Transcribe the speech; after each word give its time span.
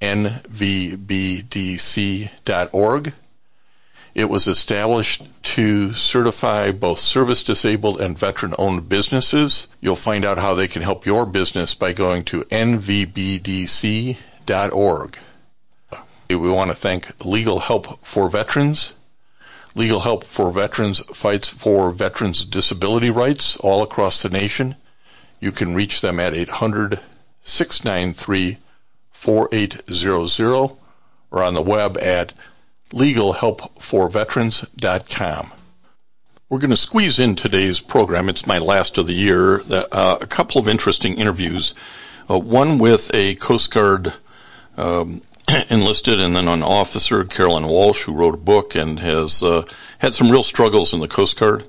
nvbdc.org. 0.00 1.12
It 4.14 4.28
was 4.28 4.46
established 4.48 5.22
to 5.54 5.92
certify 5.92 6.72
both 6.72 6.98
service 6.98 7.44
disabled 7.44 8.00
and 8.00 8.18
veteran 8.18 8.54
owned 8.58 8.88
businesses. 8.88 9.68
You'll 9.80 9.96
find 9.96 10.24
out 10.24 10.38
how 10.38 10.54
they 10.54 10.66
can 10.66 10.82
help 10.82 11.06
your 11.06 11.26
business 11.26 11.74
by 11.74 11.92
going 11.92 12.24
to 12.24 12.42
nvbdc.org. 12.42 14.18
We 16.28 16.36
want 16.36 16.70
to 16.70 16.76
thank 16.76 17.24
Legal 17.24 17.58
Help 17.58 18.04
for 18.04 18.28
Veterans. 18.28 18.92
Legal 19.74 20.00
Help 20.00 20.24
for 20.24 20.52
Veterans 20.52 21.00
fights 21.00 21.48
for 21.48 21.90
veterans' 21.90 22.44
disability 22.44 23.10
rights 23.10 23.56
all 23.56 23.82
across 23.82 24.22
the 24.22 24.28
nation. 24.28 24.74
You 25.40 25.52
can 25.52 25.74
reach 25.74 26.00
them 26.00 26.18
at 26.20 26.34
800 26.34 26.98
693 27.42 28.58
4800 29.18 30.70
or 31.30 31.42
on 31.42 31.52
the 31.54 31.60
web 31.60 31.98
at 31.98 32.32
legalhelpforveterans.com. 32.90 35.52
We're 36.48 36.60
going 36.60 36.70
to 36.70 36.76
squeeze 36.76 37.18
in 37.18 37.34
today's 37.34 37.80
program. 37.80 38.28
It's 38.28 38.46
my 38.46 38.58
last 38.58 38.96
of 38.96 39.08
the 39.08 39.12
year. 39.12 39.60
Uh, 39.60 40.18
a 40.20 40.26
couple 40.26 40.60
of 40.60 40.68
interesting 40.68 41.18
interviews. 41.18 41.74
Uh, 42.30 42.38
one 42.38 42.78
with 42.78 43.10
a 43.12 43.34
Coast 43.34 43.72
Guard 43.72 44.12
um, 44.76 45.20
enlisted 45.68 46.20
and 46.20 46.36
then 46.36 46.46
an 46.46 46.62
officer, 46.62 47.24
Caroline 47.24 47.66
Walsh, 47.66 48.04
who 48.04 48.12
wrote 48.12 48.34
a 48.34 48.38
book 48.38 48.76
and 48.76 49.00
has 49.00 49.42
uh, 49.42 49.64
had 49.98 50.14
some 50.14 50.30
real 50.30 50.44
struggles 50.44 50.94
in 50.94 51.00
the 51.00 51.08
Coast 51.08 51.40
Guard. 51.40 51.66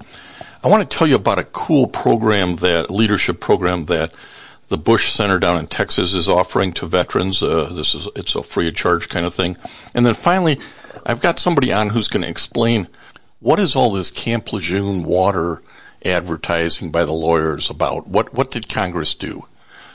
I 0.63 0.67
want 0.67 0.87
to 0.89 0.97
tell 0.97 1.07
you 1.07 1.15
about 1.15 1.39
a 1.39 1.43
cool 1.43 1.87
program 1.87 2.57
that 2.57 2.91
leadership 2.91 3.39
program 3.39 3.85
that 3.85 4.13
the 4.69 4.77
Bush 4.77 5.11
Center 5.11 5.39
down 5.39 5.57
in 5.59 5.67
Texas 5.67 6.13
is 6.13 6.29
offering 6.29 6.73
to 6.73 6.85
veterans. 6.85 7.43
Uh, 7.43 7.69
this 7.73 7.95
is 7.95 8.07
it's 8.15 8.35
a 8.35 8.43
free 8.43 8.67
of 8.69 8.75
charge 8.75 9.09
kind 9.09 9.25
of 9.25 9.33
thing. 9.33 9.57
And 9.93 10.05
then 10.05 10.13
finally, 10.13 10.59
I've 11.05 11.21
got 11.21 11.39
somebody 11.39 11.73
on 11.73 11.89
who's 11.89 12.07
going 12.07 12.23
to 12.23 12.29
explain 12.29 12.87
what 13.39 13.59
is 13.59 13.75
all 13.75 13.91
this 13.91 14.11
Camp 14.11 14.53
Lejeune 14.53 15.03
water 15.03 15.61
advertising 16.05 16.91
by 16.91 17.05
the 17.05 17.11
lawyers 17.11 17.71
about. 17.71 18.07
What 18.07 18.33
what 18.33 18.51
did 18.51 18.69
Congress 18.69 19.15
do? 19.15 19.43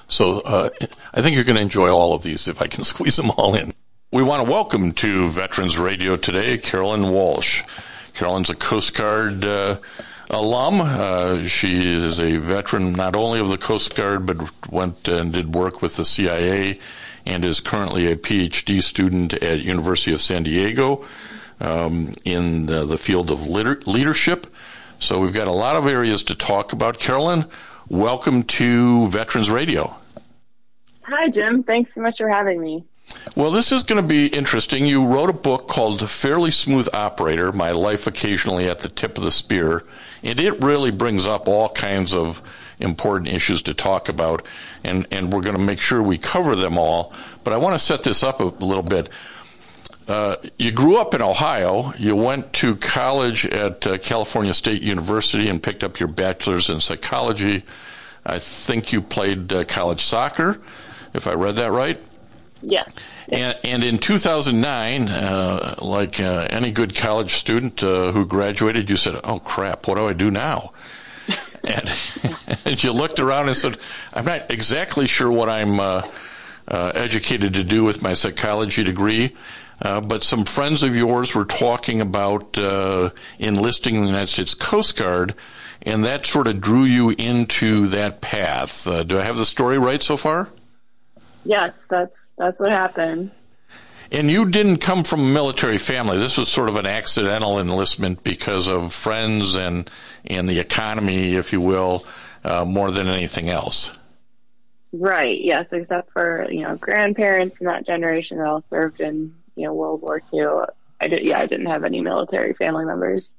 So 0.08 0.40
uh, 0.40 0.70
I 1.14 1.22
think 1.22 1.36
you're 1.36 1.44
going 1.44 1.56
to 1.56 1.62
enjoy 1.62 1.90
all 1.90 2.14
of 2.14 2.22
these 2.22 2.48
if 2.48 2.60
I 2.60 2.66
can 2.66 2.84
squeeze 2.92 3.16
them 3.16 3.30
all 3.30 3.54
in. 3.54 3.72
We 4.12 4.22
want 4.22 4.44
to 4.44 4.50
welcome 4.50 4.92
to 4.92 5.28
Veterans 5.28 5.78
Radio 5.78 6.16
today 6.16 6.58
Caroline 6.58 7.08
Walsh. 7.10 7.62
Caroline's 8.14 8.50
a 8.50 8.54
Coast 8.54 8.94
Guard 8.94 9.44
uh, 9.44 9.76
alum. 10.30 10.80
Uh, 10.80 11.46
she 11.46 11.94
is 11.94 12.20
a 12.20 12.36
veteran 12.36 12.92
not 12.92 13.16
only 13.16 13.40
of 13.40 13.48
the 13.48 13.58
Coast 13.58 13.94
Guard 13.96 14.26
but 14.26 14.36
went 14.70 15.08
and 15.08 15.32
did 15.32 15.54
work 15.54 15.82
with 15.82 15.96
the 15.96 16.04
CIA 16.04 16.78
and 17.26 17.44
is 17.44 17.60
currently 17.60 18.10
a 18.10 18.16
PhD 18.16 18.82
student 18.82 19.32
at 19.32 19.60
University 19.60 20.12
of 20.12 20.20
San 20.20 20.42
Diego 20.42 21.04
um, 21.60 22.12
in 22.24 22.66
the, 22.66 22.84
the, 22.84 22.98
field 22.98 23.30
of 23.30 23.46
liter- 23.46 23.80
leadership. 23.86 24.46
So 24.98 25.20
we've 25.20 25.32
got 25.32 25.46
a 25.46 25.52
lot 25.52 25.76
of 25.76 25.86
areas 25.86 26.24
to 26.24 26.34
talk 26.34 26.72
about. 26.72 26.98
Caroline, 26.98 27.46
welcome 27.88 28.44
to 28.44 29.08
Veterans 29.08 29.50
Radio. 29.50 29.94
Hi, 31.02 31.28
Jim. 31.28 31.62
Thanks 31.62 31.94
so 31.94 32.00
much 32.00 32.18
for 32.18 32.28
having 32.28 32.60
me. 32.60 32.84
Well, 33.37 33.50
this 33.50 33.72
is 33.72 33.82
going 33.82 34.00
to 34.00 34.09
be 34.09 34.26
interesting. 34.26 34.87
You 34.87 35.06
wrote 35.06 35.28
a 35.28 35.32
book 35.34 35.66
called 35.66 36.09
Fairly 36.09 36.53
Smooth 36.53 36.88
Operator 36.94 37.50
My 37.50 37.72
Life 37.72 38.06
Occasionally 38.06 38.69
at 38.69 38.78
the 38.81 38.88
Tip 38.88 39.19
of 39.19 39.25
the 39.25 39.31
Spear, 39.31 39.82
and 40.22 40.38
it 40.38 40.62
really 40.62 40.92
brings 40.92 41.26
up 41.26 41.48
all 41.48 41.69
kinds 41.69 42.14
of 42.14 42.41
important 42.78 43.28
issues 43.28 43.62
to 43.62 43.75
talk 43.75 44.09
about, 44.09 44.47
and, 44.84 45.06
and 45.10 45.32
we're 45.32 45.43
going 45.43 45.56
to 45.56 45.62
make 45.62 45.81
sure 45.81 46.03
we 46.03 46.16
cover 46.16 46.54
them 46.54 46.78
all. 46.78 47.12
But 47.43 47.54
I 47.54 47.56
want 47.56 47.75
to 47.75 47.78
set 47.78 48.04
this 48.04 48.22
up 48.22 48.41
a 48.41 48.44
little 48.44 48.82
bit. 48.82 49.09
Uh, 50.06 50.37
you 50.59 50.70
grew 50.70 50.98
up 50.98 51.14
in 51.14 51.22
Ohio. 51.22 51.93
You 51.98 52.14
went 52.14 52.53
to 52.54 52.76
college 52.76 53.47
at 53.47 53.87
uh, 53.87 53.98
California 53.98 54.54
State 54.54 54.82
University 54.82 55.48
and 55.48 55.62
picked 55.62 55.82
up 55.82 55.98
your 55.98 56.09
bachelor's 56.09 56.70
in 56.70 56.78
psychology. 56.81 57.64
I 58.25 58.38
think 58.38 58.93
you 58.93 59.03
played 59.03 59.53
uh, 59.53 59.64
college 59.64 60.03
soccer, 60.03 60.60
if 61.14 61.26
I 61.26 61.34
read 61.34 61.56
that 61.56 61.72
right. 61.72 61.98
Yes. 62.64 62.94
And, 63.28 63.56
and 63.64 63.84
in 63.84 63.98
2009, 63.98 65.08
uh, 65.08 65.75
like 65.82 66.20
uh, 66.20 66.47
any 66.50 66.72
good 66.72 66.94
college 66.94 67.34
student 67.34 67.82
uh, 67.82 68.12
who 68.12 68.26
graduated, 68.26 68.91
you 68.91 68.97
said, 68.97 69.20
"Oh 69.25 69.38
crap, 69.38 69.86
what 69.86 69.97
do 69.97 70.06
I 70.06 70.12
do 70.12 70.30
now?" 70.30 70.72
and, 71.64 71.91
and 72.64 72.82
you 72.82 72.92
looked 72.92 73.20
around 73.20 73.48
and 73.48 73.56
said, 73.56 73.76
"I'm 74.12 74.25
not 74.25 74.50
exactly 74.50 75.06
sure 75.06 75.30
what 75.30 75.48
I'm 75.48 76.04
educated 76.69 77.54
to 77.54 77.64
do 77.64 77.84
with 77.84 78.02
my 78.02 78.14
psychology 78.14 78.84
degree." 78.84 79.34
Uh, 79.82 80.00
but 80.00 80.22
some 80.22 80.44
friends 80.44 80.82
of 80.82 80.96
yours 80.96 81.34
were 81.34 81.44
talking 81.44 82.00
about 82.00 82.56
uh, 82.58 83.10
enlisting 83.38 83.96
in 83.96 84.02
the 84.02 84.06
United 84.06 84.28
States 84.28 84.54
Coast 84.54 84.96
Guard, 84.96 85.34
and 85.82 86.04
that 86.04 86.26
sort 86.26 86.46
of 86.46 86.60
drew 86.60 86.84
you 86.84 87.10
into 87.10 87.88
that 87.88 88.20
path. 88.20 88.86
Uh, 88.86 89.02
do 89.02 89.19
I 89.19 89.25
have 89.25 89.36
the 89.36 89.44
story 89.44 89.78
right 89.78 90.02
so 90.02 90.16
far? 90.16 90.48
Yes, 91.44 91.87
that's 91.87 92.32
that's 92.37 92.60
what 92.60 92.71
happened. 92.71 93.31
And 94.12 94.31
you 94.31 94.49
didn't 94.49 94.78
come 94.78 95.05
from 95.05 95.21
a 95.21 95.28
military 95.28 95.78
family. 95.78 96.19
This 96.19 96.38
was 96.38 96.49
sort 96.49 96.69
of 96.69 96.77
an 96.77 96.87
accidental 96.87 97.59
enlistment 97.59 98.22
because 98.22 98.69
of 98.69 98.93
friends 98.93 99.55
and 99.55 99.91
and 100.27 100.49
the 100.49 100.60
economy, 100.60 101.34
if 101.34 101.53
you 101.53 101.60
will, 101.60 102.05
uh, 102.44 102.65
more 102.65 102.91
than 102.91 103.09
anything 103.09 103.49
else. 103.49 103.93
Right. 104.93 105.41
Yes, 105.41 105.72
except 105.72 106.12
for 106.12 106.47
you 106.50 106.62
know 106.62 106.77
grandparents 106.77 107.61
in 107.61 107.66
that 107.66 107.84
generation 107.84 108.38
that 108.38 108.47
all 108.47 108.62
served 108.62 109.00
in 109.00 109.34
you 109.56 109.65
know 109.65 109.75
World 109.75 110.03
War 110.03 110.22
II. 110.32 110.72
I 111.00 111.09
did. 111.09 111.25
Yeah, 111.25 111.41
I 111.41 111.47
didn't 111.47 111.66
have 111.66 111.84
any 111.84 112.00
military 112.00 112.55
family 112.55 112.84
members. 112.84 113.34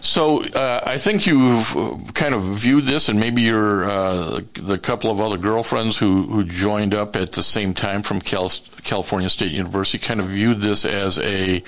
So 0.00 0.42
uh, 0.44 0.80
I 0.86 0.98
think 0.98 1.26
you've 1.26 2.12
kind 2.14 2.34
of 2.34 2.42
viewed 2.42 2.84
this, 2.84 3.08
and 3.08 3.18
maybe 3.18 3.42
your 3.42 3.84
uh, 3.84 4.40
the 4.54 4.78
couple 4.78 5.10
of 5.10 5.20
other 5.20 5.38
girlfriends 5.38 5.96
who, 5.96 6.22
who 6.22 6.44
joined 6.44 6.94
up 6.94 7.16
at 7.16 7.32
the 7.32 7.42
same 7.42 7.74
time 7.74 8.02
from 8.02 8.20
Cal- 8.20 8.52
California 8.84 9.28
State 9.28 9.50
University 9.50 9.98
kind 9.98 10.20
of 10.20 10.26
viewed 10.26 10.58
this 10.58 10.84
as 10.84 11.18
a 11.18 11.64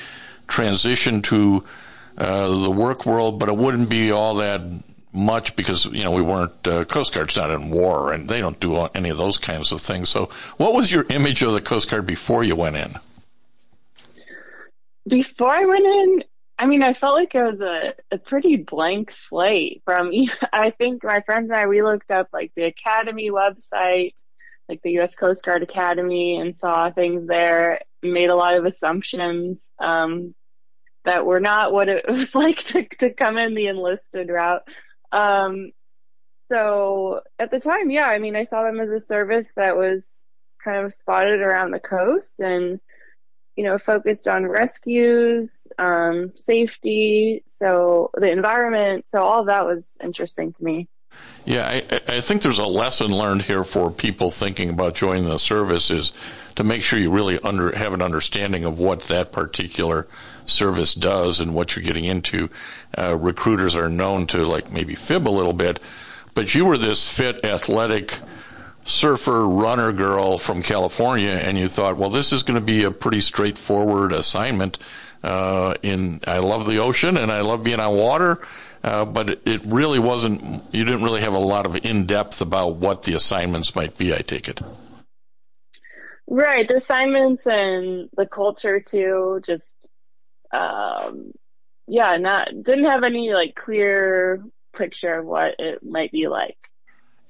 transition 0.46 1.22
to 1.22 1.64
uh, 2.16 2.49
the 2.49 2.70
work 2.70 3.04
world, 3.04 3.40
but 3.40 3.49
it 3.49 3.56
wouldn't 3.56 3.90
be 3.90 4.12
all 4.12 4.37
that 4.37 4.62
much 5.12 5.56
because 5.56 5.87
you 5.87 6.04
know 6.04 6.12
we 6.12 6.22
weren't 6.22 6.69
uh, 6.69 6.84
Coast 6.84 7.14
Guard's 7.14 7.37
not 7.37 7.50
in 7.50 7.70
war, 7.70 8.12
and 8.12 8.28
they 8.28 8.40
don't 8.40 8.58
do 8.60 8.76
any 8.94 9.10
of 9.10 9.19
those 9.19 9.38
kinds 9.38 9.72
of 9.72 9.81
things. 9.81 10.08
So, 10.08 10.26
what 10.56 10.72
was 10.72 10.90
your 10.90 11.04
image 11.08 11.43
of 11.43 11.52
the 11.52 11.60
Coast 11.60 11.90
Guard 11.90 12.06
before 12.06 12.44
you 12.44 12.56
went 12.56 12.76
in? 12.76 12.93
Before 15.08 15.50
I 15.50 15.64
went 15.64 15.84
in, 15.84 16.25
I 16.60 16.66
mean, 16.66 16.82
I 16.82 16.92
felt 16.92 17.14
like 17.14 17.34
it 17.34 17.42
was 17.42 17.60
a, 17.62 17.94
a 18.10 18.18
pretty 18.18 18.56
blank 18.56 19.12
slate 19.12 19.80
from, 19.86 20.12
I 20.52 20.70
think 20.70 21.02
my 21.02 21.22
friends 21.22 21.48
and 21.48 21.58
I, 21.58 21.66
we 21.66 21.82
looked 21.82 22.10
up 22.10 22.28
like 22.34 22.52
the 22.54 22.64
Academy 22.64 23.30
website, 23.30 24.12
like 24.68 24.82
the 24.82 24.92
U.S. 24.92 25.14
Coast 25.14 25.42
Guard 25.42 25.62
Academy 25.62 26.38
and 26.38 26.54
saw 26.54 26.90
things 26.90 27.26
there, 27.26 27.80
made 28.02 28.28
a 28.28 28.34
lot 28.34 28.58
of 28.58 28.66
assumptions, 28.66 29.70
um, 29.78 30.34
that 31.06 31.24
were 31.24 31.40
not 31.40 31.72
what 31.72 31.88
it 31.88 32.04
was 32.08 32.34
like 32.34 32.58
to, 32.58 32.86
to 32.98 33.10
come 33.10 33.38
in 33.38 33.54
the 33.54 33.68
enlisted 33.68 34.28
route. 34.28 34.62
Um, 35.12 35.70
so 36.52 37.22
at 37.38 37.50
the 37.50 37.58
time, 37.58 37.90
yeah, 37.90 38.06
I 38.06 38.18
mean, 38.18 38.36
I 38.36 38.44
saw 38.44 38.64
them 38.64 38.80
as 38.80 38.90
a 38.90 39.00
service 39.00 39.50
that 39.56 39.78
was 39.78 40.12
kind 40.62 40.84
of 40.84 40.92
spotted 40.92 41.40
around 41.40 41.70
the 41.70 41.80
coast 41.80 42.38
and 42.40 42.80
you 43.60 43.66
know 43.66 43.76
focused 43.76 44.26
on 44.26 44.46
rescues 44.46 45.68
um, 45.78 46.32
safety 46.34 47.42
so 47.44 48.10
the 48.14 48.30
environment 48.30 49.04
so 49.06 49.20
all 49.20 49.40
of 49.40 49.46
that 49.48 49.66
was 49.66 49.98
interesting 50.02 50.54
to 50.54 50.64
me 50.64 50.88
yeah, 51.44 51.66
I, 51.68 52.16
I 52.16 52.20
think 52.20 52.40
there's 52.40 52.60
a 52.60 52.64
lesson 52.64 53.08
learned 53.08 53.42
here 53.42 53.64
for 53.64 53.90
people 53.90 54.30
thinking 54.30 54.70
about 54.70 54.94
joining 54.94 55.24
the 55.24 55.38
service 55.38 55.90
is 55.90 56.12
to 56.54 56.64
make 56.64 56.82
sure 56.82 56.98
you 56.98 57.10
really 57.10 57.38
under, 57.38 57.76
have 57.76 57.92
an 57.92 58.00
understanding 58.00 58.64
of 58.64 58.78
what 58.78 59.02
that 59.04 59.32
particular 59.32 60.06
service 60.46 60.94
does 60.94 61.40
and 61.40 61.54
what 61.54 61.74
you're 61.74 61.84
getting 61.84 62.04
into. 62.04 62.48
Uh, 62.96 63.16
recruiters 63.16 63.74
are 63.74 63.88
known 63.88 64.28
to 64.28 64.42
like 64.42 64.70
maybe 64.70 64.94
fib 64.94 65.26
a 65.26 65.30
little 65.30 65.52
bit, 65.52 65.80
but 66.34 66.54
you 66.54 66.64
were 66.64 66.78
this 66.78 67.12
fit, 67.12 67.44
athletic 67.44 68.16
surfer 68.84 69.46
runner 69.46 69.92
girl 69.92 70.38
from 70.38 70.62
California, 70.62 71.30
and 71.30 71.58
you 71.58 71.68
thought, 71.68 71.96
well, 71.96 72.10
this 72.10 72.32
is 72.32 72.42
going 72.42 72.58
to 72.58 72.64
be 72.64 72.84
a 72.84 72.90
pretty 72.90 73.20
straightforward 73.20 74.12
assignment. 74.12 74.78
Uh, 75.22 75.74
in 75.82 76.20
I 76.26 76.38
love 76.38 76.66
the 76.66 76.78
ocean 76.78 77.18
and 77.18 77.30
I 77.30 77.42
love 77.42 77.62
being 77.62 77.78
on 77.78 77.94
water 77.94 78.40
uh, 78.82 79.04
but 79.04 79.40
it, 79.46 79.62
really 79.66 79.98
wasn't. 79.98 80.42
You 80.72 80.84
didn't 80.84 81.04
really 81.04 81.20
have 81.20 81.34
a 81.34 81.38
lot 81.38 81.66
of 81.66 81.84
in 81.84 82.06
depth 82.06 82.40
about 82.40 82.76
what 82.76 83.02
the 83.02 83.14
assignments 83.14 83.76
might 83.76 83.98
be. 83.98 84.14
I 84.14 84.18
take 84.18 84.48
it. 84.48 84.60
Right, 86.26 86.66
the 86.66 86.76
assignments 86.76 87.46
and 87.46 88.08
the 88.16 88.26
culture 88.26 88.80
too. 88.80 89.42
Just, 89.44 89.90
um, 90.52 91.32
yeah, 91.86 92.16
not 92.16 92.48
didn't 92.62 92.86
have 92.86 93.02
any 93.02 93.34
like 93.34 93.54
clear 93.54 94.42
picture 94.74 95.18
of 95.18 95.26
what 95.26 95.56
it 95.58 95.82
might 95.82 96.12
be 96.12 96.28
like. 96.28 96.56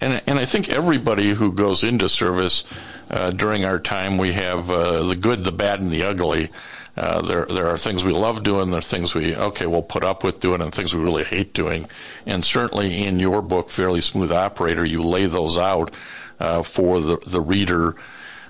And, 0.00 0.22
and 0.26 0.38
I 0.38 0.46
think 0.46 0.68
everybody 0.68 1.30
who 1.30 1.52
goes 1.52 1.84
into 1.84 2.08
service 2.08 2.64
uh, 3.10 3.30
during 3.30 3.64
our 3.64 3.78
time, 3.78 4.16
we 4.18 4.32
have 4.32 4.70
uh, 4.70 5.02
the 5.04 5.16
good, 5.16 5.44
the 5.44 5.52
bad, 5.52 5.80
and 5.80 5.90
the 5.90 6.04
ugly. 6.04 6.50
Uh, 6.96 7.22
there 7.22 7.46
there 7.46 7.68
are 7.68 7.78
things 7.78 8.04
we 8.04 8.12
love 8.12 8.42
doing, 8.42 8.70
there 8.70 8.78
are 8.78 8.82
things 8.82 9.14
we 9.14 9.34
okay 9.34 9.66
we'll 9.66 9.82
put 9.82 10.04
up 10.04 10.24
with 10.24 10.40
doing, 10.40 10.60
and 10.60 10.74
things 10.74 10.94
we 10.94 11.02
really 11.02 11.24
hate 11.24 11.54
doing. 11.54 11.86
And 12.26 12.44
certainly 12.44 13.06
in 13.06 13.18
your 13.18 13.42
book, 13.42 13.70
Fairly 13.70 14.00
Smooth 14.00 14.32
Operator, 14.32 14.84
you 14.84 15.02
lay 15.02 15.26
those 15.26 15.56
out 15.56 15.92
uh, 16.40 16.62
for 16.62 17.00
the 17.00 17.16
the 17.18 17.40
reader. 17.40 17.94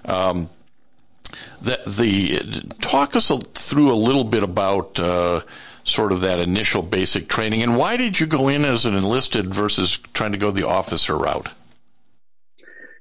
Um, 0.05 0.49
the, 1.61 1.79
the 1.87 2.75
talk 2.81 3.15
us 3.15 3.29
through 3.29 3.93
a 3.93 3.95
little 3.95 4.25
bit 4.25 4.43
about 4.43 4.99
uh, 4.99 5.43
sort 5.85 6.13
of 6.13 6.21
that 6.21 6.41
initial 6.41 6.83
basic 6.83 7.29
training, 7.29 7.63
and 7.63 7.77
why 7.77 7.97
did 7.97 8.19
you 8.19 8.27
go 8.27 8.49
in 8.49 8.65
as 8.65 8.87
an 8.87 8.95
enlisted 8.95 9.47
versus 9.47 9.99
trying 9.99 10.33
to 10.33 10.39
go 10.39 10.51
the 10.51 10.67
officer 10.67 11.17
route? 11.17 11.49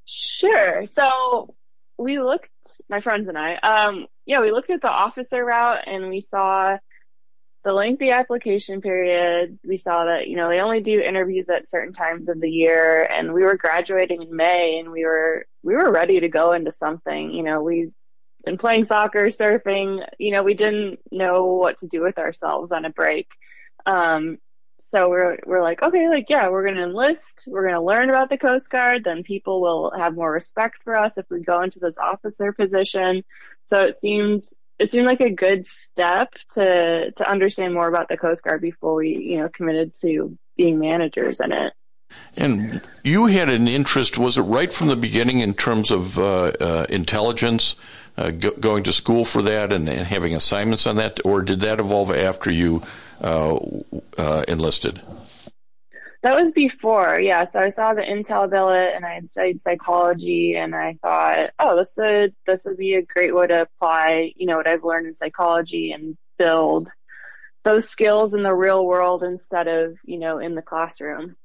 Sure. 0.05 0.85
So 0.87 1.53
we 1.97 2.19
looked, 2.19 2.49
my 2.89 3.01
friends 3.01 3.27
and 3.27 3.37
I, 3.37 3.55
um, 3.55 4.07
yeah, 4.25 4.41
we 4.41 4.51
looked 4.51 4.69
at 4.69 4.81
the 4.81 4.89
officer 4.89 5.43
route 5.43 5.83
and 5.85 6.09
we 6.09 6.21
saw 6.21 6.77
the 7.63 7.73
lengthy 7.73 8.09
application 8.09 8.81
period. 8.81 9.59
We 9.63 9.77
saw 9.77 10.05
that, 10.05 10.27
you 10.27 10.37
know, 10.37 10.49
they 10.49 10.61
only 10.61 10.79
do 10.79 11.01
interviews 11.01 11.47
at 11.49 11.69
certain 11.69 11.93
times 11.93 12.29
of 12.29 12.39
the 12.39 12.49
year 12.49 13.03
and 13.03 13.33
we 13.33 13.43
were 13.43 13.57
graduating 13.57 14.23
in 14.23 14.35
May 14.35 14.79
and 14.79 14.91
we 14.91 15.03
were, 15.03 15.45
we 15.61 15.75
were 15.75 15.91
ready 15.91 16.21
to 16.21 16.29
go 16.29 16.53
into 16.53 16.71
something, 16.71 17.31
you 17.31 17.43
know, 17.43 17.61
we 17.61 17.91
been 18.45 18.57
playing 18.57 18.85
soccer, 18.85 19.27
surfing, 19.27 20.05
you 20.17 20.31
know, 20.31 20.43
we 20.43 20.53
didn't 20.53 20.99
know 21.11 21.45
what 21.45 21.79
to 21.79 21.87
do 21.87 22.01
with 22.01 22.17
ourselves 22.17 22.71
on 22.71 22.85
a 22.85 22.89
break. 22.89 23.27
Um, 23.85 24.37
so 24.81 25.09
we're 25.09 25.37
we're 25.45 25.61
like, 25.61 25.81
okay, 25.81 26.07
like 26.07 26.27
yeah, 26.29 26.49
we're 26.49 26.65
gonna 26.65 26.83
enlist, 26.83 27.45
we're 27.47 27.65
gonna 27.65 27.83
learn 27.83 28.09
about 28.09 28.29
the 28.29 28.37
Coast 28.37 28.69
Guard, 28.69 29.03
then 29.03 29.23
people 29.23 29.61
will 29.61 29.91
have 29.97 30.15
more 30.15 30.31
respect 30.31 30.77
for 30.83 30.95
us 30.95 31.17
if 31.17 31.25
we 31.29 31.41
go 31.41 31.61
into 31.61 31.79
this 31.79 31.97
officer 31.97 32.53
position. 32.53 33.23
So 33.67 33.81
it 33.83 33.99
seemed 33.99 34.43
it 34.79 34.91
seemed 34.91 35.05
like 35.05 35.21
a 35.21 35.29
good 35.29 35.67
step 35.67 36.29
to 36.53 37.11
to 37.11 37.29
understand 37.29 37.73
more 37.73 37.87
about 37.87 38.07
the 38.07 38.17
Coast 38.17 38.41
Guard 38.41 38.61
before 38.61 38.95
we, 38.95 39.09
you 39.09 39.39
know, 39.39 39.49
committed 39.49 39.93
to 40.01 40.37
being 40.55 40.79
managers 40.79 41.39
in 41.41 41.51
it. 41.51 41.73
And 42.37 42.81
you 43.03 43.27
had 43.27 43.49
an 43.49 43.67
interest, 43.67 44.17
was 44.17 44.37
it 44.37 44.43
right 44.43 44.71
from 44.71 44.87
the 44.87 44.95
beginning 44.95 45.41
in 45.41 45.53
terms 45.53 45.91
of 45.91 46.17
uh, 46.17 46.51
uh, 46.59 46.85
intelligence, 46.89 47.75
uh, 48.19 48.31
go, 48.31 48.51
going 48.51 48.83
to 48.83 48.93
school 48.93 49.23
for 49.23 49.43
that 49.43 49.71
and, 49.71 49.87
and, 49.87 50.05
having 50.05 50.35
assignments 50.35 50.87
on 50.87 50.97
that, 50.97 51.21
or 51.23 51.41
did 51.41 51.61
that 51.61 51.79
evolve 51.79 52.11
after 52.11 52.51
you 52.51 52.81
uh, 53.21 53.57
uh, 54.17 54.43
enlisted? 54.47 55.01
That 56.21 56.35
was 56.35 56.51
before, 56.51 57.17
yeah. 57.17 57.45
So 57.45 57.61
I 57.61 57.69
saw 57.69 57.93
the 57.93 58.01
Intel 58.01 58.49
billet 58.49 58.91
and 58.93 59.05
I 59.05 59.13
had 59.13 59.29
studied 59.29 59.61
psychology 59.61 60.55
and 60.55 60.75
I 60.75 60.97
thought, 61.01 61.51
oh, 61.57 61.77
this 61.77 61.95
would 61.97 62.35
this 62.45 62.65
would 62.65 62.75
be 62.75 62.95
a 62.95 63.01
great 63.01 63.33
way 63.33 63.47
to 63.47 63.61
apply, 63.61 64.33
you 64.35 64.45
know, 64.45 64.57
what 64.57 64.67
I've 64.67 64.83
learned 64.83 65.07
in 65.07 65.15
psychology 65.15 65.93
and 65.93 66.17
build 66.37 66.89
those 67.63 67.87
skills 67.87 68.33
in 68.33 68.43
the 68.43 68.53
real 68.53 68.85
world 68.85 69.23
instead 69.23 69.69
of, 69.69 69.97
you 70.03 70.19
know, 70.19 70.39
in 70.39 70.55
the 70.55 70.61
classroom. 70.61 71.37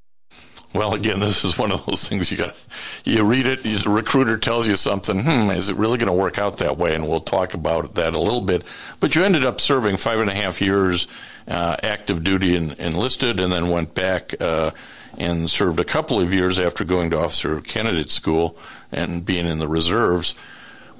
Well, 0.75 0.93
again, 0.94 1.21
this 1.21 1.44
is 1.44 1.56
one 1.56 1.71
of 1.71 1.87
those 1.87 2.09
things 2.09 2.32
you 2.32 2.37
got. 2.37 2.56
You 3.05 3.23
read 3.23 3.47
it, 3.47 3.62
the 3.62 3.88
recruiter 3.88 4.38
tells 4.38 4.67
you 4.67 4.75
something. 4.75 5.21
Hmm, 5.21 5.50
is 5.50 5.69
it 5.69 5.76
really 5.76 5.99
going 5.99 6.12
to 6.12 6.21
work 6.21 6.37
out 6.38 6.59
that 6.59 6.76
way? 6.76 6.97
And 6.97 7.09
we'll 7.09 7.21
talk 7.21 7.55
about 7.55 7.94
that 7.94 8.15
a 8.15 8.19
little 8.19 8.41
bit. 8.41 8.65
But 8.99 9.15
you 9.15 9.23
ended 9.23 9.44
up 9.44 9.61
serving 9.61 9.99
five 9.99 10.19
and 10.19 10.29
a 10.29 10.35
half 10.35 10.61
years 10.61 11.06
uh, 11.47 11.76
active 11.81 12.25
duty 12.25 12.56
and 12.56 12.73
enlisted, 12.73 13.38
and 13.38 13.53
then 13.53 13.71
went 13.71 13.94
back 13.94 14.35
uh, 14.41 14.73
and 15.17 15.49
served 15.49 15.79
a 15.79 15.85
couple 15.85 16.21
of 16.21 16.35
years 16.35 16.59
after 16.59 16.82
going 16.82 17.11
to 17.11 17.21
officer 17.21 17.61
candidate 17.61 18.11
school 18.11 18.56
and 18.91 19.25
being 19.25 19.47
in 19.47 19.61
the 19.61 19.69
reserves. 19.69 20.35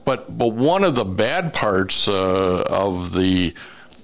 But 0.05 0.37
but 0.37 0.53
one 0.53 0.85
of 0.85 0.95
the 0.95 1.05
bad 1.05 1.53
parts 1.53 2.07
uh, 2.07 2.63
of 2.63 3.13
the 3.13 3.55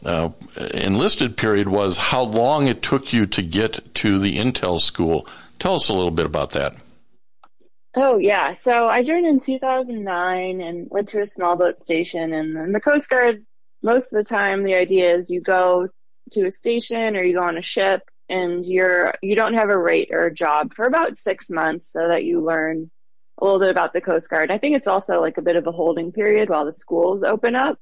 uh, 0.04 0.30
enlisted 0.74 1.36
period 1.36 1.68
was 1.68 1.96
how 1.96 2.22
long 2.22 2.66
it 2.66 2.82
took 2.82 3.12
you 3.12 3.26
to 3.26 3.42
get 3.42 3.94
to 3.96 4.18
the 4.18 4.36
intel 4.38 4.80
school. 4.80 5.28
Tell 5.60 5.74
us 5.74 5.90
a 5.90 5.94
little 5.94 6.10
bit 6.10 6.26
about 6.26 6.52
that. 6.52 6.74
Oh 7.94 8.18
yeah, 8.18 8.54
so 8.54 8.88
I 8.88 9.02
joined 9.02 9.26
in 9.26 9.40
2009 9.40 10.60
and 10.60 10.88
went 10.90 11.08
to 11.08 11.20
a 11.20 11.26
small 11.26 11.56
boat 11.56 11.78
station, 11.78 12.32
and 12.32 12.74
the 12.74 12.80
Coast 12.80 13.08
Guard, 13.08 13.44
most 13.82 14.12
of 14.12 14.18
the 14.18 14.24
time 14.24 14.64
the 14.64 14.74
idea 14.74 15.16
is 15.16 15.30
you 15.30 15.40
go 15.40 15.88
to 16.32 16.46
a 16.46 16.50
station 16.50 17.16
or 17.16 17.22
you 17.22 17.34
go 17.34 17.42
on 17.42 17.58
a 17.58 17.62
ship 17.62 18.02
and 18.28 18.64
you're 18.64 19.14
you 19.22 19.34
don't 19.34 19.54
have 19.54 19.68
a 19.68 19.76
rate 19.76 20.08
or 20.12 20.26
a 20.26 20.34
job 20.34 20.72
for 20.74 20.86
about 20.86 21.18
six 21.18 21.50
months 21.50 21.92
so 21.92 22.08
that 22.08 22.24
you 22.24 22.42
learn 22.42 22.90
a 23.38 23.44
little 23.44 23.60
bit 23.60 23.70
about 23.70 23.92
the 23.92 24.00
Coast 24.00 24.30
Guard. 24.30 24.50
I 24.50 24.58
think 24.58 24.76
it's 24.76 24.86
also 24.86 25.20
like 25.20 25.36
a 25.36 25.42
bit 25.42 25.56
of 25.56 25.66
a 25.66 25.72
holding 25.72 26.12
period 26.12 26.48
while 26.48 26.64
the 26.64 26.72
schools 26.72 27.22
open 27.22 27.54
up. 27.54 27.78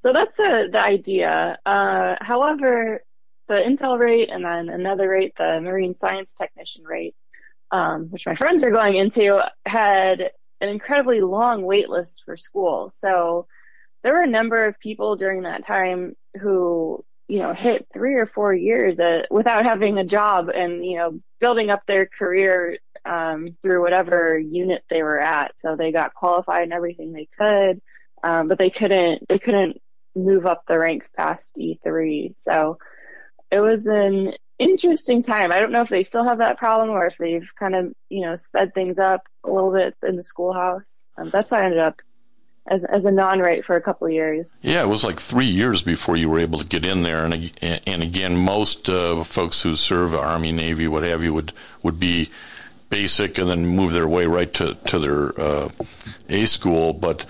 So 0.00 0.12
that's 0.12 0.36
the, 0.36 0.68
the 0.72 0.80
idea. 0.80 1.58
Uh, 1.64 2.16
however, 2.20 3.02
the 3.48 3.54
Intel 3.54 3.98
rate 3.98 4.30
and 4.30 4.44
then 4.44 4.68
another 4.68 5.08
rate, 5.08 5.34
the 5.36 5.60
Marine 5.60 5.96
Science 5.96 6.34
Technician 6.34 6.84
rate, 6.84 7.14
um, 7.70 8.06
which 8.10 8.26
my 8.26 8.34
friends 8.34 8.64
are 8.64 8.70
going 8.70 8.96
into, 8.96 9.42
had 9.66 10.30
an 10.60 10.68
incredibly 10.68 11.20
long 11.20 11.62
wait 11.62 11.88
list 11.88 12.22
for 12.24 12.36
school. 12.36 12.90
So 12.98 13.46
there 14.02 14.14
were 14.14 14.22
a 14.22 14.28
number 14.28 14.64
of 14.66 14.78
people 14.78 15.16
during 15.16 15.42
that 15.42 15.66
time 15.66 16.14
who, 16.40 17.04
you 17.28 17.38
know, 17.38 17.54
hit 17.54 17.86
three 17.92 18.14
or 18.14 18.26
four 18.26 18.54
years 18.54 18.98
uh, 19.00 19.22
without 19.30 19.64
having 19.64 19.98
a 19.98 20.04
job 20.04 20.48
and, 20.48 20.84
you 20.84 20.96
know, 20.96 21.20
building 21.40 21.70
up 21.70 21.82
their 21.86 22.06
career 22.06 22.78
um, 23.04 23.56
through 23.62 23.82
whatever 23.82 24.38
unit 24.38 24.82
they 24.88 25.02
were 25.02 25.20
at. 25.20 25.52
So 25.58 25.76
they 25.76 25.92
got 25.92 26.14
qualified 26.14 26.64
in 26.64 26.72
everything 26.72 27.12
they 27.12 27.28
could, 27.38 27.80
um, 28.22 28.48
but 28.48 28.58
they 28.58 28.70
couldn't, 28.70 29.26
they 29.28 29.38
couldn't 29.38 29.80
move 30.14 30.46
up 30.46 30.64
the 30.66 30.78
ranks 30.78 31.12
past 31.12 31.50
E3. 31.58 32.34
So 32.38 32.78
it 33.54 33.60
was 33.60 33.86
an 33.86 34.32
interesting 34.58 35.22
time. 35.22 35.52
I 35.52 35.60
don't 35.60 35.70
know 35.70 35.82
if 35.82 35.88
they 35.88 36.02
still 36.02 36.24
have 36.24 36.38
that 36.38 36.58
problem 36.58 36.90
or 36.90 37.06
if 37.06 37.16
they've 37.18 37.48
kind 37.56 37.76
of, 37.76 37.92
you 38.08 38.22
know, 38.22 38.34
sped 38.34 38.74
things 38.74 38.98
up 38.98 39.22
a 39.44 39.50
little 39.50 39.72
bit 39.72 39.94
in 40.02 40.16
the 40.16 40.24
schoolhouse. 40.24 41.04
Um, 41.16 41.30
that's 41.30 41.50
how 41.50 41.58
I 41.58 41.64
ended 41.66 41.78
up 41.78 42.02
as 42.66 42.82
as 42.82 43.04
a 43.04 43.12
non-rate 43.12 43.64
for 43.64 43.76
a 43.76 43.80
couple 43.80 44.08
of 44.08 44.12
years. 44.12 44.50
Yeah, 44.62 44.82
it 44.82 44.88
was 44.88 45.04
like 45.04 45.20
three 45.20 45.46
years 45.46 45.84
before 45.84 46.16
you 46.16 46.28
were 46.28 46.40
able 46.40 46.58
to 46.58 46.66
get 46.66 46.84
in 46.84 47.04
there. 47.04 47.24
And 47.24 47.52
and 47.86 48.02
again, 48.02 48.36
most 48.36 48.88
uh, 48.88 49.22
folks 49.22 49.62
who 49.62 49.76
serve 49.76 50.14
Army, 50.14 50.50
Navy, 50.50 50.88
what 50.88 51.04
have 51.04 51.22
you, 51.22 51.32
would 51.34 51.52
would 51.84 52.00
be 52.00 52.30
basic 52.90 53.38
and 53.38 53.48
then 53.48 53.66
move 53.66 53.92
their 53.92 54.08
way 54.08 54.26
right 54.26 54.52
to 54.54 54.74
to 54.74 54.98
their 54.98 55.40
uh, 55.40 55.68
A 56.28 56.46
school. 56.46 56.92
But 56.92 57.24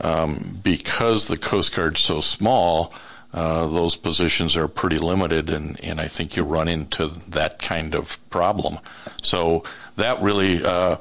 um, 0.00 0.58
because 0.62 1.28
the 1.28 1.36
Coast 1.36 1.76
Guard's 1.76 2.00
so 2.00 2.22
small, 2.22 2.94
uh, 3.36 3.66
those 3.66 3.96
positions 3.96 4.56
are 4.56 4.66
pretty 4.66 4.96
limited, 4.96 5.50
and, 5.50 5.78
and 5.84 6.00
I 6.00 6.08
think 6.08 6.36
you 6.36 6.42
run 6.42 6.68
into 6.68 7.08
that 7.32 7.58
kind 7.58 7.94
of 7.94 8.18
problem. 8.30 8.78
So 9.20 9.64
that 9.96 10.22
really 10.22 10.64
uh, 10.64 10.96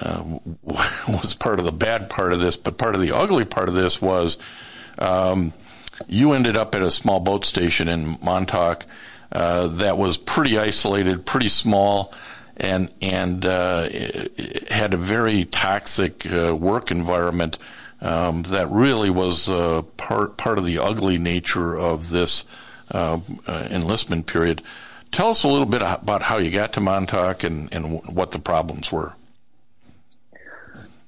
uh, 0.00 0.24
was 0.64 1.34
part 1.34 1.58
of 1.58 1.64
the 1.64 1.72
bad 1.72 2.10
part 2.10 2.32
of 2.32 2.38
this, 2.38 2.56
but 2.56 2.78
part 2.78 2.94
of 2.94 3.00
the 3.00 3.16
ugly 3.16 3.44
part 3.44 3.68
of 3.68 3.74
this 3.74 4.00
was 4.00 4.38
um, 5.00 5.52
you 6.06 6.34
ended 6.34 6.56
up 6.56 6.76
at 6.76 6.82
a 6.82 6.92
small 6.92 7.18
boat 7.18 7.44
station 7.44 7.88
in 7.88 8.18
Montauk 8.22 8.84
uh, 9.32 9.66
that 9.66 9.98
was 9.98 10.16
pretty 10.16 10.60
isolated, 10.60 11.26
pretty 11.26 11.48
small, 11.48 12.14
and 12.56 12.88
and 13.02 13.44
uh, 13.44 13.88
had 14.70 14.94
a 14.94 14.96
very 14.96 15.44
toxic 15.44 16.24
uh, 16.32 16.54
work 16.54 16.92
environment 16.92 17.58
um, 18.04 18.42
that 18.44 18.70
really 18.70 19.10
was 19.10 19.48
uh, 19.48 19.82
part 19.96 20.36
part 20.36 20.58
of 20.58 20.64
the 20.64 20.80
ugly 20.80 21.18
nature 21.18 21.74
of 21.76 22.08
this 22.10 22.44
uh, 22.92 23.18
uh, 23.46 23.68
enlistment 23.70 24.26
period. 24.26 24.62
Tell 25.10 25.30
us 25.30 25.44
a 25.44 25.48
little 25.48 25.66
bit 25.66 25.80
about 25.80 26.22
how 26.22 26.38
you 26.38 26.50
got 26.50 26.74
to 26.74 26.80
Montauk 26.80 27.44
and, 27.44 27.72
and 27.72 28.02
what 28.14 28.32
the 28.32 28.38
problems 28.38 28.90
were. 28.90 29.14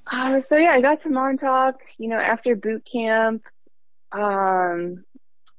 Uh, 0.09 0.39
so 0.39 0.55
yeah, 0.55 0.71
I 0.71 0.81
got 0.81 1.01
to 1.01 1.09
Montauk, 1.09 1.81
you 1.97 2.07
know, 2.07 2.17
after 2.17 2.55
boot 2.55 2.87
camp. 2.89 3.43
Um, 4.11 5.03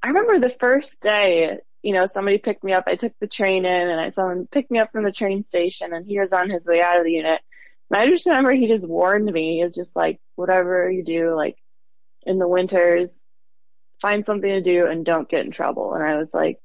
I 0.02 0.08
remember 0.08 0.38
the 0.38 0.48
first 0.48 1.00
day, 1.00 1.58
you 1.82 1.92
know, 1.92 2.06
somebody 2.06 2.38
picked 2.38 2.64
me 2.64 2.72
up. 2.72 2.84
I 2.86 2.96
took 2.96 3.12
the 3.20 3.26
train 3.26 3.64
in 3.66 3.88
and 3.88 4.00
I 4.00 4.10
saw 4.10 4.30
him 4.30 4.48
pick 4.50 4.70
me 4.70 4.78
up 4.78 4.92
from 4.92 5.04
the 5.04 5.12
train 5.12 5.42
station 5.42 5.92
and 5.92 6.06
he 6.06 6.18
was 6.18 6.32
on 6.32 6.48
his 6.48 6.66
way 6.66 6.80
out 6.80 6.98
of 6.98 7.04
the 7.04 7.12
unit. 7.12 7.42
And 7.90 8.00
I 8.00 8.06
just 8.08 8.26
remember 8.26 8.52
he 8.52 8.68
just 8.68 8.88
warned 8.88 9.30
me. 9.30 9.62
Was 9.64 9.74
just 9.74 9.96
like, 9.96 10.20
whatever 10.36 10.90
you 10.90 11.04
do, 11.04 11.34
like 11.34 11.56
in 12.24 12.38
the 12.38 12.48
winters, 12.48 13.22
find 14.00 14.24
something 14.24 14.48
to 14.48 14.60
do 14.60 14.86
and 14.86 15.04
don't 15.04 15.28
get 15.28 15.44
in 15.44 15.50
trouble. 15.50 15.94
And 15.94 16.02
I 16.02 16.16
was 16.16 16.32
like, 16.32 16.58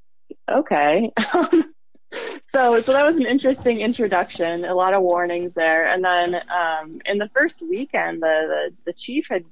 okay. 0.50 1.12
so, 2.44 2.80
so 2.80 2.94
that 2.94 3.06
was 3.06 3.18
an 3.18 3.26
interesting 3.26 3.82
introduction. 3.82 4.66
A 4.66 4.76
lot 4.76 4.94
of 4.94 5.02
warnings 5.02 5.54
there. 5.54 5.86
And 5.86 6.04
then, 6.04 6.36
um, 6.50 7.02
in 7.06 7.18
the 7.18 7.30
first 7.30 7.62
weekend, 7.62 8.22
the, 8.22 8.28
the, 8.28 8.76
the 8.86 8.94
chief 8.94 9.28
had 9.30 9.46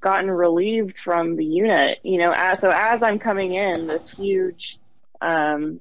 gotten 0.00 0.30
relieved 0.30 0.98
from 0.98 1.36
the 1.36 1.44
unit, 1.44 1.98
you 2.02 2.18
know, 2.18 2.32
as, 2.34 2.60
so 2.60 2.70
as 2.70 3.02
I'm 3.02 3.18
coming 3.18 3.54
in, 3.54 3.86
this 3.86 4.10
huge, 4.10 4.78
um, 5.20 5.80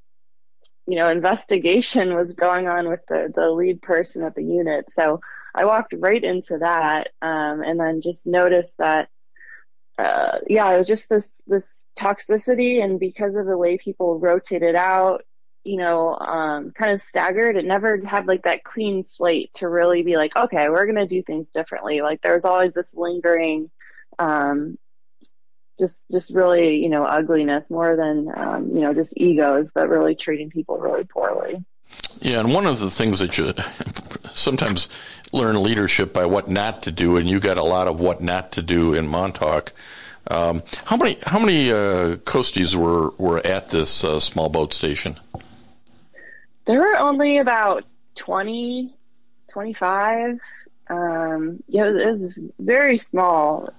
you 0.89 0.95
know, 0.95 1.09
investigation 1.09 2.15
was 2.15 2.33
going 2.33 2.67
on 2.67 2.89
with 2.89 3.01
the, 3.07 3.31
the 3.33 3.51
lead 3.51 3.79
person 3.79 4.23
at 4.23 4.33
the 4.33 4.43
unit. 4.43 4.85
So 4.91 5.21
I 5.53 5.65
walked 5.65 5.93
right 5.95 6.23
into 6.23 6.57
that, 6.57 7.09
um, 7.21 7.61
and 7.61 7.79
then 7.79 8.01
just 8.01 8.25
noticed 8.25 8.75
that, 8.79 9.07
uh, 9.99 10.39
yeah, 10.47 10.71
it 10.71 10.77
was 10.79 10.87
just 10.87 11.07
this, 11.07 11.31
this 11.45 11.81
toxicity 11.97 12.83
and 12.83 12.99
because 12.99 13.35
of 13.35 13.45
the 13.45 13.57
way 13.57 13.77
people 13.77 14.17
rotated 14.17 14.75
out, 14.75 15.25
you 15.63 15.77
know, 15.77 16.15
um, 16.15 16.71
kind 16.71 16.91
of 16.91 17.01
staggered. 17.01 17.55
It 17.55 17.65
never 17.65 18.01
had 18.03 18.25
like 18.25 18.43
that 18.43 18.63
clean 18.63 19.03
slate 19.03 19.53
to 19.55 19.69
really 19.69 20.01
be 20.01 20.15
like, 20.17 20.35
okay, 20.35 20.69
we're 20.69 20.85
going 20.85 20.95
to 20.95 21.05
do 21.05 21.21
things 21.21 21.51
differently. 21.51 22.01
Like 22.01 22.21
there 22.21 22.33
was 22.33 22.45
always 22.45 22.73
this 22.73 22.95
lingering, 22.95 23.69
um, 24.17 24.79
just, 25.79 26.03
just 26.11 26.33
really, 26.33 26.77
you 26.77 26.89
know, 26.89 27.05
ugliness 27.05 27.71
more 27.71 27.95
than, 27.95 28.31
um, 28.35 28.69
you 28.75 28.81
know, 28.81 28.93
just 28.93 29.13
egos, 29.17 29.71
but 29.73 29.89
really 29.89 30.15
treating 30.15 30.49
people 30.49 30.77
really 30.77 31.05
poorly. 31.05 31.63
Yeah, 32.21 32.41
and 32.41 32.53
one 32.53 32.65
of 32.65 32.79
the 32.79 32.89
things 32.89 33.19
that 33.19 33.37
you 33.37 33.53
sometimes 34.33 34.89
learn 35.31 35.61
leadership 35.61 36.13
by 36.13 36.25
what 36.25 36.49
not 36.49 36.83
to 36.83 36.91
do, 36.91 37.17
and 37.17 37.27
you 37.27 37.39
got 37.39 37.57
a 37.57 37.63
lot 37.63 37.87
of 37.87 37.99
what 37.99 38.21
not 38.21 38.53
to 38.53 38.61
do 38.61 38.93
in 38.93 39.07
Montauk. 39.07 39.71
Um, 40.27 40.61
how 40.85 40.97
many 40.97 41.17
how 41.23 41.39
many 41.39 41.71
uh, 41.71 42.17
coasties 42.17 42.75
were 42.75 43.11
were 43.17 43.39
at 43.45 43.69
this 43.69 44.03
uh, 44.03 44.19
small 44.19 44.49
boat 44.49 44.73
station? 44.73 45.17
There 46.65 46.79
were 46.79 46.97
only 46.99 47.37
about 47.37 47.85
20, 48.15 48.93
25. 49.51 50.39
Um, 50.87 51.63
yeah, 51.67 51.85
it 51.85 52.05
was 52.05 52.37
very 52.59 52.97
small, 52.97 53.73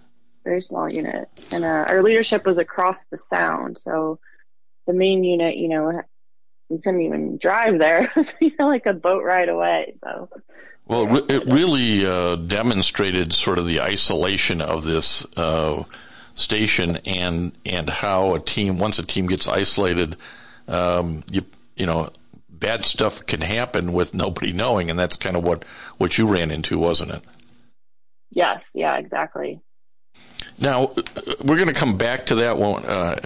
very 0.44 0.62
small 0.62 0.90
unit. 0.90 1.28
And 1.52 1.64
uh, 1.64 1.84
our 1.88 2.02
leadership 2.02 2.44
was 2.44 2.58
across 2.58 3.04
the 3.06 3.18
sound. 3.18 3.78
So 3.78 4.18
the 4.86 4.92
main 4.92 5.24
unit, 5.24 5.56
you 5.56 5.68
know, 5.68 6.02
we 6.68 6.78
couldn't 6.78 7.02
even 7.02 7.38
drive 7.38 7.78
there. 7.78 8.12
you 8.40 8.52
know, 8.58 8.68
like 8.68 8.86
a 8.86 8.94
boat 8.94 9.24
ride 9.24 9.48
away. 9.48 9.92
So. 10.00 10.28
Well, 10.86 11.24
it 11.28 11.46
really 11.46 12.06
uh, 12.06 12.36
demonstrated 12.36 13.32
sort 13.32 13.58
of 13.58 13.66
the 13.66 13.82
isolation 13.82 14.60
of 14.60 14.82
this 14.82 15.24
uh, 15.36 15.84
station 16.34 16.98
and 17.06 17.52
and 17.64 17.88
how 17.88 18.34
a 18.34 18.40
team 18.40 18.78
once 18.78 18.98
a 18.98 19.06
team 19.06 19.26
gets 19.26 19.46
isolated, 19.46 20.16
um, 20.66 21.22
you 21.30 21.44
you 21.76 21.86
know 21.86 22.10
bad 22.48 22.84
stuff 22.84 23.24
can 23.24 23.40
happen 23.40 23.92
with 23.92 24.14
nobody 24.14 24.52
knowing, 24.52 24.90
and 24.90 24.98
that's 24.98 25.16
kind 25.16 25.36
of 25.36 25.44
what 25.44 25.64
what 25.98 26.16
you 26.16 26.26
ran 26.26 26.50
into, 26.50 26.78
wasn't 26.78 27.10
it? 27.10 27.22
Yes. 28.30 28.70
Yeah. 28.74 28.96
Exactly. 28.96 29.60
Now 30.60 30.90
we're 31.42 31.56
going 31.56 31.68
to 31.68 31.74
come 31.74 31.96
back 31.96 32.26
to 32.26 32.36
that 32.36 32.58
one, 32.58 32.84
uh, 32.84 33.16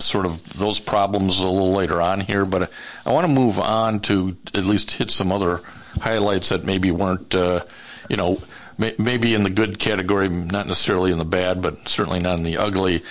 sort 0.00 0.26
of 0.26 0.52
those 0.52 0.78
problems 0.78 1.40
a 1.40 1.48
little 1.48 1.72
later 1.72 2.00
on 2.00 2.20
here, 2.20 2.44
but 2.44 2.70
I 3.04 3.12
want 3.12 3.26
to 3.26 3.32
move 3.32 3.58
on 3.58 4.00
to 4.00 4.36
at 4.54 4.64
least 4.64 4.90
hit 4.90 5.10
some 5.10 5.32
other 5.32 5.60
highlights 6.00 6.50
that 6.50 6.64
maybe 6.64 6.90
weren't, 6.90 7.34
uh, 7.34 7.64
you 8.08 8.16
know, 8.16 8.38
may, 8.76 8.94
maybe 8.98 9.34
in 9.34 9.42
the 9.42 9.50
good 9.50 9.78
category, 9.78 10.28
not 10.28 10.66
necessarily 10.66 11.10
in 11.10 11.18
the 11.18 11.24
bad, 11.24 11.62
but 11.62 11.88
certainly 11.88 12.20
not 12.20 12.38
in 12.38 12.44
the 12.44 12.58
ugly. 12.58 13.02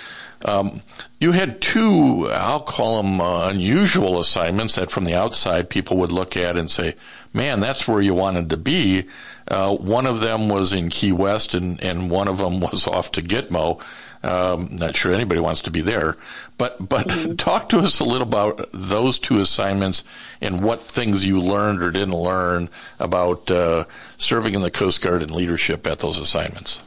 Um, 0.44 0.80
you 1.18 1.32
had 1.32 1.60
two, 1.60 2.30
I'll 2.32 2.60
call 2.60 3.02
them 3.02 3.20
uh, 3.20 3.48
unusual 3.48 4.20
assignments 4.20 4.76
that 4.76 4.90
from 4.90 5.04
the 5.04 5.16
outside 5.16 5.68
people 5.68 5.98
would 5.98 6.12
look 6.12 6.36
at 6.36 6.56
and 6.56 6.70
say, 6.70 6.94
man, 7.32 7.58
that's 7.58 7.88
where 7.88 8.00
you 8.00 8.14
wanted 8.14 8.50
to 8.50 8.56
be. 8.56 9.04
Uh, 9.50 9.74
one 9.74 10.06
of 10.06 10.20
them 10.20 10.48
was 10.48 10.74
in 10.74 10.90
Key 10.90 11.12
West 11.12 11.54
and, 11.54 11.82
and 11.82 12.10
one 12.10 12.28
of 12.28 12.38
them 12.38 12.60
was 12.60 12.86
off 12.86 13.12
to 13.12 13.22
Gitmo. 13.22 13.82
Um, 14.22 14.68
not 14.72 14.96
sure 14.96 15.14
anybody 15.14 15.40
wants 15.40 15.62
to 15.62 15.70
be 15.70 15.80
there, 15.80 16.16
but 16.58 16.76
but 16.86 17.06
mm-hmm. 17.06 17.34
talk 17.36 17.68
to 17.68 17.78
us 17.78 18.00
a 18.00 18.04
little 18.04 18.26
about 18.26 18.70
those 18.72 19.20
two 19.20 19.40
assignments 19.40 20.02
and 20.40 20.60
what 20.60 20.80
things 20.80 21.24
you 21.24 21.40
learned 21.40 21.82
or 21.84 21.92
didn't 21.92 22.14
learn 22.14 22.68
about 22.98 23.48
uh, 23.50 23.84
serving 24.16 24.54
in 24.54 24.60
the 24.60 24.72
Coast 24.72 25.02
Guard 25.02 25.22
and 25.22 25.30
leadership 25.30 25.86
at 25.86 26.00
those 26.00 26.18
assignments. 26.18 26.82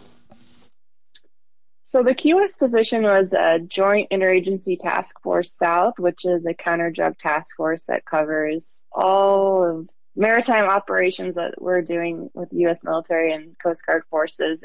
So 1.86 2.04
the 2.04 2.16
Key 2.16 2.34
West 2.34 2.58
position 2.58 3.04
was 3.04 3.34
a 3.34 3.60
Joint 3.60 4.12
Interagency 4.12 4.80
Task 4.80 5.22
Force 5.22 5.52
South, 5.52 6.00
which 6.00 6.26
is 6.26 6.46
a 6.46 6.54
counter 6.54 6.90
drug 6.90 7.18
task 7.18 7.58
force 7.58 7.86
that 7.88 8.06
covers 8.06 8.86
all 8.94 9.64
of 9.64 9.90
maritime 10.16 10.66
operations 10.66 11.36
that 11.36 11.62
we're 11.62 11.82
doing 11.82 12.30
with 12.34 12.50
U.S. 12.52 12.84
military 12.84 13.34
and 13.34 13.56
Coast 13.62 13.86
Guard 13.86 14.04
forces, 14.10 14.64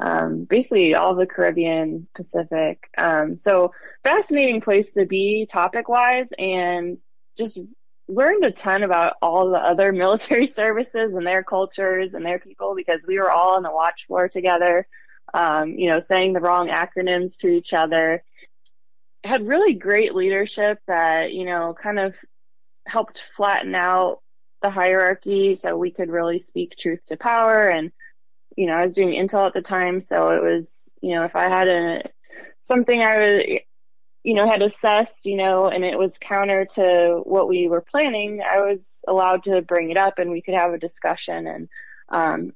um, 0.00 0.44
basically 0.44 0.94
all 0.94 1.14
the 1.14 1.26
Caribbean, 1.26 2.08
Pacific. 2.14 2.88
Um, 2.98 3.36
so 3.36 3.72
fascinating 4.02 4.60
place 4.60 4.92
to 4.92 5.06
be 5.06 5.46
topic 5.50 5.88
wise 5.88 6.28
and 6.38 6.96
just 7.38 7.58
learned 8.08 8.44
a 8.44 8.50
ton 8.50 8.82
about 8.82 9.14
all 9.22 9.50
the 9.50 9.58
other 9.58 9.92
military 10.04 10.46
services 10.46 11.14
and 11.14 11.26
their 11.26 11.44
cultures 11.44 12.14
and 12.14 12.24
their 12.24 12.38
people 12.38 12.74
because 12.74 13.04
we 13.06 13.18
were 13.18 13.30
all 13.30 13.56
on 13.56 13.62
the 13.62 13.70
watch 13.70 14.06
floor 14.06 14.28
together 14.28 14.86
um, 15.32 15.78
you 15.78 15.90
know, 15.90 16.00
saying 16.00 16.32
the 16.32 16.40
wrong 16.40 16.68
acronyms 16.68 17.38
to 17.38 17.48
each 17.48 17.72
other. 17.72 18.22
Had 19.24 19.46
really 19.46 19.74
great 19.74 20.14
leadership 20.14 20.78
that, 20.86 21.32
you 21.32 21.44
know, 21.44 21.74
kind 21.80 21.98
of 21.98 22.14
helped 22.86 23.18
flatten 23.18 23.74
out 23.74 24.20
the 24.64 24.70
hierarchy 24.70 25.54
so 25.54 25.76
we 25.76 25.90
could 25.90 26.08
really 26.08 26.38
speak 26.38 26.74
truth 26.76 27.04
to 27.06 27.16
power. 27.16 27.68
And, 27.68 27.92
you 28.56 28.66
know, 28.66 28.72
I 28.72 28.84
was 28.84 28.94
doing 28.94 29.10
Intel 29.10 29.46
at 29.46 29.52
the 29.52 29.62
time, 29.62 30.00
so 30.00 30.30
it 30.30 30.42
was, 30.42 30.90
you 31.02 31.14
know, 31.14 31.24
if 31.24 31.36
I 31.36 31.48
had 31.48 31.68
a, 31.68 32.02
something 32.64 33.00
I 33.00 33.16
was, 33.18 33.42
you 34.22 34.34
know, 34.34 34.48
had 34.48 34.62
assessed, 34.62 35.26
you 35.26 35.36
know, 35.36 35.66
and 35.66 35.84
it 35.84 35.98
was 35.98 36.16
counter 36.16 36.64
to 36.76 37.20
what 37.24 37.46
we 37.46 37.68
were 37.68 37.82
planning, 37.82 38.40
I 38.40 38.60
was 38.60 39.04
allowed 39.06 39.44
to 39.44 39.60
bring 39.60 39.90
it 39.90 39.98
up 39.98 40.18
and 40.18 40.30
we 40.30 40.40
could 40.40 40.54
have 40.54 40.72
a 40.72 40.78
discussion. 40.78 41.46
And, 41.46 41.68
um, 42.08 42.52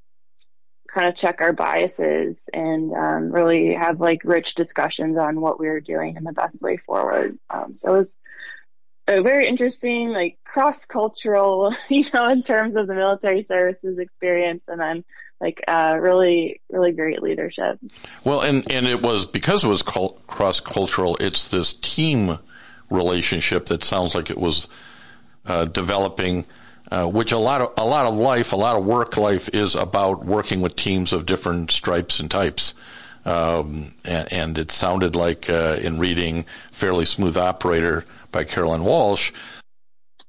kind 0.89 1.07
of 1.07 1.15
check 1.15 1.43
our 1.43 1.53
biases 1.53 2.49
and 2.53 2.95
um, 2.95 3.31
really 3.31 3.75
have 3.75 4.01
like 4.01 4.23
rich 4.25 4.55
discussions 4.55 5.19
on 5.19 5.39
what 5.39 5.61
we 5.61 5.69
were 5.69 5.83
doing 5.83 6.17
and 6.17 6.27
the 6.27 6.33
best 6.33 6.63
way 6.63 6.79
forward. 6.79 7.39
Um, 7.51 7.75
so 7.75 7.93
it 7.93 7.97
was 7.99 8.17
very 9.09 9.49
interesting, 9.49 10.11
like 10.11 10.39
cross 10.45 10.87
cultural, 10.87 11.75
you 11.89 12.05
know, 12.13 12.29
in 12.29 12.43
terms 12.43 12.77
of 12.77 12.87
the 12.87 12.95
military 12.95 13.43
services 13.43 13.99
experience, 13.99 14.65
and 14.69 14.81
then 14.81 15.05
like 15.41 15.63
uh, 15.69 15.97
really, 16.01 16.61
really 16.71 16.93
great 16.93 17.23
leadership. 17.23 17.79
Well, 18.25 18.41
and 18.41 18.71
and 18.71 18.87
it 18.87 19.03
was 19.03 19.27
because 19.27 19.65
it 19.65 19.69
was 19.69 19.83
cross 19.83 20.61
cultural. 20.61 21.17
It's 21.21 21.51
this 21.51 21.75
team 21.75 22.39
relationship 22.91 23.67
that 23.67 23.85
sounds 23.85 24.15
like 24.15 24.31
it 24.31 24.39
was 24.39 24.69
uh, 25.47 25.65
developing 25.65 26.45
uh, 26.91 27.07
which 27.07 27.33
a 27.33 27.39
lot 27.39 27.61
of 27.61 27.73
a 27.77 27.85
lot 27.85 28.07
of 28.07 28.17
life, 28.17 28.53
a 28.53 28.57
lot 28.57 28.79
of 28.79 28.85
work 28.85 29.17
life 29.17 29.51
is 29.53 29.75
about 29.75 30.25
working 30.25 30.61
with 30.61 30.75
teams 30.75 31.13
of 31.13 31.27
different 31.27 31.71
stripes 31.71 32.21
and 32.21 32.31
types. 32.31 32.75
Um, 33.29 33.93
and, 34.07 34.33
and, 34.33 34.59
it 34.59 34.71
sounded 34.71 35.15
like 35.15 35.51
uh, 35.51 35.77
in 35.81 35.99
reading 35.99 36.45
"Fairly 36.73 37.05
Smooth 37.05 37.37
Operator" 37.37 38.05
by 38.33 38.45
Caroline 38.45 38.85
Walsh. 38.85 39.33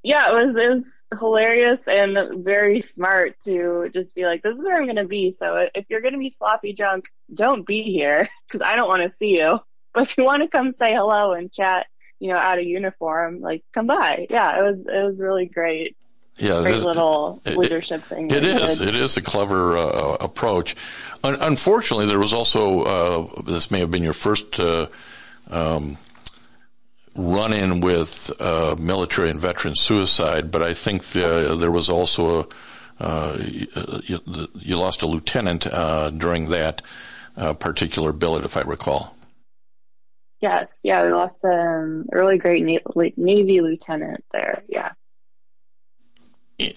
Yeah, 0.03 0.29
it 0.29 0.33
was 0.33 0.55
it 0.55 0.69
was 0.69 1.19
hilarious 1.19 1.87
and 1.87 2.43
very 2.43 2.81
smart 2.81 3.39
to 3.45 3.89
just 3.93 4.15
be 4.15 4.25
like, 4.25 4.41
"This 4.41 4.57
is 4.57 4.61
where 4.61 4.77
I'm 4.77 4.85
going 4.85 4.97
to 4.97 5.05
be." 5.05 5.31
So 5.31 5.69
if 5.73 5.85
you're 5.89 6.01
going 6.01 6.13
to 6.13 6.19
be 6.19 6.29
sloppy 6.29 6.73
drunk, 6.73 7.05
don't 7.33 7.65
be 7.65 7.83
here 7.83 8.27
because 8.47 8.61
I 8.61 8.75
don't 8.75 8.89
want 8.89 9.03
to 9.03 9.09
see 9.09 9.37
you. 9.37 9.59
But 9.91 10.03
if 10.03 10.17
you 10.19 10.23
want 10.23 10.43
to 10.43 10.49
come 10.49 10.71
say 10.71 10.93
hello 10.93 11.33
and 11.33 11.51
chat, 11.51 11.87
you 12.19 12.29
know, 12.29 12.37
out 12.37 12.59
of 12.59 12.65
uniform, 12.65 13.41
like 13.41 13.63
come 13.73 13.87
by. 13.87 14.27
Yeah, 14.29 14.59
it 14.59 14.61
was 14.61 14.85
it 14.85 15.03
was 15.03 15.19
really 15.19 15.47
great. 15.47 15.97
Yeah, 16.41 16.61
great 16.61 16.81
little 16.81 17.41
leadership 17.45 18.03
thing. 18.03 18.31
It 18.31 18.43
is. 18.43 18.79
Did. 18.79 18.89
It 18.89 18.95
is 18.95 19.17
a 19.17 19.21
clever 19.21 19.77
uh, 19.77 20.17
approach. 20.19 20.75
Un- 21.23 21.37
unfortunately, 21.39 22.07
there 22.07 22.19
was 22.19 22.33
also 22.33 22.81
uh, 22.81 23.41
this 23.43 23.71
may 23.71 23.79
have 23.79 23.91
been 23.91 24.03
your 24.03 24.13
first 24.13 24.59
uh, 24.59 24.87
um, 25.49 25.97
run 27.15 27.53
in 27.53 27.81
with 27.81 28.31
uh, 28.39 28.75
military 28.79 29.29
and 29.29 29.39
veteran 29.39 29.75
suicide, 29.75 30.51
but 30.51 30.63
I 30.63 30.73
think 30.73 31.03
the, 31.03 31.57
there 31.59 31.71
was 31.71 31.89
also 31.89 32.41
a 32.41 32.47
uh, 33.01 33.37
you, 33.39 34.17
you, 34.55 34.77
lost 34.77 35.03
a 35.03 35.07
lieutenant 35.07 35.65
uh, 35.65 36.09
during 36.09 36.49
that 36.49 36.81
particular 37.59 38.11
billet, 38.11 38.43
if 38.43 38.57
I 38.57 38.61
recall. 38.61 39.15
Yes, 40.41 40.81
yeah, 40.83 41.05
we 41.05 41.11
lost 41.11 41.43
a 41.45 41.49
um, 41.49 42.05
really 42.11 42.37
great 42.37 42.63
Navy 43.17 43.61
lieutenant 43.61 44.23
there. 44.31 44.63
Yeah. 44.67 44.91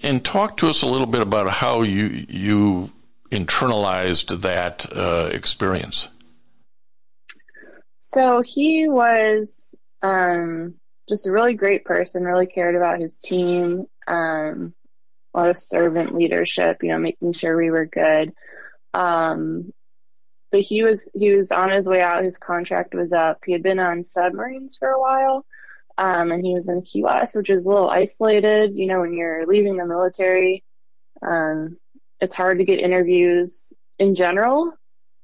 And 0.04 0.24
talk 0.24 0.58
to 0.58 0.68
us 0.68 0.82
a 0.82 0.86
little 0.86 1.06
bit 1.06 1.22
about 1.22 1.50
how 1.50 1.82
you 1.82 2.24
you 2.28 2.90
internalized 3.30 4.42
that 4.42 4.86
uh, 4.94 5.30
experience. 5.32 6.08
So 7.98 8.42
he 8.42 8.86
was 8.88 9.76
um, 10.02 10.74
just 11.08 11.26
a 11.26 11.32
really 11.32 11.54
great 11.54 11.84
person. 11.84 12.24
Really 12.24 12.46
cared 12.46 12.76
about 12.76 13.00
his 13.00 13.18
team. 13.18 13.86
Um, 14.06 14.74
a 15.34 15.38
lot 15.38 15.50
of 15.50 15.56
servant 15.56 16.14
leadership. 16.14 16.82
You 16.82 16.90
know, 16.90 16.98
making 16.98 17.32
sure 17.32 17.56
we 17.56 17.70
were 17.70 17.86
good. 17.86 18.32
Um, 18.94 19.72
but 20.52 20.60
he 20.60 20.82
was 20.82 21.10
he 21.14 21.34
was 21.34 21.50
on 21.50 21.70
his 21.70 21.88
way 21.88 22.02
out. 22.02 22.22
His 22.22 22.38
contract 22.38 22.94
was 22.94 23.12
up. 23.12 23.38
He 23.44 23.52
had 23.52 23.62
been 23.62 23.78
on 23.78 24.04
submarines 24.04 24.76
for 24.76 24.88
a 24.88 25.00
while, 25.00 25.46
um, 26.02 26.32
and 26.32 26.44
he 26.44 26.52
was 26.52 26.68
in 26.68 26.82
Key 26.82 27.04
West, 27.04 27.36
which 27.36 27.48
is 27.48 27.64
a 27.64 27.68
little 27.68 27.88
isolated. 27.88 28.74
You 28.74 28.86
know, 28.86 29.00
when 29.00 29.14
you're 29.14 29.46
leaving 29.46 29.76
the 29.76 29.86
military, 29.86 30.64
um, 31.24 31.76
it's 32.20 32.34
hard 32.34 32.58
to 32.58 32.64
get 32.64 32.80
interviews 32.80 33.72
in 34.00 34.16
general 34.16 34.72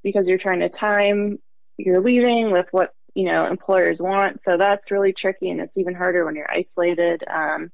because 0.05 0.29
you're 0.29 0.39
trying 0.39 0.61
to 0.61 0.69
time 0.69 1.41
your 1.79 2.01
leaving 2.01 2.53
with 2.53 2.69
what 2.71 2.93
you 3.15 3.25
know 3.25 3.47
employers 3.47 4.01
want. 4.01 4.45
So 4.45 4.57
that's 4.57 4.93
really 4.93 5.13
tricky, 5.13 5.51
and 5.51 5.61
it's 5.61 5.79
even 5.79 5.97
harder 5.97 6.25
when 6.25 6.37
you're 6.37 6.51
isolated. 6.51 7.25
Um, 7.29 7.73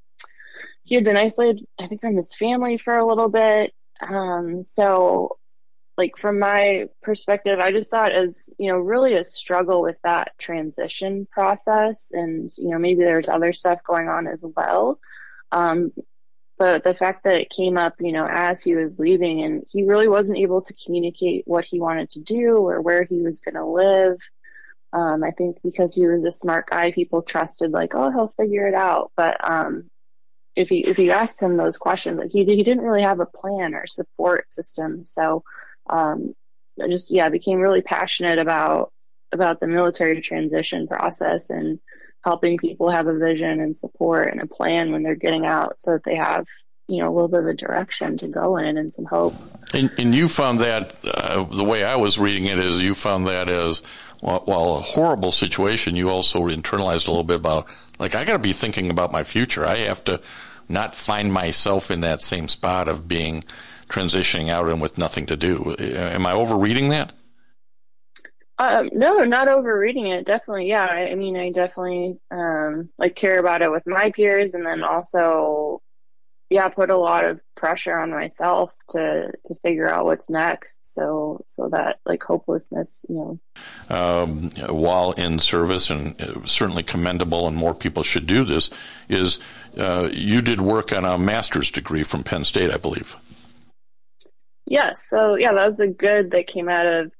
he 0.85 0.95
had 0.95 1.05
been 1.05 1.19
isolated, 1.19 1.67
I 1.79 1.89
think, 1.89 2.01
from 2.01 2.17
his 2.17 2.35
family 2.35 2.79
for 2.79 2.97
a 2.97 3.07
little 3.07 3.29
bit. 3.29 3.75
Um, 4.01 4.63
so 4.63 5.37
like 5.97 6.17
from 6.19 6.41
my 6.41 6.89
perspective, 7.03 7.61
I 7.61 7.71
just 7.71 7.91
saw 7.91 8.07
it 8.07 8.13
as, 8.13 8.53
you 8.59 8.69
know, 8.69 8.79
really 8.79 9.15
a 9.15 9.23
struggle 9.23 9.81
with 9.81 9.97
that 10.03 10.33
transition 10.39 11.29
process. 11.31 12.11
And, 12.13 12.51
you 12.59 12.71
know, 12.71 12.79
maybe 12.79 13.05
there's 13.05 13.29
other 13.29 13.53
stuff 13.53 13.79
going 13.87 14.09
on 14.09 14.27
as 14.27 14.45
well. 14.57 14.99
Um, 15.53 15.93
but 16.59 16.83
the 16.83 16.95
fact 16.95 17.25
that 17.25 17.41
it 17.41 17.51
came 17.51 17.77
up, 17.79 17.95
you 18.01 18.11
know, 18.11 18.27
as 18.29 18.63
he 18.63 18.75
was 18.75 18.99
leaving 18.99 19.43
and 19.43 19.65
he 19.71 19.85
really 19.85 20.09
wasn't 20.09 20.39
able 20.39 20.63
to 20.63 20.75
communicate 20.85 21.45
what 21.47 21.65
he 21.65 21.79
wanted 21.79 22.11
to 22.11 22.21
do 22.21 22.57
or 22.57 22.81
where 22.81 23.05
he 23.05 23.21
was 23.23 23.41
going 23.41 23.55
to 23.55 23.65
live. 23.65 24.19
Um, 24.93 25.23
I 25.23 25.31
think 25.31 25.59
because 25.63 25.95
he 25.95 26.07
was 26.07 26.25
a 26.25 26.31
smart 26.31 26.71
guy, 26.71 26.91
people 26.93 27.23
trusted 27.23 27.71
like, 27.71 27.95
oh, 27.95 28.11
he'll 28.11 28.35
figure 28.37 28.67
it 28.67 28.75
out. 28.75 29.13
But, 29.17 29.49
um, 29.49 29.91
if 30.57 30.71
you, 30.71 30.83
if 30.87 30.99
you 31.01 31.11
asked 31.11 31.41
him 31.41 31.57
those 31.57 31.77
questions, 31.77 32.19
like 32.19 32.31
he, 32.31 32.45
he 32.45 32.63
didn't 32.63 32.85
really 32.85 33.03
have 33.03 33.19
a 33.19 33.27
plan 33.27 33.75
or 33.75 33.87
support 33.87 34.53
system. 34.53 35.05
So, 35.05 35.43
um, 35.88 36.35
I 36.83 36.88
just 36.88 37.11
yeah 37.11 37.29
became 37.29 37.59
really 37.59 37.83
passionate 37.83 38.38
about 38.38 38.93
about 39.33 39.61
the 39.61 39.67
military 39.67 40.21
transition 40.21 40.87
process 40.87 41.50
and 41.50 41.79
helping 42.25 42.57
people 42.57 42.91
have 42.91 43.07
a 43.07 43.19
vision 43.19 43.61
and 43.61 43.76
support 43.76 44.31
and 44.31 44.41
a 44.41 44.47
plan 44.47 44.93
when 44.93 45.03
they're 45.03 45.14
getting 45.14 45.45
out 45.45 45.79
so 45.79 45.93
that 45.93 46.05
they 46.05 46.17
have 46.17 46.47
you 46.88 46.99
know 46.99 47.09
a 47.09 47.14
little 47.14 47.29
bit 47.29 47.41
of 47.41 47.47
a 47.47 47.55
direction 47.55 48.17
to 48.19 48.29
go 48.29 48.57
in 48.57 48.76
and 48.76 48.93
some 48.93 49.05
hope. 49.05 49.35
And, 49.73 49.91
and 49.99 50.14
you 50.14 50.29
found 50.29 50.61
that 50.61 50.99
uh, 51.05 51.45
the 51.45 51.64
way 51.64 51.85
i 51.85 51.97
was 51.97 52.19
reading 52.19 52.44
it 52.47 52.59
is 52.59 52.83
you 52.83 52.94
found 52.94 53.27
that 53.27 53.49
as 53.49 53.83
while, 54.20 54.40
while 54.40 54.75
a 54.77 54.81
horrible 54.81 55.33
situation 55.33 55.97
you 55.97 56.11
also 56.11 56.49
internalized 56.49 57.09
a 57.09 57.11
little 57.11 57.25
bit 57.25 57.37
about 57.37 57.66
like 57.99 58.14
i 58.14 58.25
got 58.25 58.35
to 58.35 58.38
be 58.38 58.53
thinking 58.53 58.90
about 58.90 59.12
my 59.12 59.25
future. 59.25 59.64
I 59.64 59.79
have 59.79 60.03
to 60.05 60.20
not 60.68 60.97
find 60.97 61.33
myself 61.33 61.90
in 61.90 62.01
that 62.01 62.23
same 62.23 62.49
spot 62.49 62.88
of 62.88 63.07
being 63.07 63.44
transitioning 63.94 64.48
out 64.48 64.68
and 64.68 64.80
with 64.80 64.98
nothing 64.98 65.26
to 65.26 65.37
do. 65.37 65.76
Am 65.78 66.26
I 66.26 66.33
overreading 66.33 66.88
that? 66.90 67.12
Um, 68.57 68.90
no, 68.92 69.18
not 69.20 69.48
overreading 69.48 70.07
it. 70.07 70.26
Definitely, 70.26 70.68
yeah. 70.68 70.87
I, 70.88 71.11
I 71.11 71.14
mean, 71.16 71.37
I 71.37 71.50
definitely 71.50 72.18
um, 72.30 72.88
like 72.98 73.16
care 73.16 73.38
about 73.38 73.62
it 73.62 73.70
with 73.70 73.85
my 73.87 74.12
peers, 74.12 74.54
and 74.54 74.64
then 74.64 74.85
also, 74.85 75.83
yeah, 76.50 76.68
put 76.68 76.90
a 76.90 76.96
lot 76.96 77.24
of 77.24 77.40
pressure 77.57 77.98
on 77.98 78.11
myself 78.11 78.70
to 78.90 79.33
to 79.46 79.54
figure 79.64 79.88
out 79.88 80.04
what's 80.04 80.30
next. 80.30 80.78
So 80.85 81.44
so 81.48 81.68
that 81.70 81.98
like 82.07 82.22
hopelessness, 82.22 83.04
you 83.09 83.16
know. 83.16 83.40
Um, 83.90 84.50
while 84.68 85.11
in 85.12 85.40
service, 85.40 85.90
and 85.90 86.20
uh, 86.22 86.44
certainly 86.44 86.85
commendable, 86.85 87.48
and 87.48 87.57
more 87.57 87.74
people 87.74 88.04
should 88.04 88.28
do 88.28 88.44
this. 88.44 88.70
Is 89.09 89.40
uh, 89.76 90.09
you 90.12 90.42
did 90.42 90.61
work 90.61 90.92
on 90.92 91.04
a 91.04 91.18
master's 91.18 91.72
degree 91.72 92.04
from 92.04 92.22
Penn 92.22 92.44
State, 92.44 92.70
I 92.70 92.76
believe. 92.76 93.16
Yes. 94.66 95.07
So 95.09 95.37
yeah, 95.37 95.53
that 95.53 95.66
was 95.66 95.81
a 95.81 95.87
good 95.87 96.31
that 96.33 96.46
came 96.46 96.68
out 96.68 96.87
of 96.87 97.12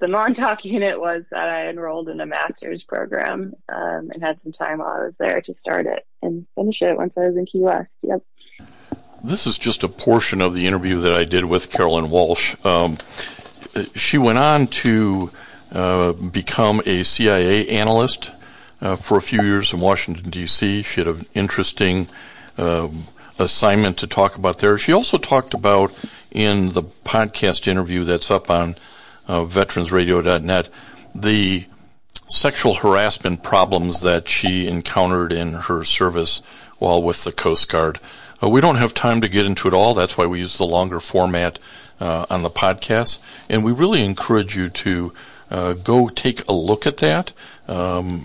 the 0.00 0.08
Montauk 0.08 0.64
unit 0.64 1.00
was 1.00 1.28
that 1.30 1.48
I 1.48 1.68
enrolled 1.68 2.08
in 2.08 2.20
a 2.20 2.26
master's 2.26 2.82
program 2.82 3.54
um, 3.68 4.10
and 4.12 4.22
had 4.22 4.40
some 4.40 4.52
time 4.52 4.78
while 4.78 4.88
I 4.88 5.04
was 5.04 5.16
there 5.16 5.40
to 5.42 5.54
start 5.54 5.86
it 5.86 6.06
and 6.22 6.46
finish 6.54 6.82
it 6.82 6.96
once 6.96 7.16
I 7.16 7.26
was 7.26 7.36
in 7.36 7.46
Key 7.46 7.60
West. 7.60 7.96
Yep. 8.02 8.22
This 9.22 9.46
is 9.46 9.58
just 9.58 9.84
a 9.84 9.88
portion 9.88 10.40
of 10.40 10.54
the 10.54 10.66
interview 10.66 11.00
that 11.00 11.12
I 11.12 11.24
did 11.24 11.44
with 11.44 11.70
Caroline 11.70 12.08
Walsh. 12.08 12.56
Um, 12.64 12.96
she 13.94 14.16
went 14.16 14.38
on 14.38 14.66
to 14.68 15.30
uh, 15.72 16.12
become 16.12 16.80
a 16.86 17.02
CIA 17.02 17.68
analyst 17.68 18.30
uh, 18.80 18.96
for 18.96 19.18
a 19.18 19.22
few 19.22 19.42
years 19.42 19.74
in 19.74 19.80
Washington, 19.80 20.30
D.C. 20.30 20.82
She 20.82 21.00
had 21.02 21.08
an 21.08 21.26
interesting 21.34 22.08
um, 22.56 22.92
assignment 23.38 23.98
to 23.98 24.06
talk 24.06 24.36
about 24.36 24.58
there. 24.58 24.78
She 24.78 24.92
also 24.92 25.18
talked 25.18 25.52
about 25.52 25.92
in 26.30 26.70
the 26.70 26.82
podcast 26.82 27.68
interview 27.68 28.04
that's 28.04 28.30
up 28.30 28.50
on 28.50 28.74
uh, 29.28 29.40
veteransradio.net 29.40 30.68
the 31.14 31.64
sexual 32.28 32.74
harassment 32.74 33.42
problems 33.42 34.02
that 34.02 34.28
she 34.28 34.68
encountered 34.68 35.32
in 35.32 35.52
her 35.52 35.82
service 35.84 36.42
while 36.78 37.02
with 37.02 37.24
the 37.24 37.32
Coast 37.32 37.68
Guard. 37.68 37.98
Uh, 38.42 38.48
we 38.48 38.60
don't 38.60 38.76
have 38.76 38.94
time 38.94 39.22
to 39.22 39.28
get 39.28 39.46
into 39.46 39.68
it 39.68 39.74
all. 39.74 39.94
That's 39.94 40.16
why 40.16 40.26
we 40.26 40.38
use 40.38 40.56
the 40.56 40.64
longer 40.64 41.00
format 41.00 41.58
uh, 42.00 42.26
on 42.30 42.42
the 42.42 42.50
podcast. 42.50 43.18
And 43.50 43.64
we 43.64 43.72
really 43.72 44.04
encourage 44.04 44.56
you 44.56 44.70
to 44.70 45.12
uh, 45.50 45.72
go 45.74 46.08
take 46.08 46.48
a 46.48 46.52
look 46.52 46.86
at 46.86 46.98
that. 46.98 47.32
Um, 47.68 48.22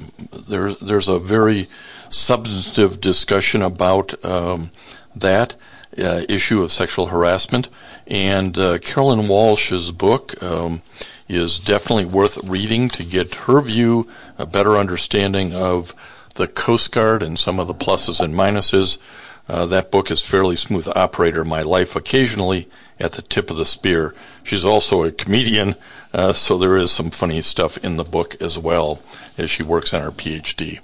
there, 0.47 0.73
there's 0.73 1.09
a 1.09 1.19
very 1.19 1.67
substantive 2.09 3.01
discussion 3.01 3.61
about 3.63 4.23
um, 4.23 4.69
that 5.15 5.55
uh, 5.97 6.21
issue 6.29 6.61
of 6.61 6.71
sexual 6.71 7.07
harassment. 7.07 7.69
And 8.07 8.57
uh, 8.57 8.77
Caroline 8.79 9.27
Walsh's 9.27 9.91
book 9.91 10.41
um, 10.43 10.81
is 11.27 11.59
definitely 11.59 12.05
worth 12.05 12.37
reading 12.43 12.89
to 12.89 13.03
get 13.03 13.35
her 13.35 13.59
view, 13.61 14.07
a 14.37 14.45
better 14.45 14.77
understanding 14.77 15.53
of 15.53 15.93
the 16.35 16.47
Coast 16.47 16.91
Guard 16.91 17.23
and 17.23 17.39
some 17.39 17.59
of 17.59 17.67
the 17.67 17.73
pluses 17.73 18.21
and 18.21 18.35
minuses. 18.35 18.99
Uh, 19.47 19.67
that 19.67 19.91
book 19.91 20.11
is 20.11 20.23
Fairly 20.23 20.55
Smooth 20.55 20.87
Operator, 20.95 21.43
My 21.43 21.61
Life 21.61 21.95
Occasionally 21.95 22.67
at 22.99 23.13
the 23.13 23.21
Tip 23.21 23.51
of 23.51 23.57
the 23.57 23.65
Spear. 23.65 24.15
She's 24.43 24.65
also 24.65 25.03
a 25.03 25.11
comedian, 25.11 25.75
uh, 26.13 26.33
so 26.33 26.57
there 26.57 26.77
is 26.77 26.91
some 26.91 27.09
funny 27.09 27.41
stuff 27.41 27.83
in 27.83 27.95
the 27.97 28.03
book 28.03 28.41
as 28.41 28.57
well 28.57 28.99
as 29.37 29.49
she 29.49 29.63
works 29.63 29.93
on 29.93 30.01
her 30.01 30.11
PhD. 30.11 30.79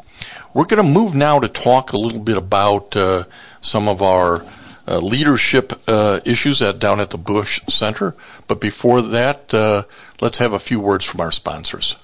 We're 0.53 0.65
going 0.65 0.85
to 0.85 0.91
move 0.91 1.15
now 1.15 1.39
to 1.39 1.47
talk 1.47 1.93
a 1.93 1.97
little 1.97 2.19
bit 2.19 2.37
about 2.37 2.95
uh, 2.95 3.23
some 3.61 3.87
of 3.87 4.01
our 4.01 4.43
uh, 4.87 4.99
leadership 4.99 5.73
uh, 5.87 6.19
issues 6.25 6.61
at, 6.61 6.79
down 6.79 6.99
at 6.99 7.09
the 7.09 7.17
Bush 7.17 7.61
Center. 7.67 8.15
But 8.47 8.61
before 8.61 9.01
that, 9.01 9.53
uh, 9.53 9.83
let's 10.19 10.39
have 10.39 10.53
a 10.53 10.59
few 10.59 10.79
words 10.79 11.05
from 11.05 11.21
our 11.21 11.31
sponsors. 11.31 11.97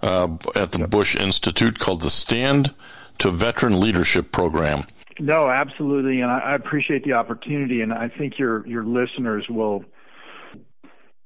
uh, 0.01 0.38
at 0.56 0.71
the. 0.71 0.88
Bush 0.88 1.15
Institute 1.15 1.80
called 1.80 2.01
the 2.01 2.10
Stand 2.10 2.73
to 3.19 3.32
Veteran 3.32 3.80
Leadership 3.80 4.32
Program. 4.32 4.84
No, 5.19 5.49
absolutely, 5.49 6.21
and 6.21 6.30
I, 6.30 6.39
I 6.39 6.56
appreciate 6.56 7.03
the 7.03 7.13
opportunity, 7.13 7.82
and 7.82 7.91
I 7.91 8.10
think 8.10 8.38
your 8.38 8.65
your 8.67 8.84
listeners 8.84 9.45
will 9.49 9.84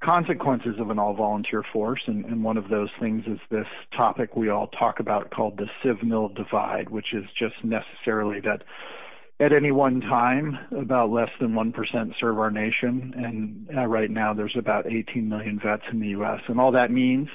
consequences 0.04 0.76
of 0.80 0.90
an 0.90 1.00
all 1.00 1.14
volunteer 1.14 1.64
force, 1.72 2.02
and, 2.08 2.26
and, 2.26 2.44
one 2.44 2.58
of 2.58 2.70
those 2.70 2.90
things 3.00 3.24
is 3.28 3.40
this 3.50 3.68
topic 3.96 4.36
we 4.36 4.50
all 4.50 4.68
talk 4.68 5.00
about 5.00 5.32
called 5.32 5.58
the 5.58 5.68
civ 5.84 6.04
mil 6.04 6.30
divide, 6.30 6.90
which 6.90 7.14
is 7.14 7.24
just 7.38 7.56
necessarily 7.64 8.40
that 8.42 8.64
at 9.42 9.54
any 9.54 9.72
one 9.72 10.02
time, 10.02 10.58
about 10.78 11.10
less 11.10 11.30
than 11.40 11.54
1% 11.54 11.74
serve 12.20 12.38
our 12.38 12.52
nation. 12.52 13.12
And 13.18 13.76
uh, 13.76 13.88
right 13.88 14.12
now, 14.12 14.36
there's 14.36 14.56
about 14.56 14.86
18 14.86 15.28
million 15.28 15.60
vets 15.64 15.82
in 15.92 16.00
the 16.00 16.10
U.S. 16.10 16.42
And 16.48 16.60
all 16.60 16.72
that 16.74 16.92
means 16.92 17.28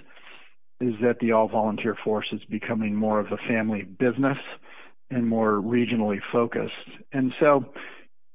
is 0.80 0.94
that 1.02 1.18
the 1.20 1.32
all 1.32 1.48
volunteer 1.48 1.96
force 2.04 2.26
is 2.30 2.40
becoming 2.48 2.94
more 2.94 3.18
of 3.18 3.26
a 3.32 3.48
family 3.48 3.82
business 3.82 4.38
and 5.10 5.26
more 5.26 5.54
regionally 5.54 6.18
focused. 6.32 6.72
And 7.12 7.32
so, 7.40 7.64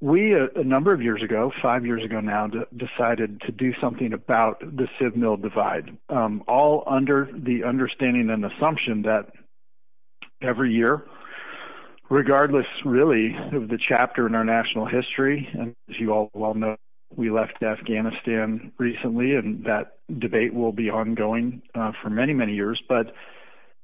we, 0.02 0.34
a, 0.34 0.48
a 0.60 0.64
number 0.64 0.94
of 0.94 1.02
years 1.02 1.22
ago, 1.24 1.52
five 1.62 1.86
years 1.86 2.04
ago 2.04 2.20
now, 2.20 2.48
d- 2.48 2.60
decided 2.76 3.40
to 3.42 3.52
do 3.52 3.72
something 3.80 4.14
about 4.14 4.60
the 4.60 4.88
civ 5.00 5.16
mil 5.16 5.38
divide, 5.38 5.96
um, 6.10 6.44
all 6.48 6.84
under 6.88 7.30
the 7.32 7.64
understanding 7.64 8.30
and 8.32 8.44
assumption 8.44 9.04
that 9.04 9.32
every 10.42 10.74
year, 10.74 11.06
regardless 12.10 12.66
really 12.84 13.36
of 13.54 13.70
the 13.70 13.78
chapter 13.78 14.26
in 14.26 14.34
our 14.34 14.44
national 14.44 14.88
history. 14.88 15.48
And 15.54 15.76
as 15.90 16.00
you 16.00 16.12
all 16.12 16.30
well 16.34 16.56
know, 16.56 16.76
we 17.16 17.30
left 17.30 17.62
Afghanistan 17.62 18.72
recently, 18.80 19.36
and 19.36 19.64
that 19.66 19.98
debate 20.18 20.54
will 20.54 20.72
be 20.72 20.90
ongoing 20.90 21.62
uh, 21.76 21.92
for 22.02 22.10
many, 22.10 22.34
many 22.34 22.54
years. 22.54 22.82
But 22.90 23.14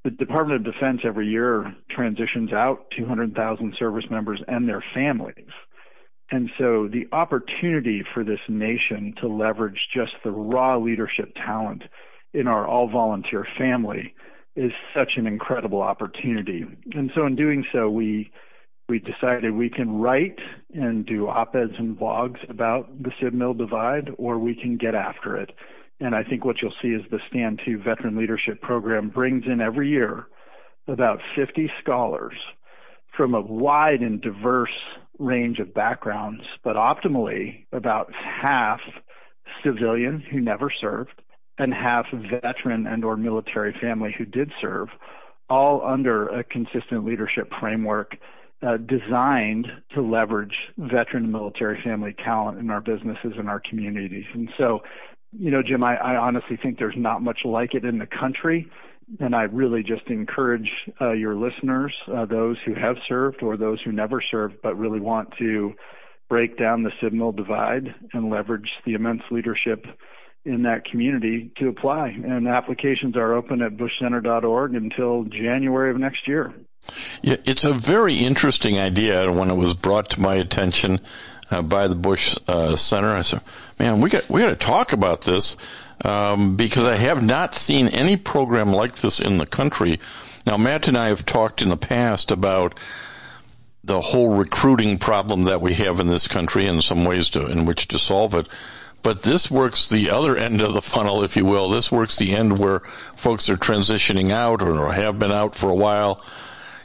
the 0.04 0.10
Department 0.12 0.66
of 0.66 0.74
Defense 0.74 1.02
every 1.04 1.28
year 1.28 1.76
transitions 1.92 2.54
out 2.54 2.86
200,000 2.98 3.76
service 3.78 4.06
members 4.10 4.42
and 4.48 4.68
their 4.68 4.84
families. 4.94 5.50
And 6.30 6.50
so 6.58 6.88
the 6.88 7.08
opportunity 7.14 8.04
for 8.14 8.24
this 8.24 8.40
nation 8.50 9.14
to 9.22 9.28
leverage 9.28 9.88
just 9.94 10.12
the 10.24 10.32
raw 10.32 10.78
leadership 10.78 11.34
talent 11.36 11.84
in 12.34 12.48
our 12.48 12.68
all 12.68 12.90
volunteer 12.90 13.48
family 13.58 14.14
is 14.56 14.72
such 14.98 15.14
an 15.16 15.26
incredible 15.28 15.82
opportunity. 15.82 16.66
And 16.94 17.12
so 17.16 17.26
in 17.26 17.36
doing 17.36 17.66
so, 17.72 17.90
we 17.90 18.32
we 18.90 19.00
decided 19.00 19.52
we 19.52 19.70
can 19.70 20.00
write 20.00 20.40
and 20.74 21.06
do 21.06 21.28
op-eds 21.28 21.74
and 21.78 21.98
blogs 21.98 22.50
about 22.50 23.04
the 23.04 23.12
civ 23.20 23.34
mil 23.34 23.54
divide, 23.54 24.10
or 24.18 24.40
we 24.40 24.56
can 24.56 24.78
get 24.78 24.96
after 24.96 25.36
it. 25.36 25.52
And 26.00 26.16
I 26.16 26.24
think 26.24 26.46
what 26.46 26.62
you'll 26.62 26.74
see 26.82 26.90
is 26.90 27.02
the 27.12 27.20
Stand 27.30 27.62
to 27.66 27.78
Veteran 27.78 28.18
Leadership 28.18 28.62
Program 28.62 29.10
brings 29.10 29.44
in 29.46 29.60
every 29.60 29.90
year 29.90 30.28
about 30.88 31.20
50 31.36 31.70
scholars 31.82 32.36
from 33.16 33.34
a 33.34 33.42
wide 33.42 34.02
and 34.02 34.22
diverse 34.22 34.70
range 35.20 35.60
of 35.60 35.74
backgrounds, 35.74 36.44
but 36.64 36.76
optimally 36.76 37.66
about 37.72 38.12
half 38.14 38.80
civilian 39.64 40.20
who 40.20 40.40
never 40.40 40.70
served, 40.70 41.22
and 41.58 41.74
half 41.74 42.06
veteran 42.12 42.86
and 42.86 43.04
or 43.04 43.18
military 43.18 43.76
family 43.82 44.14
who 44.18 44.26
did 44.26 44.52
serve, 44.62 44.90
all 45.50 45.84
under 45.86 46.28
a 46.28 46.44
consistent 46.44 47.06
leadership 47.06 47.52
framework 47.60 48.18
uh, 48.62 48.78
designed 48.78 49.68
to 49.94 50.02
leverage 50.02 50.56
veteran 50.78 51.24
and 51.24 51.32
military 51.32 51.80
family 51.84 52.16
talent 52.24 52.60
in 52.60 52.70
our 52.70 52.82
businesses 52.82 53.34
and 53.38 53.50
our 53.50 53.60
communities. 53.60 54.26
And 54.34 54.50
so, 54.58 54.80
you 55.32 55.52
know, 55.52 55.62
Jim, 55.62 55.84
I, 55.84 55.96
I 55.98 56.16
honestly 56.16 56.58
think 56.62 56.80
there's 56.80 56.96
not 56.98 57.22
much 57.22 57.40
like 57.46 57.74
it 57.74 57.86
in 57.86 58.00
the 58.00 58.08
country. 58.08 58.70
And 59.20 59.34
I 59.34 59.44
really 59.44 59.84
just 59.84 60.08
encourage 60.08 60.70
uh, 61.00 61.14
your 61.14 61.36
listeners, 61.36 61.94
uh, 62.14 62.26
those 62.26 62.58
who 62.66 62.74
have 62.74 62.98
served 63.08 63.42
or 63.42 63.56
those 63.56 63.82
who 63.82 63.92
never 63.92 64.22
served, 64.22 64.56
but 64.62 64.78
really 64.78 65.00
want 65.00 65.34
to 65.40 65.74
break 66.30 66.58
down 66.58 66.84
the 66.84 66.92
mil 67.12 67.32
divide 67.32 67.96
and 68.14 68.30
leverage 68.30 68.70
the 68.86 68.94
immense 68.94 69.22
leadership 69.32 69.86
in 70.44 70.64
that 70.64 70.86
community 70.86 71.52
to 71.58 71.68
apply. 71.70 72.10
And 72.10 72.48
applications 72.48 73.16
are 73.16 73.34
open 73.34 73.62
at 73.62 73.78
bushcenter.org 73.78 74.76
until 74.76 75.24
January 75.24 75.92
of 75.92 75.98
next 75.98 76.28
year. 76.28 76.54
Yeah, 77.22 77.36
it's 77.46 77.66
a 77.66 77.74
very 77.74 78.16
interesting 78.16 78.80
idea. 78.80 79.32
When 79.32 79.50
it 79.50 79.56
was 79.56 79.74
brought 79.74 80.12
to 80.12 80.22
my 80.22 80.36
attention 80.36 81.00
uh, 81.52 81.62
by 81.62 81.88
the 81.88 81.96
Bush 81.96 82.38
uh, 82.48 82.76
Center, 82.76 83.10
I 83.10 83.22
said, 83.22 83.42
"Man, 83.80 84.00
we 84.00 84.10
got 84.10 84.30
we 84.30 84.42
got 84.42 84.50
to 84.50 84.56
talk 84.56 84.94
about 84.94 85.22
this 85.22 85.58
um, 86.04 86.56
because 86.56 86.86
I 86.86 86.96
have 86.96 87.24
not 87.24 87.54
seen 87.54 87.88
any 87.88 88.18
program 88.18 88.74
like 88.74 88.96
this 88.96 89.20
in 89.20 89.38
the 89.38 89.46
country." 89.46 90.00
Now, 90.46 90.58
Matt 90.58 90.88
and 90.88 90.98
I 90.98 91.08
have 91.08 91.26
talked 91.26 91.62
in 91.62 91.70
the 91.70 91.78
past 91.78 92.32
about 92.32 92.80
the 93.84 94.02
whole 94.02 94.36
recruiting 94.36 94.98
problem 94.98 95.44
that 95.44 95.62
we 95.62 95.74
have 95.76 96.00
in 96.00 96.08
this 96.08 96.28
country 96.28 96.68
and 96.68 96.84
some 96.84 97.06
ways 97.06 97.32
to 97.32 97.48
in 97.48 97.66
which 97.66 97.90
to 97.90 98.00
solve 98.00 98.36
it. 98.36 98.48
But 99.04 99.22
this 99.22 99.50
works 99.50 99.90
the 99.90 100.10
other 100.10 100.36
end 100.36 100.62
of 100.62 100.74
the 100.74 100.82
funnel, 100.82 101.24
if 101.24 101.38
you 101.38 101.46
will. 101.46 101.70
This 101.70 101.92
works 101.92 102.18
the 102.18 102.36
end 102.36 102.60
where 102.60 102.80
folks 103.16 103.50
are 103.50 103.56
transitioning 103.56 104.32
out 104.32 104.62
or 104.62 104.92
have 104.92 105.20
been 105.20 105.32
out 105.32 105.56
for 105.56 105.70
a 105.70 105.76
while. 105.76 106.22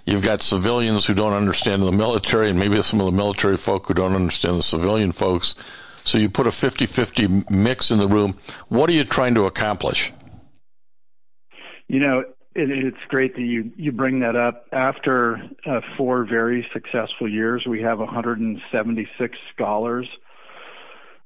You've 0.04 0.22
got 0.22 0.42
civilians 0.42 1.06
who 1.06 1.14
don't 1.14 1.32
understand 1.32 1.82
the 1.82 1.92
military, 1.92 2.50
and 2.50 2.58
maybe 2.58 2.80
some 2.82 3.00
of 3.00 3.06
the 3.06 3.16
military 3.16 3.56
folk 3.56 3.86
who 3.86 3.94
don't 3.94 4.14
understand 4.14 4.58
the 4.58 4.62
civilian 4.62 5.12
folks. 5.12 5.54
So 6.04 6.18
you 6.18 6.28
put 6.28 6.46
a 6.46 6.52
50 6.52 6.86
50 6.86 7.44
mix 7.50 7.90
in 7.90 7.98
the 7.98 8.08
room. 8.08 8.34
What 8.68 8.90
are 8.90 8.92
you 8.92 9.04
trying 9.04 9.34
to 9.34 9.44
accomplish? 9.44 10.12
You 11.88 12.00
know, 12.00 12.20
it, 12.54 12.70
it's 12.70 13.04
great 13.08 13.34
that 13.34 13.42
you, 13.42 13.72
you 13.76 13.92
bring 13.92 14.20
that 14.20 14.36
up. 14.36 14.66
After 14.72 15.42
uh, 15.66 15.80
four 15.96 16.24
very 16.24 16.66
successful 16.72 17.28
years, 17.28 17.64
we 17.66 17.82
have 17.82 17.98
176 17.98 19.38
scholars 19.54 20.08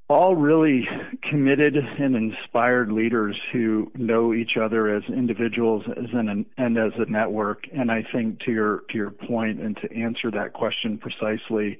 all 0.08 0.36
really 0.36 0.88
committed 1.28 1.76
and 1.76 2.14
inspired 2.14 2.92
leaders 2.92 3.36
who 3.52 3.90
know 3.96 4.32
each 4.32 4.56
other 4.56 4.94
as 4.94 5.02
individuals 5.08 5.82
as 5.96 6.06
an, 6.12 6.46
and 6.56 6.78
as 6.78 6.92
a 6.96 7.10
network. 7.10 7.64
And 7.76 7.90
I 7.90 8.04
think 8.12 8.40
to 8.40 8.52
your 8.52 8.84
to 8.90 8.96
your 8.96 9.10
point 9.10 9.60
and 9.60 9.76
to 9.78 9.92
answer 9.92 10.30
that 10.30 10.52
question 10.52 10.98
precisely, 10.98 11.78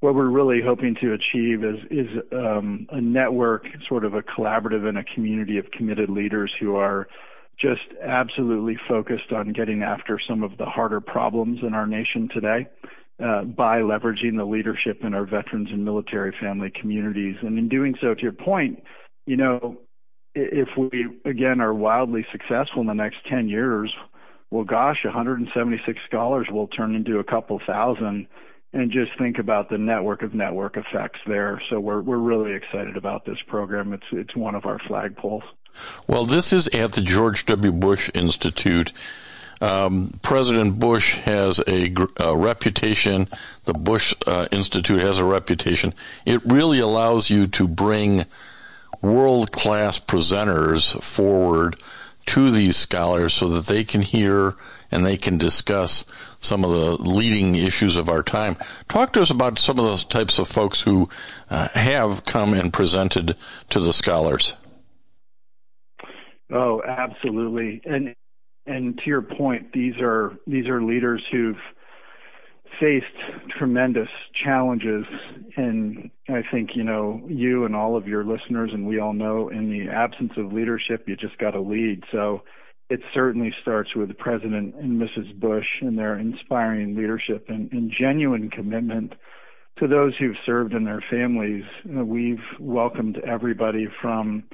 what 0.00 0.14
we're 0.14 0.28
really 0.28 0.60
hoping 0.64 0.94
to 1.00 1.12
achieve 1.12 1.64
is 1.64 1.78
is 1.90 2.08
um, 2.32 2.86
a 2.90 3.00
network, 3.00 3.66
sort 3.88 4.04
of 4.04 4.14
a 4.14 4.22
collaborative 4.22 4.88
and 4.88 4.98
a 4.98 5.04
community 5.04 5.58
of 5.58 5.70
committed 5.72 6.08
leaders 6.08 6.52
who 6.60 6.76
are 6.76 7.08
just 7.58 7.82
absolutely 8.02 8.78
focused 8.88 9.32
on 9.32 9.52
getting 9.52 9.82
after 9.82 10.20
some 10.28 10.42
of 10.42 10.56
the 10.58 10.66
harder 10.66 11.00
problems 11.00 11.58
in 11.62 11.74
our 11.74 11.86
nation 11.86 12.28
today 12.32 12.68
uh, 13.22 13.42
by 13.42 13.80
leveraging 13.80 14.36
the 14.36 14.44
leadership 14.44 15.02
in 15.02 15.12
our 15.12 15.26
veterans 15.26 15.68
and 15.72 15.84
military 15.84 16.32
family 16.40 16.70
communities. 16.70 17.34
And 17.42 17.58
in 17.58 17.68
doing 17.68 17.96
so, 18.00 18.14
to 18.14 18.22
your 18.22 18.32
point, 18.32 18.82
you 19.26 19.36
know, 19.36 19.78
if 20.36 20.68
we 20.76 21.08
again 21.24 21.60
are 21.60 21.74
wildly 21.74 22.24
successful 22.30 22.80
in 22.80 22.86
the 22.86 22.94
next 22.94 23.16
10 23.28 23.48
years, 23.48 23.92
well, 24.50 24.64
gosh, 24.64 24.98
176 25.04 25.98
scholars 26.06 26.46
will 26.50 26.68
turn 26.68 26.94
into 26.94 27.18
a 27.18 27.24
couple 27.24 27.60
thousand. 27.66 28.28
And 28.72 28.90
just 28.90 29.16
think 29.18 29.38
about 29.38 29.70
the 29.70 29.78
network 29.78 30.22
of 30.22 30.34
network 30.34 30.76
effects 30.76 31.20
there. 31.26 31.62
So 31.70 31.80
we're 31.80 32.02
we're 32.02 32.18
really 32.18 32.52
excited 32.52 32.96
about 32.96 33.24
this 33.24 33.38
program. 33.46 33.94
It's 33.94 34.04
it's 34.12 34.36
one 34.36 34.54
of 34.54 34.66
our 34.66 34.78
flagpoles. 34.78 35.42
Well, 36.06 36.24
this 36.24 36.52
is 36.52 36.68
at 36.68 36.92
the 36.92 37.00
George 37.00 37.46
W. 37.46 37.72
Bush 37.72 38.10
Institute 38.12 38.92
um, 39.60 40.12
President 40.22 40.78
Bush 40.78 41.16
has 41.20 41.60
a, 41.66 41.92
a, 42.18 42.36
reputation. 42.36 43.26
The 43.64 43.72
Bush 43.72 44.14
uh, 44.26 44.46
Institute 44.52 45.00
has 45.00 45.18
a 45.18 45.24
reputation. 45.24 45.94
It 46.24 46.44
really 46.44 46.78
allows 46.78 47.28
you 47.28 47.48
to 47.48 47.66
bring 47.66 48.24
world 49.02 49.50
class 49.50 49.98
presenters 49.98 51.00
forward 51.02 51.76
to 52.28 52.50
these 52.50 52.76
scholars 52.76 53.32
so 53.32 53.48
that 53.48 53.66
they 53.66 53.84
can 53.84 54.00
hear 54.00 54.54
and 54.90 55.04
they 55.04 55.16
can 55.16 55.38
discuss 55.38 56.04
some 56.40 56.64
of 56.64 56.70
the 56.70 57.02
leading 57.02 57.54
issues 57.54 57.96
of 57.96 58.08
our 58.08 58.22
time. 58.22 58.56
Talk 58.88 59.14
to 59.14 59.22
us 59.22 59.30
about 59.30 59.58
some 59.58 59.78
of 59.78 59.84
those 59.84 60.04
types 60.04 60.38
of 60.38 60.46
folks 60.46 60.80
who 60.80 61.08
uh, 61.50 61.68
have 61.68 62.24
come 62.24 62.54
and 62.54 62.72
presented 62.72 63.36
to 63.70 63.80
the 63.80 63.92
scholars. 63.92 64.54
Oh, 66.50 66.82
absolutely. 66.82 67.82
And 67.84 68.14
and 68.66 68.98
to 68.98 69.04
your 69.06 69.22
point, 69.22 69.72
these 69.72 69.94
are 70.00 70.36
these 70.46 70.66
are 70.68 70.82
leaders 70.82 71.22
who've 71.30 71.56
faced 72.80 73.06
tremendous 73.58 74.08
challenges 74.44 75.04
and 75.56 76.10
I 76.28 76.42
think, 76.50 76.70
you 76.74 76.84
know, 76.84 77.20
you 77.26 77.64
and 77.64 77.74
all 77.74 77.96
of 77.96 78.06
your 78.06 78.24
listeners 78.24 78.70
and 78.72 78.86
we 78.86 79.00
all 79.00 79.12
know 79.12 79.48
in 79.48 79.70
the 79.70 79.90
absence 79.90 80.32
of 80.36 80.52
leadership 80.52 81.04
you 81.06 81.16
just 81.16 81.38
got 81.38 81.52
to 81.52 81.60
lead. 81.60 82.04
So 82.12 82.42
it 82.90 83.00
certainly 83.12 83.54
starts 83.60 83.94
with 83.94 84.08
the 84.08 84.14
President 84.14 84.74
and 84.76 85.00
Mrs. 85.00 85.38
Bush 85.38 85.66
and 85.80 85.98
their 85.98 86.18
inspiring 86.18 86.96
leadership 86.96 87.46
and, 87.48 87.70
and 87.72 87.92
genuine 87.96 88.50
commitment 88.50 89.14
to 89.78 89.86
those 89.86 90.14
who've 90.18 90.36
served 90.46 90.72
in 90.72 90.84
their 90.84 91.04
families. 91.10 91.64
We've 91.84 92.42
welcomed 92.58 93.18
everybody 93.18 93.88
from 94.00 94.44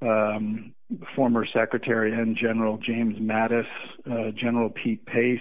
um, 0.00 0.74
former 1.14 1.46
Secretary 1.52 2.12
and 2.12 2.36
General 2.36 2.78
James 2.78 3.18
Mattis, 3.18 3.66
uh, 4.10 4.30
General 4.32 4.70
Pete 4.70 5.04
Pace. 5.06 5.40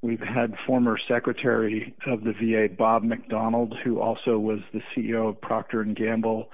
We've 0.00 0.20
had 0.20 0.54
former 0.64 0.96
Secretary 1.08 1.94
of 2.06 2.22
the 2.22 2.32
VA 2.32 2.72
Bob 2.72 3.02
McDonald, 3.02 3.74
who 3.82 4.00
also 4.00 4.38
was 4.38 4.60
the 4.72 4.80
CEO 4.94 5.28
of 5.28 5.40
Procter 5.40 5.80
and 5.80 5.96
Gamble. 5.96 6.50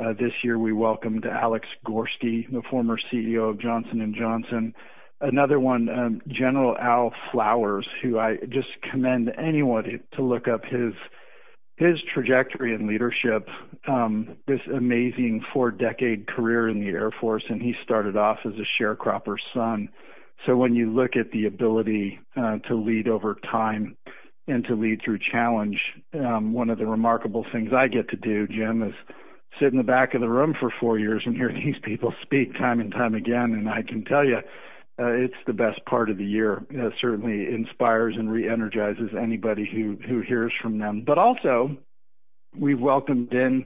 Uh, 0.00 0.12
this 0.14 0.32
year, 0.42 0.58
we 0.58 0.72
welcomed 0.72 1.24
Alex 1.24 1.66
Gorsky, 1.86 2.50
the 2.50 2.62
former 2.68 2.98
CEO 3.12 3.50
of 3.50 3.60
Johnson 3.60 4.00
and 4.00 4.14
Johnson. 4.14 4.74
Another 5.20 5.60
one, 5.60 5.88
um, 5.88 6.22
General 6.28 6.76
Al 6.78 7.12
Flowers, 7.30 7.86
who 8.02 8.18
I 8.18 8.36
just 8.48 8.68
commend 8.90 9.32
anyone 9.38 10.00
to 10.14 10.22
look 10.22 10.48
up 10.48 10.64
his 10.64 10.94
his 11.76 12.00
trajectory 12.12 12.74
in 12.74 12.88
leadership. 12.88 13.48
Um, 13.86 14.36
this 14.48 14.60
amazing 14.74 15.44
four-decade 15.52 16.26
career 16.26 16.68
in 16.68 16.80
the 16.80 16.88
Air 16.88 17.12
Force, 17.20 17.44
and 17.48 17.62
he 17.62 17.74
started 17.84 18.16
off 18.16 18.38
as 18.44 18.54
a 18.54 18.82
sharecropper's 18.82 19.42
son. 19.54 19.88
So 20.46 20.56
when 20.56 20.74
you 20.74 20.90
look 20.90 21.16
at 21.16 21.30
the 21.32 21.46
ability 21.46 22.20
uh, 22.36 22.58
to 22.68 22.74
lead 22.74 23.08
over 23.08 23.36
time 23.50 23.96
and 24.46 24.64
to 24.64 24.74
lead 24.74 25.00
through 25.04 25.18
challenge, 25.18 25.80
um, 26.14 26.52
one 26.52 26.70
of 26.70 26.78
the 26.78 26.86
remarkable 26.86 27.44
things 27.52 27.70
I 27.76 27.88
get 27.88 28.08
to 28.10 28.16
do, 28.16 28.46
Jim, 28.46 28.82
is 28.82 28.94
sit 29.58 29.72
in 29.72 29.78
the 29.78 29.84
back 29.84 30.14
of 30.14 30.20
the 30.20 30.28
room 30.28 30.54
for 30.58 30.72
four 30.80 30.98
years 30.98 31.22
and 31.26 31.36
hear 31.36 31.52
these 31.64 31.76
people 31.82 32.14
speak 32.22 32.54
time 32.54 32.80
and 32.80 32.92
time 32.92 33.14
again. 33.14 33.52
And 33.52 33.68
I 33.68 33.82
can 33.82 34.04
tell 34.04 34.24
you, 34.24 34.38
uh, 35.00 35.12
it's 35.12 35.34
the 35.46 35.52
best 35.52 35.84
part 35.84 36.10
of 36.10 36.18
the 36.18 36.24
year. 36.24 36.64
It 36.70 36.92
certainly 37.00 37.46
inspires 37.46 38.16
and 38.16 38.30
re-energizes 38.30 39.10
anybody 39.20 39.68
who 39.70 39.96
who 40.08 40.22
hears 40.22 40.52
from 40.60 40.78
them. 40.78 41.04
But 41.06 41.18
also, 41.18 41.76
we've 42.56 42.80
welcomed 42.80 43.32
in 43.32 43.64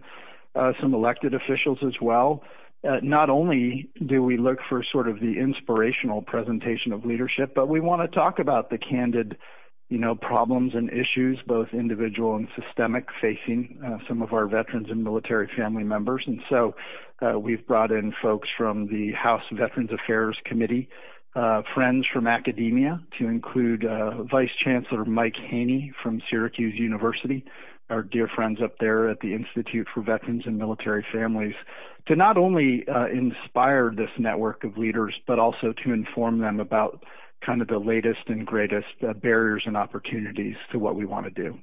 uh, 0.55 0.73
some 0.81 0.93
elected 0.93 1.33
officials 1.33 1.79
as 1.87 1.95
well. 2.03 2.43
Uh, 2.87 2.99
not 3.03 3.31
only 3.31 3.89
do 4.07 4.23
we 4.23 4.37
look 4.37 4.59
for 4.69 4.83
sort 4.83 5.09
of 5.09 5.21
the 5.21 5.39
inspirational 5.39 6.21
presentation 6.21 6.93
of 6.93 7.05
leadership, 7.05 7.55
but 7.55 7.69
we 7.69 7.81
want 7.81 8.03
to 8.03 8.09
talk 8.09 8.39
about 8.39 8.71
the 8.71 8.79
candid 8.79 9.37
you 9.93 9.99
know, 9.99 10.15
problems 10.15 10.73
and 10.75 10.89
issues, 10.89 11.39
both 11.47 11.69
individual 11.75 12.35
and 12.35 12.49
systemic, 12.59 13.09
facing 13.21 13.79
uh, 13.85 13.99
some 14.09 14.23
of 14.23 14.33
our 14.33 14.47
veterans 14.47 14.87
and 14.89 15.05
military 15.05 15.51
family 15.55 15.85
members. 15.85 16.25
And 16.27 16.41
so 16.49 16.75
uh, 17.21 17.39
we've 17.39 17.67
brought 17.67 17.93
in 17.93 18.15
folks 18.23 18.49
from 18.57 18.87
the 18.87 19.13
House 19.13 19.43
Veterans 19.53 19.91
Affairs 19.93 20.39
Committee, 20.47 20.89
uh, 21.37 21.61
friends 21.75 22.07
from 22.11 22.27
academia, 22.27 23.03
to 23.19 23.27
include 23.27 23.85
uh, 23.85 24.23
Vice 24.23 24.55
Chancellor 24.59 25.05
Mike 25.05 25.37
Haynie 25.37 25.93
from 26.03 26.23
Syracuse 26.31 26.79
University, 26.79 27.45
our 27.93 28.03
dear 28.03 28.27
friends 28.27 28.61
up 28.63 28.79
there 28.79 29.11
at 29.11 29.21
the 29.21 29.35
Institute 29.35 29.87
for 29.93 30.01
Veterans 30.01 30.45
and 30.47 30.57
Military 30.57 31.05
Families, 31.13 31.55
to 32.07 32.17
not 32.17 32.39
only 32.39 32.89
uh, 32.89 33.07
inspire 33.07 33.93
this 33.95 34.11
network 34.19 34.65
of 34.65 34.79
leaders, 34.79 35.15
but 35.27 35.39
also 35.39 35.75
to 35.85 35.93
inform 35.93 36.39
them 36.39 36.59
about 36.59 37.05
kind 37.45 37.61
of 37.61 37.69
the 37.69 37.79
latest 37.79 38.21
and 38.29 38.47
greatest 38.47 38.87
uh, 39.07 39.13
barriers 39.13 39.65
and 39.67 39.77
opportunities 39.77 40.57
to 40.71 40.79
what 40.79 40.95
we 40.97 41.05
want 41.05 41.27
to 41.27 41.31
do. 41.31 41.59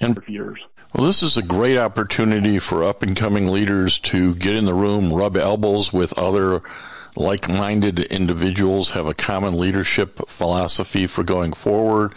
And 0.00 0.18
years. 0.26 0.58
Well, 0.94 1.06
this 1.06 1.22
is 1.22 1.36
a 1.36 1.42
great 1.42 1.76
opportunity 1.76 2.58
for 2.58 2.84
up 2.84 3.02
and 3.02 3.16
coming 3.16 3.48
leaders 3.48 4.00
to 4.00 4.34
get 4.34 4.56
in 4.56 4.64
the 4.64 4.74
room, 4.74 5.12
rub 5.12 5.36
elbows 5.36 5.92
with 5.92 6.18
other 6.18 6.62
like-minded 7.16 8.00
individuals, 8.00 8.90
have 8.90 9.06
a 9.06 9.14
common 9.14 9.58
leadership 9.58 10.18
philosophy 10.28 11.06
for 11.06 11.22
going 11.22 11.52
forward, 11.52 12.14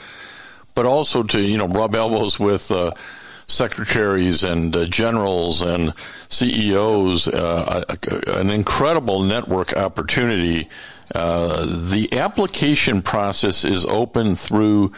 but 0.73 0.85
also 0.85 1.23
to 1.23 1.39
you 1.39 1.57
know 1.57 1.67
rub 1.67 1.93
elbows 1.93 2.39
with. 2.39 2.71
Uh, 2.71 2.91
secretaries 3.53 4.43
and 4.43 4.75
uh, 4.75 4.85
generals 4.85 5.61
and 5.61 5.93
CEOs, 6.29 7.27
uh, 7.27 7.83
an 8.27 8.49
incredible 8.49 9.23
network 9.23 9.75
opportunity 9.77 10.69
uh, 11.13 11.65
the 11.65 12.19
application 12.19 13.01
process 13.01 13.65
is 13.65 13.85
open 13.85 14.35
through 14.35 14.93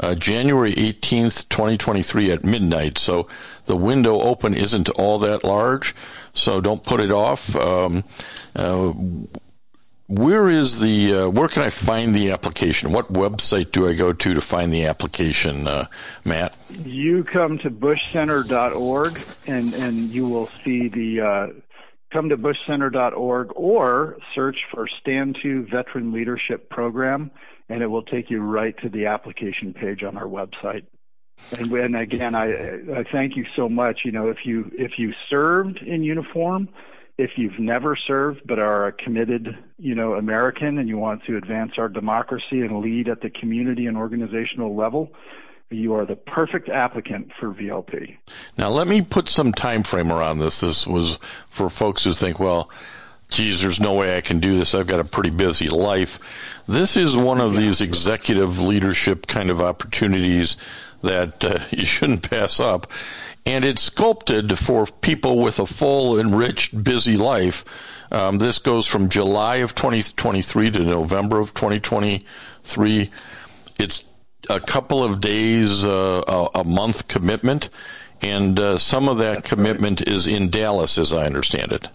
uh, 0.00 0.14
January 0.14 0.72
18th, 0.72 1.48
2023 1.48 2.32
at 2.32 2.44
midnight. 2.44 2.98
So 2.98 3.28
the 3.66 3.76
window 3.76 4.20
open 4.20 4.54
isn't 4.54 4.88
all 4.88 5.20
that 5.20 5.44
large. 5.44 5.94
So 6.32 6.60
don't 6.60 6.82
put 6.82 7.00
it 7.00 7.10
off. 7.10 7.54
Um, 7.56 8.04
uh, 8.56 8.92
where 10.10 10.50
is 10.50 10.80
the 10.80 11.14
uh, 11.14 11.28
where 11.28 11.46
can 11.46 11.62
I 11.62 11.70
find 11.70 12.12
the 12.12 12.32
application? 12.32 12.90
What 12.90 13.12
website 13.12 13.70
do 13.70 13.88
I 13.88 13.94
go 13.94 14.12
to 14.12 14.34
to 14.34 14.40
find 14.40 14.72
the 14.72 14.86
application, 14.86 15.68
uh, 15.68 15.86
Matt? 16.24 16.52
You 16.68 17.22
come 17.22 17.58
to 17.58 17.70
bushcenter.org 17.70 19.20
and 19.46 19.72
and 19.72 19.96
you 20.10 20.26
will 20.26 20.48
see 20.64 20.88
the 20.88 21.20
uh, 21.20 21.46
come 22.12 22.28
to 22.30 22.36
bushcenter.org 22.36 23.52
or 23.54 24.18
search 24.34 24.56
for 24.72 24.88
Stand 25.00 25.38
to 25.42 25.64
Veteran 25.70 26.12
Leadership 26.12 26.68
Program, 26.68 27.30
and 27.68 27.80
it 27.80 27.86
will 27.86 28.02
take 28.02 28.30
you 28.30 28.40
right 28.40 28.76
to 28.82 28.88
the 28.88 29.06
application 29.06 29.74
page 29.74 30.02
on 30.02 30.16
our 30.16 30.26
website. 30.26 30.86
And, 31.56 31.72
and 31.72 31.96
again, 31.96 32.34
I, 32.34 32.98
I 32.98 33.04
thank 33.12 33.36
you 33.36 33.46
so 33.54 33.68
much. 33.68 34.00
You 34.04 34.10
know, 34.10 34.28
if 34.28 34.44
you 34.44 34.72
if 34.76 34.98
you 34.98 35.12
served 35.28 35.78
in 35.78 36.02
uniform, 36.02 36.68
if 37.20 37.32
you've 37.36 37.58
never 37.58 37.96
served 37.96 38.40
but 38.46 38.58
are 38.58 38.86
a 38.86 38.92
committed, 38.92 39.56
you 39.78 39.94
know, 39.94 40.14
American 40.14 40.78
and 40.78 40.88
you 40.88 40.96
want 40.96 41.22
to 41.24 41.36
advance 41.36 41.72
our 41.76 41.88
democracy 41.88 42.62
and 42.62 42.80
lead 42.80 43.08
at 43.08 43.20
the 43.20 43.28
community 43.28 43.86
and 43.86 43.98
organizational 43.98 44.74
level, 44.74 45.12
you 45.68 45.94
are 45.94 46.06
the 46.06 46.16
perfect 46.16 46.70
applicant 46.70 47.30
for 47.38 47.52
VLP. 47.52 48.16
Now, 48.56 48.70
let 48.70 48.88
me 48.88 49.02
put 49.02 49.28
some 49.28 49.52
time 49.52 49.82
frame 49.82 50.10
around 50.10 50.38
this. 50.38 50.60
This 50.60 50.86
was 50.86 51.16
for 51.46 51.68
folks 51.68 52.04
who 52.04 52.14
think, 52.14 52.40
well, 52.40 52.70
geez, 53.28 53.60
there's 53.60 53.80
no 53.80 53.94
way 53.94 54.16
I 54.16 54.22
can 54.22 54.40
do 54.40 54.56
this. 54.56 54.74
I've 54.74 54.86
got 54.86 55.00
a 55.00 55.04
pretty 55.04 55.30
busy 55.30 55.68
life. 55.68 56.62
This 56.66 56.96
is 56.96 57.14
one 57.14 57.42
of 57.42 57.54
these 57.54 57.82
executive 57.82 58.62
leadership 58.62 59.26
kind 59.26 59.50
of 59.50 59.60
opportunities 59.60 60.56
that 61.02 61.44
uh, 61.44 61.58
you 61.70 61.84
shouldn't 61.84 62.28
pass 62.28 62.60
up. 62.60 62.86
And 63.46 63.64
it's 63.64 63.82
sculpted 63.82 64.58
for 64.58 64.86
people 64.86 65.38
with 65.38 65.60
a 65.60 65.66
full, 65.66 66.20
enriched, 66.20 66.84
busy 66.84 67.16
life. 67.16 67.64
Um, 68.12 68.38
this 68.38 68.58
goes 68.58 68.86
from 68.86 69.08
July 69.08 69.56
of 69.56 69.74
2023 69.74 70.72
to 70.72 70.80
November 70.80 71.38
of 71.40 71.54
2023. 71.54 73.10
It's 73.78 74.10
a 74.48 74.60
couple 74.60 75.04
of 75.04 75.20
days, 75.20 75.84
uh, 75.84 76.22
a, 76.26 76.60
a, 76.60 76.64
month 76.64 77.08
commitment, 77.08 77.68
and 78.22 78.58
uh, 78.58 78.78
some 78.78 79.08
of 79.08 79.18
that 79.18 79.36
That's 79.36 79.48
commitment 79.48 80.00
right. 80.00 80.14
is 80.14 80.26
in 80.26 80.50
Dallas, 80.50 80.98
as 80.98 81.12
I 81.12 81.26
understand 81.26 81.72
it. 81.72 81.88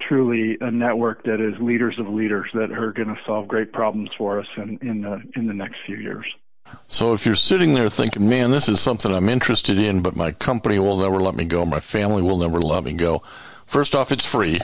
Truly, 0.00 0.58
a 0.60 0.70
network 0.70 1.24
that 1.24 1.40
is 1.40 1.60
leaders 1.60 1.98
of 1.98 2.08
leaders 2.08 2.50
that 2.54 2.72
are 2.72 2.92
going 2.92 3.08
to 3.08 3.18
solve 3.26 3.48
great 3.48 3.72
problems 3.72 4.10
for 4.18 4.40
us 4.40 4.46
in, 4.56 4.78
in 4.82 5.02
the 5.02 5.22
in 5.36 5.46
the 5.46 5.54
next 5.54 5.76
few 5.86 5.96
years. 5.96 6.26
So 6.88 7.14
if 7.14 7.26
you're 7.26 7.34
sitting 7.34 7.74
there 7.74 7.88
thinking, 7.88 8.28
man, 8.28 8.50
this 8.50 8.68
is 8.68 8.80
something 8.80 9.12
I'm 9.12 9.28
interested 9.28 9.78
in, 9.78 10.02
but 10.02 10.16
my 10.16 10.32
company 10.32 10.78
will 10.78 10.98
never 10.98 11.20
let 11.20 11.34
me 11.34 11.44
go, 11.44 11.64
my 11.64 11.80
family 11.80 12.22
will 12.22 12.38
never 12.38 12.58
let 12.58 12.82
me 12.82 12.94
go. 12.94 13.22
First 13.66 13.94
off, 13.94 14.10
it's 14.10 14.26
free. 14.26 14.60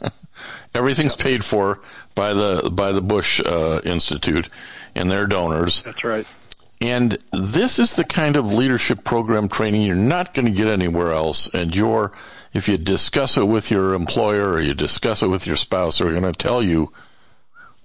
Everything's 0.74 1.16
paid 1.16 1.44
for 1.44 1.80
by 2.14 2.34
the 2.34 2.70
by 2.70 2.92
the 2.92 3.00
Bush 3.00 3.40
uh, 3.44 3.80
Institute 3.84 4.48
and 4.94 5.10
their 5.10 5.26
donors. 5.26 5.82
That's 5.82 6.04
right. 6.04 6.34
And 6.80 7.16
this 7.32 7.78
is 7.78 7.96
the 7.96 8.04
kind 8.04 8.36
of 8.36 8.52
leadership 8.52 9.02
program 9.02 9.48
training 9.48 9.82
you're 9.82 9.96
not 9.96 10.34
going 10.34 10.46
to 10.46 10.52
get 10.52 10.68
anywhere 10.68 11.12
else. 11.12 11.48
And 11.48 11.74
you're, 11.74 12.12
if 12.52 12.68
you 12.68 12.76
discuss 12.76 13.38
it 13.38 13.44
with 13.44 13.70
your 13.70 13.94
employer 13.94 14.52
or 14.52 14.60
you 14.60 14.74
discuss 14.74 15.22
it 15.22 15.28
with 15.28 15.46
your 15.46 15.56
spouse, 15.56 15.98
they're 15.98 16.10
going 16.10 16.30
to 16.30 16.32
tell 16.32 16.62
you 16.62 16.92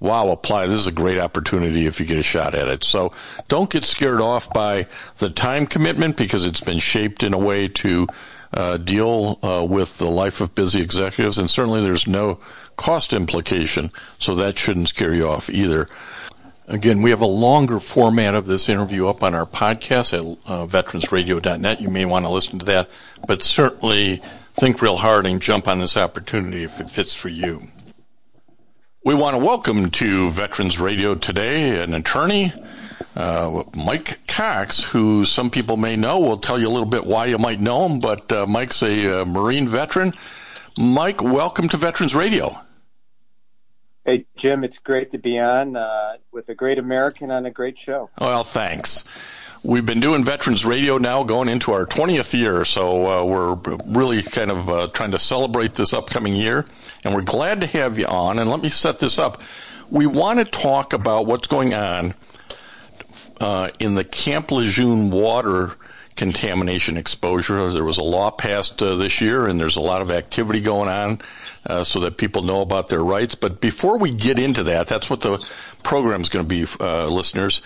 wow, 0.02 0.32
apply. 0.32 0.68
This 0.68 0.82
is 0.82 0.88
a 0.88 0.92
great 0.92 1.20
opportunity 1.20 1.86
if 1.86 2.02
you 2.02 2.06
get 2.06 2.18
a 2.18 2.24
shot 2.24 2.56
at 2.56 2.68
it. 2.68 2.84
So 2.84 3.14
don't 3.48 3.70
get 3.70 3.86
scared 3.86 4.20
off 4.20 4.52
by 4.52 4.88
the 5.20 5.30
time 5.30 5.68
commitment 5.68 6.18
because 6.18 6.44
it's 6.44 6.60
been 6.60 6.80
shaped 6.80 7.24
in 7.24 7.34
a 7.34 7.40
way 7.40 7.70
to 7.70 8.08
uh, 8.54 8.78
deal 8.78 9.40
uh, 9.44 9.66
with 9.66 9.98
the 9.98 10.10
life 10.10 10.42
of 10.42 10.54
busy 10.54 10.82
executives, 10.82 11.38
and 11.38 11.50
certainly 11.50 11.82
there's 11.82 12.08
no 12.08 12.40
cost 12.76 13.14
implication, 13.14 13.92
so 14.20 14.36
that 14.36 14.58
shouldn't 14.58 14.90
scare 14.90 15.14
you 15.14 15.30
off 15.30 15.50
either. 15.50 15.88
Again, 16.68 17.02
we 17.02 17.12
have 17.12 17.22
a 17.22 17.28
longer 17.28 17.80
format 17.80 18.36
of 18.36 18.46
this 18.46 18.70
interview 18.70 19.08
up 19.08 19.24
on 19.24 19.36
our 19.36 19.46
podcast 19.46 20.14
at 20.14 20.22
uh, 20.50 20.66
veteransradio.net. 20.66 21.82
You 21.82 21.90
may 21.90 22.06
want 22.06 22.26
to 22.26 22.32
listen 22.32 22.60
to 22.60 22.66
that, 22.66 22.90
but 23.26 23.42
certainly 23.42 24.18
think 24.54 24.82
real 24.82 24.98
hard 24.98 25.26
and 25.26 25.42
jump 25.42 25.68
on 25.68 25.80
this 25.80 25.96
opportunity 25.96 26.64
if 26.64 26.80
it 26.82 26.90
fits 26.90 27.16
for 27.16 27.30
you. 27.30 27.62
We 29.04 29.16
want 29.16 29.36
to 29.36 29.44
welcome 29.44 29.90
to 29.90 30.30
Veterans 30.30 30.80
Radio 30.80 31.16
today 31.16 31.82
an 31.82 31.96
attorney, 31.96 32.54
uh, 33.16 33.64
Mike 33.76 34.28
Cox, 34.28 34.84
who 34.84 35.26
some 35.26 35.50
people 35.50 35.76
may 35.76 35.96
know. 35.96 36.20
We'll 36.20 36.38
tell 36.38 36.60
you 36.60 36.68
a 36.68 36.70
little 36.70 36.86
bit 36.86 37.04
why 37.04 37.26
you 37.26 37.40
might 37.40 37.60
know 37.60 37.88
him, 37.88 38.00
but 38.00 38.32
uh, 38.32 38.46
Mike's 38.46 38.84
a 38.84 39.22
uh, 39.22 39.26
Marine 39.26 39.68
veteran. 39.68 40.14
Mike, 40.78 41.24
welcome 41.24 41.68
to 41.70 41.78
Veterans 41.78 42.14
Radio. 42.14 42.56
Hey, 44.06 44.28
Jim, 44.36 44.64
it's 44.64 44.78
great 44.78 45.10
to 45.12 45.18
be 45.18 45.40
on 45.40 45.76
uh, 45.76 46.18
with 46.32 46.50
a 46.50 46.54
great 46.54 46.78
American 46.78 47.32
on 47.32 47.48
a 47.48 47.52
great 47.52 47.80
show. 47.80 48.12
Well, 48.20 48.44
thanks. 48.44 49.08
We've 49.64 49.86
been 49.86 50.00
doing 50.00 50.24
Veterans 50.24 50.66
Radio 50.66 50.98
now 50.98 51.22
going 51.22 51.48
into 51.48 51.74
our 51.74 51.86
20th 51.86 52.34
year, 52.34 52.66
so 52.66 53.06
uh, 53.06 53.24
we're 53.24 53.54
really 53.86 54.24
kind 54.24 54.50
of 54.50 54.68
uh, 54.68 54.88
trying 54.88 55.12
to 55.12 55.20
celebrate 55.20 55.76
this 55.76 55.94
upcoming 55.94 56.34
year, 56.36 56.66
and 57.06 57.14
we're 57.14 57.22
glad 57.22 57.62
to 57.62 57.68
have 57.68 58.00
you 58.00 58.08
on. 58.08 58.40
And 58.40 58.50
let 58.50 58.60
me 58.60 58.70
set 58.70 58.98
this 58.98 59.20
up. 59.20 59.44
We 59.92 60.08
want 60.08 60.40
to 60.40 60.46
talk 60.46 60.94
about 60.94 61.28
what's 61.28 61.48
going 61.48 61.76
on 61.76 62.16
uh, 63.40 63.70
in 63.80 63.94
the 63.94 64.04
Camp 64.04 64.52
Lejeune 64.52 65.12
water 65.12 65.76
contamination 66.16 66.98
exposure. 66.98 67.72
There 67.72 67.86
was 67.86 67.98
a 67.98 68.04
law 68.04 68.32
passed 68.32 68.82
uh, 68.82 68.96
this 68.96 69.22
year, 69.22 69.46
and 69.46 69.60
there's 69.60 69.78
a 69.78 69.82
lot 69.82 70.02
of 70.02 70.10
activity 70.10 70.62
going 70.62 70.90
on 70.90 71.20
uh, 71.68 71.84
so 71.84 72.00
that 72.02 72.18
people 72.18 72.42
know 72.42 72.62
about 72.62 72.88
their 72.88 73.04
rights. 73.04 73.36
But 73.36 73.62
before 73.62 74.00
we 74.00 74.12
get 74.12 74.40
into 74.40 74.64
that, 74.64 74.88
that's 74.88 75.08
what 75.08 75.22
the 75.22 75.38
program 75.84 76.22
is 76.22 76.30
going 76.30 76.46
to 76.46 76.50
be, 76.50 76.66
uh, 76.80 77.06
listeners. 77.06 77.62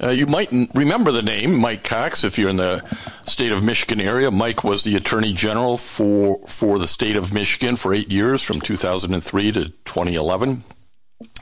Uh, 0.00 0.10
you 0.10 0.26
might 0.26 0.48
remember 0.74 1.10
the 1.10 1.22
name 1.22 1.58
Mike 1.58 1.82
Cox 1.82 2.22
if 2.22 2.38
you're 2.38 2.50
in 2.50 2.56
the 2.56 2.84
state 3.26 3.50
of 3.50 3.64
Michigan 3.64 4.00
area. 4.00 4.30
Mike 4.30 4.62
was 4.62 4.84
the 4.84 4.96
Attorney 4.96 5.32
General 5.32 5.76
for 5.76 6.38
for 6.46 6.78
the 6.78 6.86
state 6.86 7.16
of 7.16 7.34
Michigan 7.34 7.74
for 7.74 7.92
eight 7.92 8.10
years, 8.10 8.42
from 8.42 8.60
2003 8.60 9.52
to 9.52 9.64
2011. 9.64 10.62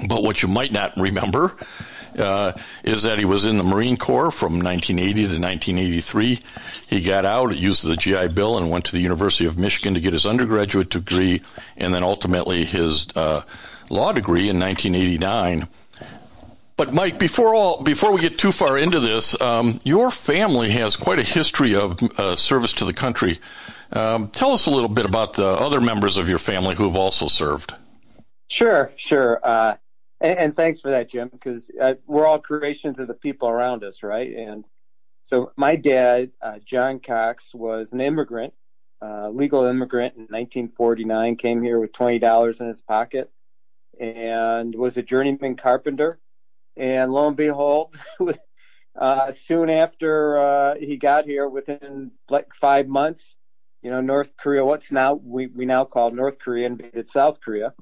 But 0.09 0.23
what 0.23 0.43
you 0.43 0.49
might 0.49 0.73
not 0.73 0.97
remember 0.97 1.55
uh, 2.19 2.53
is 2.83 3.03
that 3.03 3.19
he 3.19 3.27
was 3.27 3.45
in 3.45 3.59
the 3.59 3.63
Marine 3.63 3.99
Corps 3.99 4.31
from 4.31 4.61
1980 4.61 5.15
to 5.15 5.41
1983. 5.41 6.39
He 6.89 7.03
got 7.03 7.27
out, 7.27 7.55
used 7.55 7.87
the 7.87 7.97
GI 7.97 8.29
Bill, 8.29 8.57
and 8.57 8.71
went 8.71 8.87
to 8.87 8.93
the 8.93 9.01
University 9.01 9.45
of 9.45 9.59
Michigan 9.59 9.95
to 9.95 10.01
get 10.01 10.15
his 10.15 10.25
undergraduate 10.25 10.89
degree, 10.89 11.43
and 11.77 11.93
then 11.93 12.03
ultimately 12.03 12.65
his 12.65 13.09
uh, 13.15 13.43
law 13.91 14.13
degree 14.13 14.49
in 14.49 14.59
1989. 14.59 15.69
But 16.77 16.93
Mike, 16.93 17.19
before 17.19 17.55
all, 17.55 17.83
before 17.83 18.13
we 18.13 18.21
get 18.21 18.39
too 18.39 18.53
far 18.53 18.77
into 18.77 19.01
this, 19.01 19.41
um, 19.41 19.79
your 19.83 20.11
family 20.11 20.71
has 20.73 20.97
quite 20.97 21.19
a 21.19 21.23
history 21.23 21.75
of 21.75 21.97
uh, 22.19 22.37
service 22.37 22.75
to 22.75 22.85
the 22.85 22.93
country. 22.93 23.39
Um, 23.91 24.29
tell 24.29 24.53
us 24.53 24.67
a 24.67 24.71
little 24.71 24.91
bit 24.91 25.07
about 25.07 25.35
the 25.35 25.47
other 25.47 25.81
members 25.81 26.19
of 26.19 26.29
your 26.29 26.39
family 26.39 26.75
who 26.75 26.85
have 26.85 26.97
also 26.97 27.29
served. 27.29 27.73
Sure, 28.49 28.93
sure. 28.97 29.41
Uh, 29.43 29.77
and, 30.21 30.39
and, 30.39 30.57
thanks 30.57 30.81
for 30.81 30.91
that, 30.91 31.09
Jim, 31.09 31.31
because 31.33 31.71
uh, 31.81 31.95
we're 32.07 32.27
all 32.27 32.41
creations 32.41 32.99
of 32.99 33.09
the 33.09 33.15
people 33.15 33.49
around 33.49 33.83
us, 33.83 34.03
right? 34.03 34.35
And 34.35 34.65
so 35.25 35.53
my 35.57 35.77
dad, 35.77 36.31
uh, 36.43 36.59
John 36.65 37.01
Cox, 37.01 37.55
was 37.55 37.93
an 37.93 38.03
immigrant, 38.03 38.53
uh, 39.01 39.31
legal 39.31 39.65
immigrant 39.65 40.15
in 40.17 40.23
1949, 40.23 41.37
came 41.37 41.63
here 41.63 41.81
with 41.81 41.93
$20 41.93 42.61
in 42.61 42.67
his 42.69 42.83
pocket 42.83 43.31
and 43.99 44.75
was 44.75 44.99
a 44.99 45.03
journeyman 45.03 45.57
carpenter. 45.57 46.19
And 46.77 47.13
lo 47.13 47.29
and 47.29 47.37
behold, 47.37 47.97
uh, 49.01 49.33
soon 49.33 49.71
after 49.71 50.39
uh, 50.39 50.75
he 50.77 50.97
got 50.97 51.25
here, 51.25 51.49
within 51.49 52.13
like 52.29 52.55
five 52.55 52.87
months, 52.87 53.37
you 53.83 53.91
know, 53.91 54.01
North 54.01 54.33
Korea, 54.37 54.65
what's 54.65 54.91
now 54.91 55.15
we, 55.15 55.47
we 55.47 55.65
now 55.65 55.85
call 55.85 56.11
North 56.11 56.39
Korea, 56.39 56.67
invaded 56.67 57.09
South 57.09 57.41
Korea. 57.41 57.73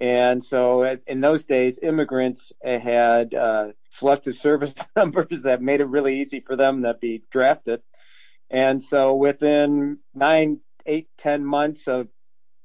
And 0.00 0.42
so 0.44 0.98
in 1.06 1.20
those 1.20 1.44
days, 1.44 1.78
immigrants 1.82 2.52
had 2.62 3.34
uh, 3.34 3.68
selective 3.90 4.36
service 4.36 4.74
numbers 4.96 5.42
that 5.42 5.60
made 5.60 5.80
it 5.80 5.86
really 5.86 6.20
easy 6.20 6.40
for 6.40 6.56
them 6.56 6.82
to 6.82 6.94
be 6.94 7.24
drafted. 7.30 7.82
And 8.50 8.82
so 8.82 9.14
within 9.16 9.98
nine, 10.14 10.60
eight, 10.86 11.08
ten 11.18 11.44
months 11.44 11.88
of 11.88 12.08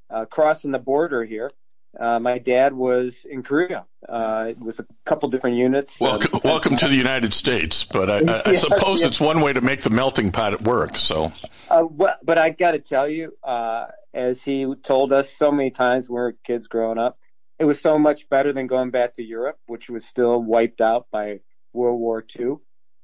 uh, 0.10 0.26
crossing 0.26 0.72
the 0.72 0.80
border 0.80 1.26
here, 1.26 1.52
uh, 2.00 2.20
my 2.20 2.40
dad 2.40 2.74
was 2.74 3.26
in 3.30 3.44
Korea. 3.44 3.86
Uh, 4.08 4.48
it 4.50 4.60
was 4.60 4.80
a 4.80 4.86
couple 5.06 5.30
different 5.30 5.58
units. 5.58 6.00
Welcome, 6.00 6.40
welcome 6.44 6.78
to 6.78 6.88
the 6.88 6.96
United 6.96 7.34
States, 7.34 7.84
but 7.84 8.10
I, 8.10 8.20
I, 8.20 8.42
I 8.48 8.56
suppose 8.56 9.02
yeah. 9.02 9.08
it's 9.08 9.20
one 9.20 9.42
way 9.42 9.54
to 9.54 9.62
make 9.62 9.82
the 9.82 9.90
melting 9.90 10.32
pot 10.32 10.62
work. 10.62 10.98
So, 10.98 11.32
uh, 11.70 11.86
well, 11.90 12.16
but 12.24 12.38
I 12.38 12.50
got 12.50 12.72
to 12.72 12.80
tell 12.80 13.08
you, 13.08 13.38
uh, 13.44 13.88
as 14.14 14.44
he 14.44 14.74
told 14.84 15.14
us 15.14 15.32
so 15.32 15.52
many 15.52 15.70
times 15.70 16.10
when 16.10 16.16
we 16.16 16.22
were 16.22 16.36
kids 16.44 16.68
growing 16.68 16.98
up, 16.98 17.18
it 17.60 17.66
was 17.66 17.80
so 17.80 18.00
much 18.00 18.28
better 18.28 18.52
than 18.52 18.68
going 18.68 18.90
back 18.90 19.16
to 19.16 19.24
Europe, 19.24 19.60
which 19.68 19.90
was 19.90 20.06
still 20.06 20.42
wiped 20.42 20.82
out 20.82 21.08
by 21.12 21.42
World 21.74 22.00
War 22.00 22.26
II. 22.40 22.56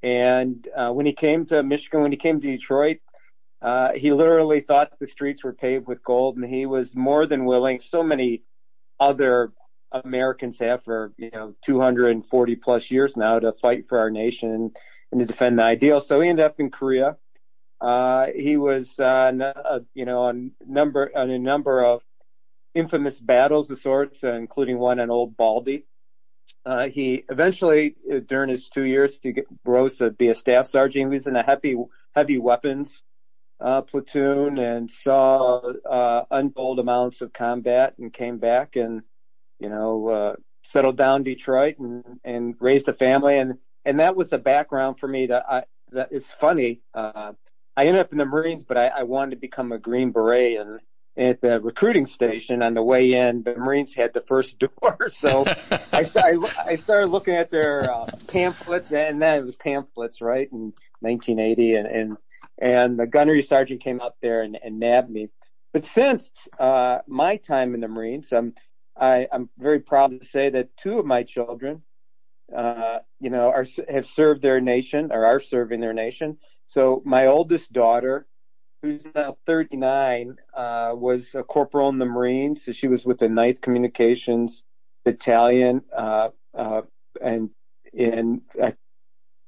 And 0.02 0.68
uh, 0.76 0.92
when 0.92 1.06
he 1.06 1.14
came 1.14 1.46
to 1.48 1.62
Michigan, 1.62 2.02
when 2.02 2.12
he 2.12 2.18
came 2.18 2.42
to 2.42 2.48
Detroit, 2.48 2.98
uh, 3.62 3.94
he 3.94 4.14
literally 4.14 4.62
thought 4.62 4.98
the 5.00 5.08
streets 5.08 5.44
were 5.44 5.54
paved 5.54 5.88
with 5.88 6.04
gold, 6.04 6.38
and 6.38 6.46
he 6.46 6.66
was 6.66 6.96
more 6.96 7.26
than 7.26 7.46
willing. 7.46 7.80
So 7.80 8.02
many 8.04 8.44
other 9.00 9.52
Americans 9.92 10.60
have 10.60 10.84
for 10.84 11.14
you 11.18 11.32
know 11.32 11.56
240 11.64 12.56
plus 12.58 12.92
years 12.92 13.18
now 13.18 13.40
to 13.40 13.52
fight 13.54 13.88
for 13.88 14.00
our 14.00 14.10
nation 14.10 14.72
and 15.12 15.20
to 15.20 15.26
defend 15.26 15.60
the 15.60 15.64
ideal. 15.64 16.02
So 16.02 16.22
he 16.22 16.30
ended 16.30 16.46
up 16.46 16.60
in 16.60 16.70
Korea. 16.70 17.18
Uh, 17.82 18.28
he 18.36 18.58
was, 18.58 19.00
uh, 19.00 19.32
uh, 19.40 19.80
you 19.94 20.06
know, 20.06 20.24
on 20.24 20.52
number 20.66 21.12
on 21.16 21.30
a 21.30 21.40
number 21.40 21.84
of 21.84 22.04
infamous 22.76 23.20
battles 23.20 23.72
of 23.72 23.80
sorts, 23.80 24.24
uh, 24.24 24.34
including 24.34 24.78
one 24.78 25.00
on 25.00 25.10
Old 25.10 25.36
Baldy. 25.38 25.86
Uh, 26.66 26.88
he 26.88 27.24
eventually, 27.30 27.96
during 28.28 28.50
his 28.50 28.70
two 28.70 28.84
years, 28.84 29.20
to 29.20 29.32
get, 29.32 29.46
rose 29.66 29.98
to 29.98 30.12
be 30.12 30.28
a 30.28 30.36
staff 30.36 30.68
sergeant. 30.68 31.12
He 31.12 31.16
was 31.16 31.28
in 31.28 31.36
a 31.36 31.44
heavy 31.44 31.78
heavy 32.14 32.38
weapons 32.38 33.02
uh, 33.62 33.82
platoon 33.82 34.58
and 34.58 34.90
saw 34.90 35.62
uh, 35.90 36.24
untold 36.32 36.80
amounts 36.80 37.22
of 37.22 37.34
combat 37.34 37.94
and 37.98 38.14
came 38.14 38.38
back 38.38 38.76
and 38.76 39.02
you 39.60 39.70
know 39.70 40.08
uh, 40.08 40.36
settled 40.64 40.98
down 40.98 41.24
Detroit 41.24 41.78
and 41.80 42.04
and 42.24 42.56
raised 42.60 42.88
a 42.88 42.94
family 42.94 43.38
and 43.38 43.56
and 43.86 44.00
that 44.00 44.16
was 44.16 44.30
the 44.30 44.38
background 44.38 45.00
for 45.00 45.08
me 45.08 45.28
that 45.28 45.46
I 45.50 45.64
that 45.92 46.12
is 46.12 46.32
funny. 46.32 46.82
Uh, 46.94 47.34
I 47.76 47.86
ended 47.86 48.02
up 48.02 48.12
in 48.12 48.18
the 48.18 48.26
Marines, 48.26 48.64
but 48.64 48.78
I, 48.78 48.88
I 48.88 49.04
wanted 49.04 49.32
to 49.32 49.38
become 49.38 49.72
a 49.72 49.80
Green 49.80 50.12
Beret 50.12 50.60
and 50.60 50.80
at 51.18 51.42
the 51.42 51.60
recruiting 51.60 52.06
station 52.06 52.62
on 52.62 52.74
the 52.74 52.82
way 52.82 53.14
in, 53.14 53.44
the 53.44 53.56
Marines 53.56 53.94
had 53.94 54.14
the 54.14 54.22
first 54.22 54.60
door. 54.82 55.10
So 55.12 55.46
I, 55.92 56.38
I, 56.66 56.76
started 56.78 57.08
looking 57.08 57.36
at 57.36 57.52
their 57.52 57.92
uh, 57.92 58.08
pamphlets, 58.28 58.92
and 58.92 59.22
then 59.22 59.40
it 59.40 59.46
was 59.46 59.56
pamphlets, 59.56 60.22
right, 60.22 60.50
in 60.52 60.74
1980, 61.02 61.76
and, 61.76 61.88
and 61.88 62.18
and 62.62 63.00
the 63.00 63.08
gunnery 63.08 63.44
sergeant 63.44 63.82
came 63.82 64.02
up 64.02 64.18
there 64.22 64.42
and, 64.42 64.58
and 64.64 64.80
nabbed 64.80 65.10
me. 65.10 65.30
But 65.74 65.86
since 65.86 66.32
uh, 66.60 67.00
my 67.08 67.38
time 67.38 67.74
in 67.74 67.82
the 67.82 67.88
Marines, 67.88 68.32
I'm 68.32 68.54
I, 69.00 69.28
I'm 69.32 69.50
very 69.58 69.80
proud 69.80 70.20
to 70.20 70.26
say 70.26 70.50
that 70.50 70.76
two 70.76 71.00
of 71.00 71.06
my 71.06 71.24
children, 71.24 71.84
uh, 72.56 73.00
you 73.20 73.30
know, 73.30 73.50
are 73.50 73.66
have 73.88 74.06
served 74.06 74.42
their 74.42 74.60
nation 74.60 75.12
or 75.12 75.26
are 75.26 75.40
serving 75.40 75.80
their 75.80 75.94
nation. 75.94 76.38
So 76.68 77.02
my 77.06 77.28
oldest 77.28 77.72
daughter, 77.72 78.28
who's 78.82 79.06
now 79.16 79.38
39, 79.46 80.36
uh, 80.54 80.92
was 80.96 81.34
a 81.36 81.44
corporal 81.44 81.90
in 81.90 81.98
the 81.98 82.06
Marines. 82.06 82.66
So 82.66 82.72
she 82.72 82.88
was 82.88 83.06
with 83.06 83.20
the 83.20 83.28
9th 83.28 83.62
Communications 83.62 84.64
Battalion 85.06 85.82
uh, 85.96 86.30
uh, 86.58 86.82
and 87.22 87.50
in 87.94 88.42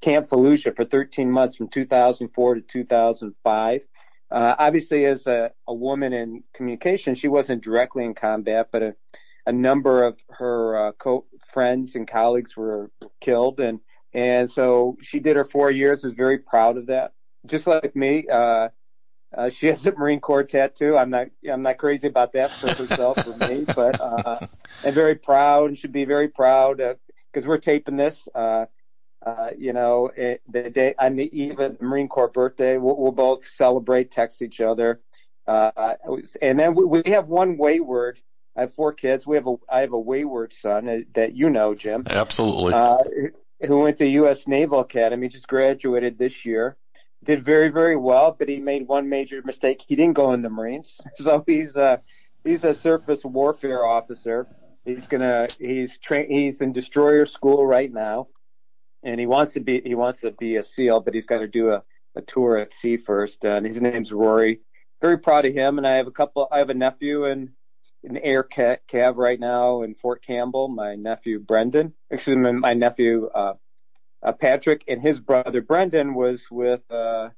Camp 0.02 0.28
Fallujah 0.28 0.76
for 0.76 0.86
13 0.86 1.30
months 1.32 1.56
from 1.56 1.70
2004 1.70 2.56
to 2.56 2.62
2005. 2.62 3.88
Uh, 4.32 4.56
obviously, 4.58 5.06
as 5.06 5.28
a, 5.28 5.52
a, 5.68 5.74
woman 5.74 6.14
in 6.14 6.43
communication, 6.54 7.16
she 7.16 7.28
wasn't 7.28 7.64
directly 7.64 8.06
in 8.06 8.14
combat, 8.14 8.70
but 8.72 8.82
a, 8.82 8.95
a 9.45 9.52
number 9.52 10.06
of 10.06 10.18
her 10.30 10.88
uh, 10.88 10.91
co- 10.93 11.26
friends 11.52 11.95
and 11.95 12.08
colleagues 12.08 12.56
were 12.56 12.89
killed, 13.20 13.60
and 13.60 13.82
and 14.14 14.49
so 14.49 14.97
she 15.02 15.20
did 15.20 15.36
her 15.36 15.43
four 15.45 15.70
years. 15.70 16.04
Was 16.04 16.14
very 16.14 16.38
proud 16.38 16.78
of 16.78 16.88
that. 16.88 17.14
Just 17.45 17.68
like 17.68 17.95
me, 17.95 18.28
uh, 18.32 18.70
Uh, 19.36 19.49
she 19.49 19.68
has 19.68 19.86
a 19.86 19.91
Marine 19.93 20.20
Corps 20.20 20.43
tattoo. 20.43 20.97
I'm 20.97 21.10
not 21.10 21.28
I'm 21.49 21.62
not 21.62 21.78
crazy 21.78 22.08
about 22.08 22.34
that 22.34 22.52
for 22.52 22.68
herself 22.68 23.24
for 23.24 23.38
me, 23.47 23.66
but 23.76 23.99
uh, 24.02 24.39
I'm 24.84 24.93
very 24.93 25.16
proud 25.16 25.70
and 25.70 25.78
should 25.78 25.93
be 25.93 26.06
very 26.06 26.28
proud 26.28 26.78
because 26.78 27.45
uh, 27.45 27.49
we're 27.49 27.58
taping 27.58 27.95
this. 27.95 28.28
Uh, 28.36 28.66
uh, 29.26 29.49
you 29.57 29.74
know, 29.74 30.11
it, 30.15 30.41
the 30.49 30.69
day 30.69 30.95
on 30.97 31.15
the 31.15 31.30
eve 31.39 31.59
of 31.59 31.78
the 31.78 31.84
Marine 31.84 32.07
Corps 32.07 32.28
birthday, 32.28 32.78
we'll, 32.78 32.97
we'll 32.97 33.11
both 33.11 33.47
celebrate, 33.47 34.11
text 34.11 34.41
each 34.41 34.61
other, 34.61 35.01
uh, 35.47 35.93
and 36.41 36.59
then 36.59 36.76
we, 36.76 36.86
we 36.86 37.11
have 37.11 37.28
one 37.28 37.57
wayward. 37.57 38.19
I 38.55 38.61
have 38.61 38.74
four 38.74 38.93
kids. 38.93 39.26
We 39.26 39.38
have 39.38 39.47
a 39.47 39.55
I 39.69 39.82
have 39.82 39.93
a 39.93 39.99
wayward 39.99 40.53
son 40.53 41.05
that 41.15 41.36
you 41.36 41.49
know, 41.49 41.74
Jim. 41.74 42.05
Absolutely. 42.09 42.74
Uh, 42.74 42.97
who 43.65 43.80
went 43.80 43.97
to 43.99 44.07
U.S. 44.07 44.47
Naval 44.47 44.80
Academy, 44.80 45.28
just 45.28 45.47
graduated 45.47 46.17
this 46.17 46.45
year 46.45 46.78
did 47.24 47.43
very 47.43 47.69
very 47.69 47.95
well, 47.95 48.36
but 48.38 48.49
he 48.49 48.57
made 48.57 48.88
one 48.88 49.09
major 49.09 49.41
mistake. 49.43 49.84
He 49.88 49.95
didn't 49.95 50.13
go 50.13 50.34
in 50.34 50.41
the 50.41 50.49
Marines, 50.49 50.99
so 51.15 51.43
he's 51.45 51.76
a 51.76 52.01
he's 52.43 52.63
a 52.63 52.74
surface 52.74 53.24
warfare 53.24 53.86
officer. 53.86 54.47
He's 54.86 55.07
gonna 55.07 55.47
he's 55.59 55.97
train 55.99 56.30
he's 56.30 56.61
in 56.61 56.74
destroyer 56.74 57.26
school 57.26 57.65
right 57.65 57.91
now, 57.91 58.28
and 59.04 59.20
he 59.20 59.26
wants 59.26 59.54
to 59.54 59.60
be 59.60 59.82
he 59.84 59.95
wants 59.95 60.22
to 60.22 60.32
be 60.32 60.58
a 60.58 60.64
SEAL, 60.64 61.02
but 61.02 61.14
he's 61.14 61.28
got 61.28 61.39
to 61.39 61.47
do 61.47 61.72
a, 61.72 61.84
a 62.16 62.22
tour 62.22 62.58
at 62.58 62.74
sea 62.74 62.97
first. 62.97 63.43
And 63.43 63.66
his 63.66 63.82
name's 63.82 64.12
Rory. 64.12 64.62
Very 65.02 65.18
proud 65.18 65.45
of 65.45 65.54
him, 65.54 65.78
and 65.78 65.88
I 65.88 65.93
have 65.93 66.08
a 66.08 66.12
couple. 66.12 66.47
I 66.52 66.60
have 66.60 66.70
a 66.70 66.76
nephew 66.76 67.26
in 67.26 67.54
in 68.04 68.18
Air 68.18 68.43
Cav 68.43 69.18
right 69.18 69.39
now 69.39 69.84
in 69.84 69.95
Fort 69.95 70.24
Campbell. 70.24 70.68
My 70.68 70.95
nephew 70.95 71.39
Brendan, 71.39 71.93
excuse 72.10 72.38
me, 72.38 72.52
my 72.52 72.74
nephew 72.74 73.30
uh, 73.34 73.54
uh, 74.24 74.32
Patrick 74.34 74.84
and 74.88 75.02
his 75.02 75.20
brother 75.20 75.62
Brendan 75.62 76.14
was 76.14 76.45
with 76.52 76.82
uh, 76.91 77.30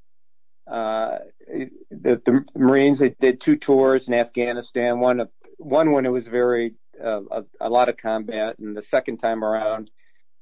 uh, 0.69 1.17
the, 1.47 2.21
the 2.25 2.45
Marines. 2.55 2.99
They 2.99 3.15
did 3.19 3.41
two 3.41 3.55
tours 3.55 4.07
in 4.07 4.13
Afghanistan. 4.13 4.99
One 4.99 5.27
one 5.57 5.91
when 5.91 6.05
it 6.05 6.09
was 6.09 6.27
very 6.27 6.75
uh, 7.03 7.21
a, 7.31 7.43
a 7.61 7.69
lot 7.69 7.89
of 7.89 7.97
combat, 7.97 8.59
and 8.59 8.75
the 8.75 8.81
second 8.81 9.17
time 9.17 9.43
around, 9.43 9.89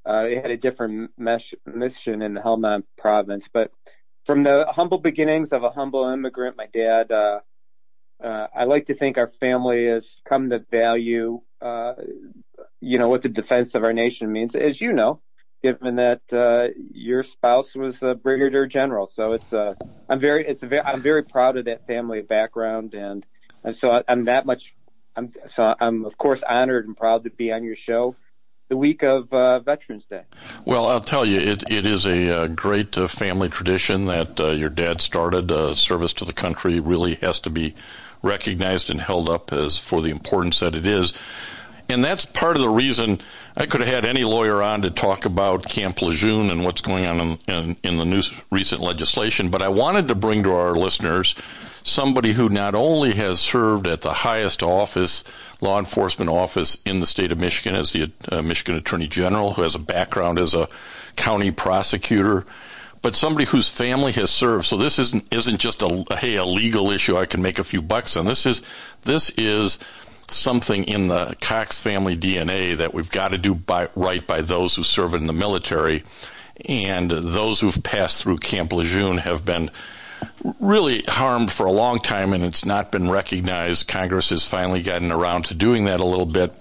uh, 0.05 0.23
they 0.23 0.35
had 0.35 0.51
a 0.51 0.57
different 0.57 1.11
mesh, 1.17 1.53
mission 1.65 2.21
in 2.21 2.35
Helmand 2.35 2.83
province. 2.97 3.49
But 3.51 3.71
from 4.25 4.43
the 4.43 4.65
humble 4.69 4.99
beginnings 4.99 5.51
of 5.51 5.63
a 5.63 5.71
humble 5.71 6.07
immigrant, 6.09 6.57
my 6.57 6.67
dad. 6.73 7.11
Uh, 7.11 7.39
uh, 8.23 8.47
I 8.55 8.65
like 8.65 8.85
to 8.85 8.93
think 8.93 9.17
our 9.17 9.27
family 9.27 9.87
has 9.87 10.21
come 10.25 10.51
to 10.51 10.59
value, 10.59 11.41
uh, 11.59 11.93
you 12.79 12.99
know, 12.99 13.09
what 13.09 13.23
the 13.23 13.29
defense 13.29 13.73
of 13.73 13.83
our 13.83 13.93
nation 13.93 14.31
means. 14.31 14.55
As 14.55 14.79
you 14.79 14.93
know, 14.93 15.21
given 15.63 15.95
that 15.95 16.21
uh, 16.31 16.67
your 16.91 17.23
spouse 17.23 17.75
was 17.75 18.01
a 18.03 18.15
brigadier 18.15 18.67
general. 18.67 19.07
So 19.07 19.33
it's 19.33 19.53
uh, 19.53 19.73
I'm 20.09 20.19
very 20.19 20.45
it's 20.45 20.63
a 20.63 20.67
very, 20.67 20.83
I'm 20.83 21.01
very 21.01 21.23
proud 21.23 21.57
of 21.57 21.65
that 21.65 21.85
family 21.85 22.21
background, 22.21 22.93
and 22.93 23.25
and 23.63 23.75
so 23.75 24.03
I'm 24.07 24.25
that 24.25 24.45
much. 24.45 24.75
I'm 25.15 25.33
so 25.47 25.75
I'm 25.79 26.05
of 26.05 26.17
course 26.17 26.43
honored 26.43 26.87
and 26.87 26.95
proud 26.95 27.23
to 27.25 27.29
be 27.29 27.51
on 27.51 27.63
your 27.63 27.75
show 27.75 28.15
the 28.71 28.77
week 28.77 29.03
of 29.03 29.33
uh, 29.33 29.59
Veterans 29.59 30.05
Day. 30.05 30.21
Well, 30.65 30.87
I'll 30.87 31.01
tell 31.01 31.25
you, 31.25 31.41
it, 31.41 31.69
it 31.69 31.85
is 31.85 32.05
a, 32.05 32.43
uh, 32.43 32.47
great 32.47 32.97
uh, 32.97 33.07
family 33.07 33.49
tradition 33.49 34.05
that 34.05 34.39
uh, 34.39 34.51
your 34.51 34.69
dad 34.69 35.01
started. 35.01 35.51
Uh, 35.51 35.73
service 35.73 36.13
to 36.13 36.25
the 36.25 36.31
country 36.31 36.79
really 36.79 37.15
has 37.15 37.41
to 37.41 37.49
be 37.49 37.75
recognized 38.23 38.89
and 38.89 39.01
held 39.01 39.27
up 39.27 39.51
as 39.51 39.77
for 39.77 39.99
the 39.99 40.09
importance 40.09 40.61
that 40.61 40.75
it 40.75 40.87
is. 40.87 41.11
And 41.89 42.01
that's 42.01 42.25
part 42.25 42.55
of 42.55 42.61
the 42.61 42.69
reason 42.69 43.19
I 43.57 43.65
could 43.65 43.81
have 43.81 43.89
had 43.89 44.05
any 44.05 44.23
lawyer 44.23 44.63
on 44.63 44.83
to 44.83 44.89
talk 44.89 45.25
about 45.25 45.67
Camp 45.67 46.01
Lejeune 46.01 46.49
and 46.49 46.63
what's 46.63 46.79
going 46.79 47.05
on 47.05 47.19
in, 47.19 47.37
in, 47.49 47.77
in 47.83 47.97
the 47.97 48.05
new 48.05 48.21
recent 48.49 48.81
legislation, 48.81 49.49
but 49.49 49.61
I 49.61 49.67
wanted 49.67 50.07
to 50.07 50.15
bring 50.15 50.43
to 50.43 50.55
our 50.55 50.75
listeners 50.75 51.35
somebody 51.83 52.31
who 52.31 52.49
not 52.49 52.75
only 52.75 53.13
has 53.13 53.39
served 53.39 53.87
at 53.87 54.01
the 54.01 54.13
highest 54.13 54.63
office, 54.63 55.23
law 55.61 55.79
enforcement 55.79 56.29
office 56.29 56.81
in 56.85 56.99
the 56.99 57.05
state 57.05 57.31
of 57.31 57.39
Michigan 57.39 57.75
as 57.75 57.91
the 57.91 58.11
uh, 58.31 58.41
Michigan 58.41 58.75
Attorney 58.75 59.07
General, 59.07 59.51
who 59.51 59.61
has 59.63 59.75
a 59.75 59.79
background 59.79 60.39
as 60.39 60.53
a 60.53 60.67
county 61.15 61.51
prosecutor, 61.51 62.45
but 63.01 63.15
somebody 63.15 63.45
whose 63.45 63.69
family 63.69 64.11
has 64.13 64.29
served. 64.29 64.65
So 64.65 64.77
this 64.77 64.99
isn't 64.99 65.33
isn't 65.33 65.59
just 65.59 65.81
a 65.81 66.05
hey 66.17 66.35
a 66.35 66.45
legal 66.45 66.91
issue 66.91 67.17
I 67.17 67.25
can 67.25 67.41
make 67.41 67.59
a 67.59 67.63
few 67.63 67.81
bucks 67.81 68.15
on. 68.15 68.25
This 68.25 68.45
is 68.45 68.63
this 69.03 69.31
is 69.31 69.79
something 70.31 70.85
in 70.85 71.07
the 71.07 71.35
Cox 71.41 71.81
family 71.81 72.15
DNA 72.15 72.77
that 72.77 72.93
we've 72.93 73.11
got 73.11 73.29
to 73.29 73.37
do 73.37 73.53
by, 73.53 73.89
right 73.95 74.25
by 74.25 74.41
those 74.41 74.75
who 74.75 74.83
serve 74.83 75.13
in 75.13 75.27
the 75.27 75.33
military. 75.33 76.03
And 76.67 77.09
those 77.09 77.59
who've 77.59 77.83
passed 77.83 78.21
through 78.21 78.37
Camp 78.37 78.71
Lejeune 78.71 79.17
have 79.17 79.45
been 79.45 79.71
really 80.59 81.03
harmed 81.07 81.51
for 81.51 81.65
a 81.65 81.71
long 81.71 81.99
time, 81.99 82.33
and 82.33 82.43
it's 82.43 82.65
not 82.65 82.91
been 82.91 83.09
recognized. 83.09 83.87
Congress 83.87 84.29
has 84.29 84.45
finally 84.45 84.81
gotten 84.81 85.11
around 85.11 85.45
to 85.45 85.53
doing 85.53 85.85
that 85.85 85.99
a 85.99 86.05
little 86.05 86.25
bit. 86.25 86.53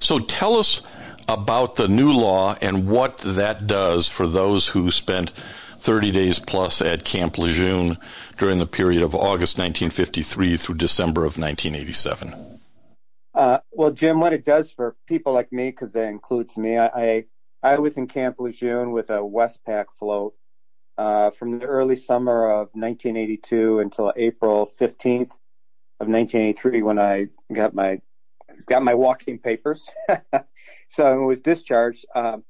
So 0.00 0.18
tell 0.18 0.54
us 0.54 0.82
about 1.28 1.76
the 1.76 1.88
new 1.88 2.12
law 2.12 2.54
and 2.60 2.88
what 2.88 3.18
that 3.18 3.66
does 3.66 4.08
for 4.08 4.26
those 4.26 4.68
who 4.68 4.90
spent 4.90 5.30
30 5.30 6.12
days 6.12 6.38
plus 6.38 6.82
at 6.82 7.04
Camp 7.04 7.38
Lejeune 7.38 7.96
during 8.38 8.58
the 8.58 8.66
period 8.66 9.02
of 9.02 9.14
August 9.14 9.58
1953 9.58 10.56
through 10.56 10.76
December 10.76 11.20
of 11.24 11.38
1987. 11.38 12.60
Uh, 13.34 13.58
well, 13.72 13.90
Jim, 13.90 14.20
what 14.20 14.32
it 14.32 14.44
does 14.44 14.70
for 14.70 14.94
people 15.06 15.32
like 15.32 15.52
me, 15.52 15.70
because 15.70 15.92
that 15.92 16.04
includes 16.04 16.56
me, 16.56 16.78
I, 16.78 16.86
I, 16.86 17.24
I 17.62 17.78
was 17.78 17.96
in 17.96 18.06
Camp 18.06 18.36
Lejeune 18.38 18.92
with 18.92 19.10
a 19.10 19.18
Westpac 19.18 19.86
float 19.98 20.34
uh, 20.98 21.30
from 21.30 21.58
the 21.58 21.66
early 21.66 21.96
summer 21.96 22.50
of 22.50 22.68
1982 22.72 23.80
until 23.80 24.12
April 24.16 24.66
15th 24.66 25.32
of 26.00 26.08
1983 26.08 26.82
when 26.82 26.98
I 26.98 27.26
got 27.52 27.74
my 27.74 28.00
got 28.66 28.82
my 28.82 28.94
walking 28.94 29.38
papers. 29.38 29.88
so 30.88 31.04
I 31.04 31.16
was 31.16 31.40
discharged. 31.40 32.06
Um, 32.14 32.44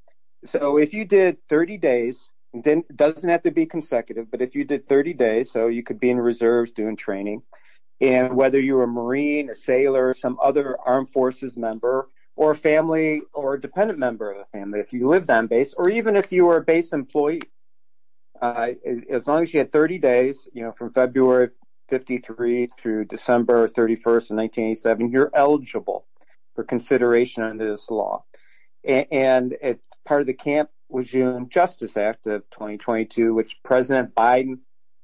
so 0.44 0.76
if 0.76 0.92
you 0.92 1.04
did 1.04 1.38
30 1.48 1.78
days, 1.78 2.30
then 2.52 2.84
it 2.88 2.96
doesn't 2.96 3.28
have 3.28 3.42
to 3.42 3.50
be 3.50 3.66
consecutive, 3.66 4.30
but 4.30 4.42
if 4.42 4.54
you 4.54 4.64
did 4.64 4.86
30 4.86 5.14
days, 5.14 5.50
so 5.50 5.66
you 5.68 5.82
could 5.82 5.98
be 5.98 6.10
in 6.10 6.18
reserves 6.18 6.72
doing 6.72 6.96
training 6.96 7.42
and 8.00 8.36
whether 8.36 8.60
you 8.60 8.76
were 8.76 8.84
a 8.84 8.88
Marine, 8.88 9.50
a 9.50 9.54
sailor, 9.54 10.14
some 10.14 10.38
other 10.42 10.76
armed 10.84 11.08
forces 11.10 11.56
member, 11.56 12.08
or 12.36 12.50
a 12.50 12.56
family 12.56 13.22
or 13.32 13.54
a 13.54 13.60
dependent 13.60 13.98
member 13.98 14.30
of 14.32 14.38
the 14.38 14.58
family, 14.58 14.80
if 14.80 14.92
you 14.92 15.06
lived 15.06 15.30
on 15.30 15.46
base, 15.46 15.72
or 15.74 15.88
even 15.88 16.16
if 16.16 16.32
you 16.32 16.44
were 16.46 16.56
a 16.56 16.64
base 16.64 16.92
employee, 16.92 17.42
Uh, 18.40 18.70
as, 18.84 19.02
as, 19.08 19.26
long 19.26 19.42
as 19.42 19.54
you 19.54 19.58
had 19.58 19.72
30 19.72 19.98
days, 19.98 20.48
you 20.52 20.62
know, 20.62 20.72
from 20.72 20.92
February 20.92 21.50
53 21.88 22.66
through 22.78 23.04
December 23.04 23.68
31st 23.68 24.30
of 24.30 24.36
1987, 24.36 25.10
you're 25.10 25.30
eligible 25.34 26.06
for 26.54 26.64
consideration 26.64 27.42
under 27.42 27.70
this 27.70 27.90
law. 27.90 28.24
And, 28.84 29.06
and 29.10 29.56
it's 29.62 29.86
part 30.04 30.20
of 30.20 30.26
the 30.26 30.34
Camp 30.34 30.70
Lejeune 30.90 31.48
Justice 31.48 31.96
Act 31.96 32.26
of 32.26 32.42
2022, 32.50 33.34
which 33.34 33.56
President 33.62 34.14
Biden 34.14 34.58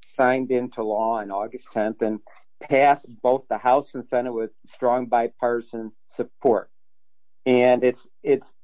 signed 0.04 0.50
into 0.50 0.82
law 0.82 1.18
on 1.18 1.30
August 1.30 1.68
10th. 1.72 2.02
And 2.02 2.20
passed 2.60 3.06
both 3.22 3.48
the 3.48 3.58
House 3.58 3.94
and 3.94 4.04
Senate 4.04 4.32
with 4.32 4.50
strong 4.66 5.06
bipartisan 5.06 5.92
support. 6.08 6.70
And 7.46 7.82
it's 7.82 8.06
it's 8.22 8.54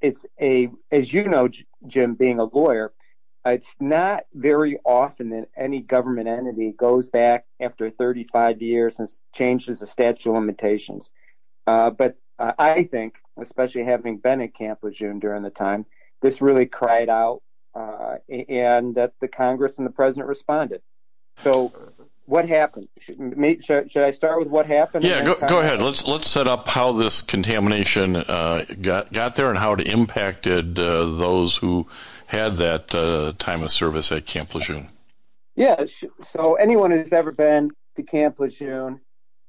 it's 0.00 0.26
a 0.40 0.68
as 0.90 1.12
you 1.12 1.28
know, 1.28 1.48
Jim, 1.86 2.14
being 2.14 2.38
a 2.38 2.44
lawyer, 2.44 2.92
it's 3.46 3.74
not 3.78 4.24
very 4.34 4.78
often 4.84 5.30
that 5.30 5.48
any 5.56 5.80
government 5.80 6.28
entity 6.28 6.72
goes 6.72 7.08
back 7.08 7.44
after 7.60 7.90
35 7.90 8.60
years 8.60 8.98
and 8.98 9.08
changes 9.32 9.80
the 9.80 9.86
statute 9.86 10.28
of 10.28 10.34
limitations. 10.34 11.10
Uh, 11.66 11.90
but 11.90 12.16
uh, 12.38 12.52
I 12.58 12.84
think, 12.84 13.18
especially 13.40 13.84
having 13.84 14.18
been 14.18 14.40
at 14.40 14.54
Camp 14.54 14.80
Lejeune 14.82 15.20
during 15.20 15.42
the 15.42 15.50
time, 15.50 15.86
this 16.22 16.40
really 16.42 16.66
cried 16.66 17.08
out, 17.08 17.42
uh, 17.74 18.16
and 18.28 18.94
that 18.96 19.12
the 19.20 19.28
Congress 19.28 19.78
and 19.78 19.86
the 19.86 19.92
president 19.92 20.28
responded. 20.28 20.82
So 21.38 21.72
what 22.24 22.48
happened? 22.48 22.88
Should, 22.98 23.64
should, 23.64 24.02
I 24.02 24.10
start 24.10 24.38
with 24.38 24.48
what 24.48 24.66
happened? 24.66 25.04
Yeah, 25.04 25.24
go, 25.24 25.36
go 25.46 25.60
ahead. 25.60 25.80
Let's 25.80 26.06
let's 26.06 26.28
set 26.28 26.48
up 26.48 26.68
how 26.68 26.92
this 26.92 27.22
contamination 27.22 28.16
uh, 28.16 28.64
got 28.80 29.12
got 29.12 29.34
there 29.36 29.50
and 29.50 29.58
how 29.58 29.74
it 29.74 29.86
impacted 29.86 30.78
uh, 30.78 31.04
those 31.04 31.56
who 31.56 31.86
had 32.26 32.56
that 32.56 32.94
uh, 32.94 33.32
time 33.38 33.62
of 33.62 33.70
service 33.70 34.12
at 34.12 34.26
Camp 34.26 34.54
Lejeune. 34.54 34.88
Yeah, 35.54 35.86
so 36.22 36.54
anyone 36.54 36.90
who's 36.90 37.12
ever 37.12 37.32
been 37.32 37.70
to 37.96 38.02
Camp 38.02 38.38
Lejeune 38.38 39.00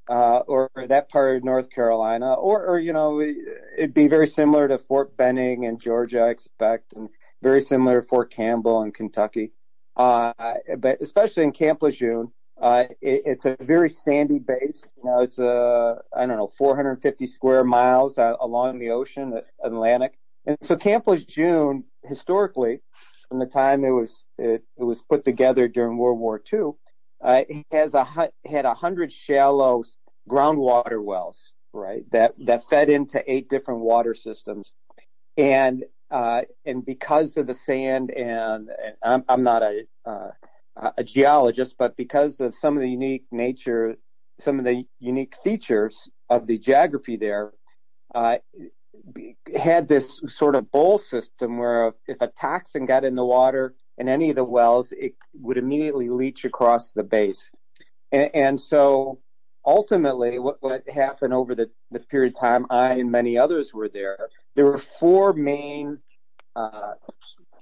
uh, 0.09 0.39
or 0.47 0.69
that 0.87 1.09
part 1.09 1.35
of 1.35 1.43
North 1.43 1.69
Carolina, 1.69 2.33
or, 2.33 2.65
or 2.65 2.79
you 2.79 2.93
know, 2.93 3.19
it'd 3.19 3.93
be 3.93 4.07
very 4.07 4.27
similar 4.27 4.67
to 4.67 4.77
Fort 4.77 5.17
Benning 5.17 5.63
in 5.63 5.79
Georgia, 5.79 6.21
I 6.21 6.29
expect, 6.29 6.93
and 6.93 7.09
very 7.41 7.61
similar 7.61 8.01
to 8.01 8.07
Fort 8.07 8.31
Campbell 8.31 8.83
in 8.83 8.91
Kentucky. 8.91 9.51
Uh, 9.95 10.33
but 10.77 11.01
especially 11.01 11.43
in 11.43 11.51
Camp 11.51 11.81
Lejeune, 11.81 12.31
uh, 12.61 12.85
it, 13.01 13.23
it's 13.25 13.45
a 13.45 13.57
very 13.59 13.89
sandy 13.89 14.39
base. 14.39 14.83
You 14.97 15.03
know, 15.03 15.21
it's 15.21 15.39
a 15.39 16.01
I 16.15 16.25
don't 16.25 16.37
know 16.37 16.47
450 16.47 17.27
square 17.27 17.63
miles 17.63 18.17
uh, 18.17 18.35
along 18.39 18.79
the 18.79 18.91
ocean, 18.91 19.31
the 19.31 19.43
Atlantic. 19.63 20.17
And 20.47 20.57
so 20.61 20.77
Camp 20.77 21.07
Lejeune, 21.07 21.83
historically, 22.03 22.79
from 23.27 23.39
the 23.39 23.45
time 23.45 23.83
it 23.83 23.89
was 23.89 24.25
it, 24.37 24.63
it 24.77 24.83
was 24.83 25.03
put 25.03 25.25
together 25.25 25.67
during 25.67 25.97
World 25.97 26.19
War 26.19 26.41
II, 26.51 26.71
uh, 27.21 27.43
has 27.71 27.93
a 27.93 28.05
had 28.45 28.65
a 28.65 28.73
hundred 28.73 29.11
shallow 29.11 29.83
groundwater 30.29 31.03
wells, 31.03 31.53
right? 31.73 32.09
That 32.11 32.33
that 32.45 32.69
fed 32.69 32.89
into 32.89 33.21
eight 33.29 33.49
different 33.49 33.81
water 33.81 34.15
systems, 34.15 34.71
and 35.35 35.83
uh, 36.09 36.43
and 36.65 36.85
because 36.85 37.35
of 37.35 37.45
the 37.47 37.53
sand 37.53 38.11
and, 38.11 38.69
and 38.69 38.95
I'm, 39.03 39.25
I'm 39.27 39.43
not 39.43 39.63
a 39.63 39.83
uh, 40.05 40.29
a 40.97 41.03
geologist, 41.03 41.75
but 41.77 41.97
because 41.97 42.39
of 42.39 42.55
some 42.55 42.75
of 42.75 42.81
the 42.81 42.89
unique 42.89 43.25
nature, 43.31 43.95
some 44.39 44.59
of 44.59 44.63
the 44.63 44.85
unique 44.99 45.35
features 45.43 46.09
of 46.29 46.47
the 46.47 46.57
geography 46.57 47.17
there, 47.17 47.51
uh, 48.15 48.37
had 49.55 49.87
this 49.87 50.21
sort 50.27 50.55
of 50.55 50.71
bowl 50.71 50.97
system 50.97 51.57
where 51.57 51.93
if, 52.07 52.21
a 52.21 52.27
toxin 52.27 52.85
got 52.85 53.03
in 53.03 53.15
the 53.15 53.25
water 53.25 53.75
in 53.97 54.09
any 54.09 54.29
of 54.29 54.35
the 54.35 54.43
wells, 54.43 54.91
it 54.91 55.13
would 55.33 55.57
immediately 55.57 56.09
leach 56.09 56.45
across 56.45 56.93
the 56.93 57.03
base. 57.03 57.49
And, 58.11 58.29
and 58.33 58.61
so 58.61 59.19
ultimately 59.65 60.39
what, 60.39 60.57
what 60.61 60.87
happened 60.89 61.33
over 61.33 61.55
the, 61.55 61.69
the 61.91 61.99
period 61.99 62.33
of 62.33 62.39
time 62.39 62.65
I 62.69 62.93
and 62.93 63.11
many 63.11 63.37
others 63.37 63.73
were 63.73 63.89
there, 63.89 64.29
there 64.55 64.65
were 64.65 64.77
four 64.77 65.33
main 65.33 65.99
uh, 66.55 66.93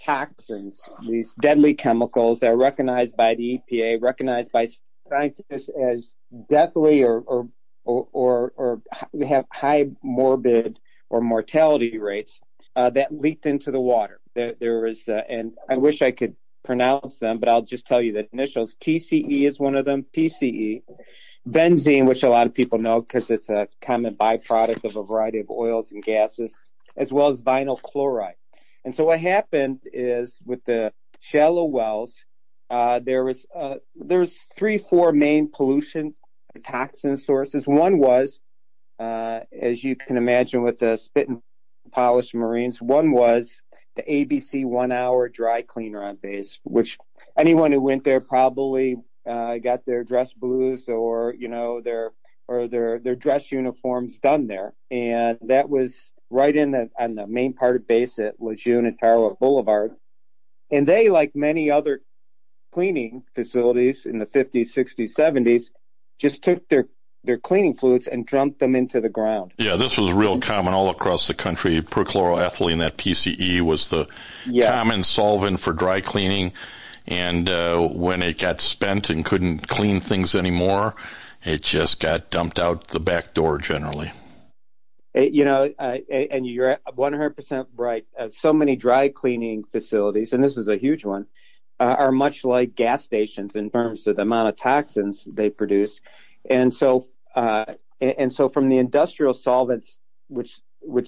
toxins, 0.02 0.90
these 1.08 1.34
deadly 1.42 1.74
chemicals 1.74 2.40
that 2.40 2.52
are 2.52 2.58
recognized 2.58 3.16
by 3.16 3.36
the 3.36 3.60
EPA, 3.72 4.02
recognized 4.02 4.52
by 4.52 4.68
scientists 5.08 5.70
as 5.82 6.14
deathly 6.50 7.04
or, 7.04 7.20
or, 7.22 7.48
or, 7.84 8.08
or, 8.14 8.54
or 8.56 8.82
have 9.28 9.46
high 9.52 9.88
morbid 10.04 10.80
or 11.10 11.22
mortality 11.22 11.98
rates 11.98 12.40
uh, 12.76 12.90
that 12.92 13.14
leaked 13.14 13.46
into 13.46 13.72
the 13.72 13.80
water. 13.80 14.20
There, 14.34 14.54
there 14.60 14.80
was, 14.82 15.08
uh, 15.08 15.22
and 15.30 15.54
I 15.70 15.78
wish 15.78 16.02
I 16.02 16.12
could 16.12 16.36
pronounce 16.64 17.20
them, 17.20 17.40
but 17.40 17.48
I'll 17.48 17.62
just 17.62 17.86
tell 17.86 18.02
you 18.02 18.14
the 18.14 18.28
initials. 18.34 18.76
TCE 18.76 19.48
is 19.48 19.60
one 19.60 19.76
of 19.76 19.86
them, 19.86 20.06
PCE. 20.16 20.84
Benzene, 21.48 22.08
which 22.08 22.24
a 22.24 22.30
lot 22.30 22.48
of 22.48 22.56
people 22.56 22.80
know 22.80 23.02
because 23.02 23.30
it's 23.30 23.50
a 23.50 23.68
common 23.80 24.16
byproduct 24.16 24.84
of 24.84 24.96
a 24.96 25.04
variety 25.04 25.40
of 25.40 25.52
oils 25.52 25.92
and 25.92 26.04
gases, 26.04 26.58
as 26.98 27.14
well 27.14 27.28
as 27.28 27.42
vinyl 27.44 27.80
chloride. 27.80 28.36
And 28.84 28.96
so 28.96 29.06
what 29.06 29.20
happened 29.20 29.82
is 29.94 30.40
with 30.44 30.66
the 30.66 30.92
shallow 31.20 31.66
wells, 31.66 32.26
uh, 32.70 33.00
there 33.00 33.24
was 33.24 33.46
uh, 33.56 33.76
there 33.96 34.20
was 34.20 34.36
three, 34.58 34.80
four 34.80 35.12
main 35.12 35.52
pollution 35.52 36.16
toxin 36.64 37.18
sources. 37.18 37.68
One 37.68 38.00
was, 38.00 38.40
as 39.00 39.84
you 39.84 39.96
can 39.96 40.18
imagine, 40.18 40.62
with 40.62 40.80
the 40.80 40.98
spit 40.98 41.28
and 41.28 41.42
polish 41.92 42.34
marines. 42.34 42.82
One 42.82 43.12
was 43.12 43.62
the 43.96 44.04
ABC 44.04 44.66
one 44.66 44.92
hour 44.92 45.30
dry 45.30 45.62
cleaner 45.62 46.04
on 46.04 46.18
base, 46.18 46.60
which 46.64 46.98
anyone 47.38 47.72
who 47.72 47.82
went 47.82 48.04
there 48.04 48.20
probably 48.20 48.98
uh, 49.28 49.58
got 49.58 49.86
their 49.86 50.04
dress 50.04 50.34
blues 50.34 50.90
or 50.90 51.34
you 51.38 51.48
know 51.48 51.82
their 51.82 52.12
or 52.48 52.68
their 52.68 53.00
their 53.00 53.16
dress 53.16 53.52
uniforms 53.52 54.20
done 54.20 54.48
there, 54.48 54.74
and 54.92 55.40
that 55.44 55.70
was 55.70 56.12
right 56.30 56.56
in 56.56 56.72
the 56.72 56.90
on 57.00 57.16
the 57.16 57.28
main 57.28 57.54
part 57.54 57.76
of 57.76 57.88
base 57.88 58.20
at 58.20 58.40
Lejeune 58.40 58.86
and 58.86 59.00
Tarawa 59.00 59.36
Boulevard. 59.40 59.96
And 60.72 60.88
they, 60.88 61.10
like 61.10 61.36
many 61.36 61.70
other 61.72 62.02
cleaning 62.72 63.24
facilities 63.34 64.06
in 64.06 64.20
the 64.20 64.26
50s, 64.26 64.74
60s, 64.74 65.16
70s, 65.16 65.70
just 66.20 66.44
took 66.44 66.68
their 66.68 66.88
their 67.26 67.38
cleaning 67.38 67.76
fluids 67.76 68.08
and 68.08 68.26
dumped 68.26 68.60
them 68.60 68.76
into 68.76 69.02
the 69.02 69.10
ground. 69.10 69.54
Yeah, 69.58 69.76
this 69.76 69.98
was 69.98 70.12
real 70.12 70.40
common 70.40 70.74
all 70.74 70.90
across 70.90 71.28
the 71.28 71.34
country. 71.34 71.82
Perchloroethylene, 71.82 72.80
that 72.80 72.98
PCE, 72.98 73.62
was 73.62 73.90
the 73.90 74.08
yeah. 74.46 74.70
common 74.70 75.04
solvent 75.04 75.60
for 75.60 75.74
dry 75.74 76.02
cleaning. 76.02 76.54
And 77.08 77.50
uh, 77.50 77.80
when 77.88 78.24
it 78.24 78.40
got 78.40 78.60
spent 78.60 79.10
and 79.10 79.24
couldn't 79.24 79.68
clean 79.68 80.00
things 80.00 80.36
anymore, 80.36 80.96
it 81.44 81.62
just 81.62 82.00
got 82.00 82.30
dumped 82.30 82.60
out 82.60 82.88
the 82.88 83.00
back 83.00 83.34
door 83.34 83.60
generally. 83.60 84.12
You 85.14 85.46
know, 85.46 85.72
uh, 85.80 85.98
and 86.10 86.46
you're 86.46 86.78
100% 86.86 87.68
right. 87.78 88.06
Uh, 88.20 88.30
so 88.32 88.52
many 88.52 88.76
dry 88.76 89.08
cleaning 89.08 89.64
facilities, 89.64 90.34
and 90.34 90.44
this 90.44 90.58
was 90.58 90.68
a 90.68 90.76
huge 90.76 91.06
one, 91.06 91.28
uh, 91.80 91.84
are 91.84 92.12
much 92.12 92.44
like 92.44 92.76
gas 92.76 93.04
stations 93.04 93.56
in 93.56 93.70
terms 93.70 94.08
of 94.08 94.18
the 94.18 94.24
amount 94.24 94.50
of 94.50 94.58
toxins 94.58 95.24
they 95.24 95.50
produce. 95.50 96.02
And 96.50 96.74
so 96.74 97.00
uh, 97.00 97.02
and 97.36 98.34
so 98.34 98.50
from 98.50 98.70
the 98.70 98.78
industrial 98.78 99.34
solvents, 99.34 99.98
which 100.28 100.62
uh, 100.88 101.02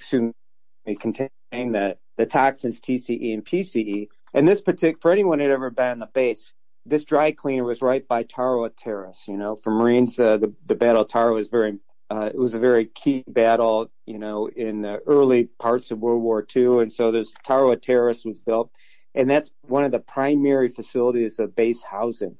contain 0.00 1.30
the, 1.50 1.96
toxins 2.28 2.80
TCE 2.80 3.34
and 3.34 3.44
PCE, 3.44 4.08
and 4.34 4.48
this 4.48 4.60
particular, 4.60 4.98
for 5.00 5.12
anyone 5.12 5.38
who'd 5.38 5.50
ever 5.50 5.70
been 5.70 5.90
on 5.90 5.98
the 6.00 6.06
base, 6.06 6.52
this 6.86 7.04
dry 7.04 7.32
cleaner 7.32 7.64
was 7.64 7.82
right 7.82 8.06
by 8.06 8.24
Tarawa 8.24 8.70
Terrace. 8.70 9.24
You 9.26 9.36
know, 9.36 9.56
for 9.56 9.70
Marines, 9.70 10.18
uh, 10.18 10.38
the, 10.38 10.74
Battle 10.74 11.02
of 11.02 11.08
Tarawa 11.08 11.34
was 11.34 11.48
very, 11.48 11.78
uh, 12.10 12.30
it 12.32 12.38
was 12.38 12.54
a 12.54 12.58
very 12.58 12.86
key 12.86 13.24
battle, 13.26 13.90
you 14.06 14.18
know, 14.18 14.48
in 14.48 14.82
the 14.82 14.98
early 15.06 15.44
parts 15.58 15.90
of 15.90 16.00
World 16.00 16.22
War 16.22 16.46
II. 16.54 16.82
And 16.82 16.92
so 16.92 17.10
this 17.10 17.32
Tarawa 17.44 17.76
Terrace 17.76 18.24
was 18.24 18.40
built. 18.40 18.70
And 19.14 19.30
that's 19.30 19.52
one 19.62 19.84
of 19.84 19.92
the 19.92 20.00
primary 20.00 20.68
facilities 20.68 21.38
of 21.38 21.54
base 21.54 21.82
housing. 21.82 22.36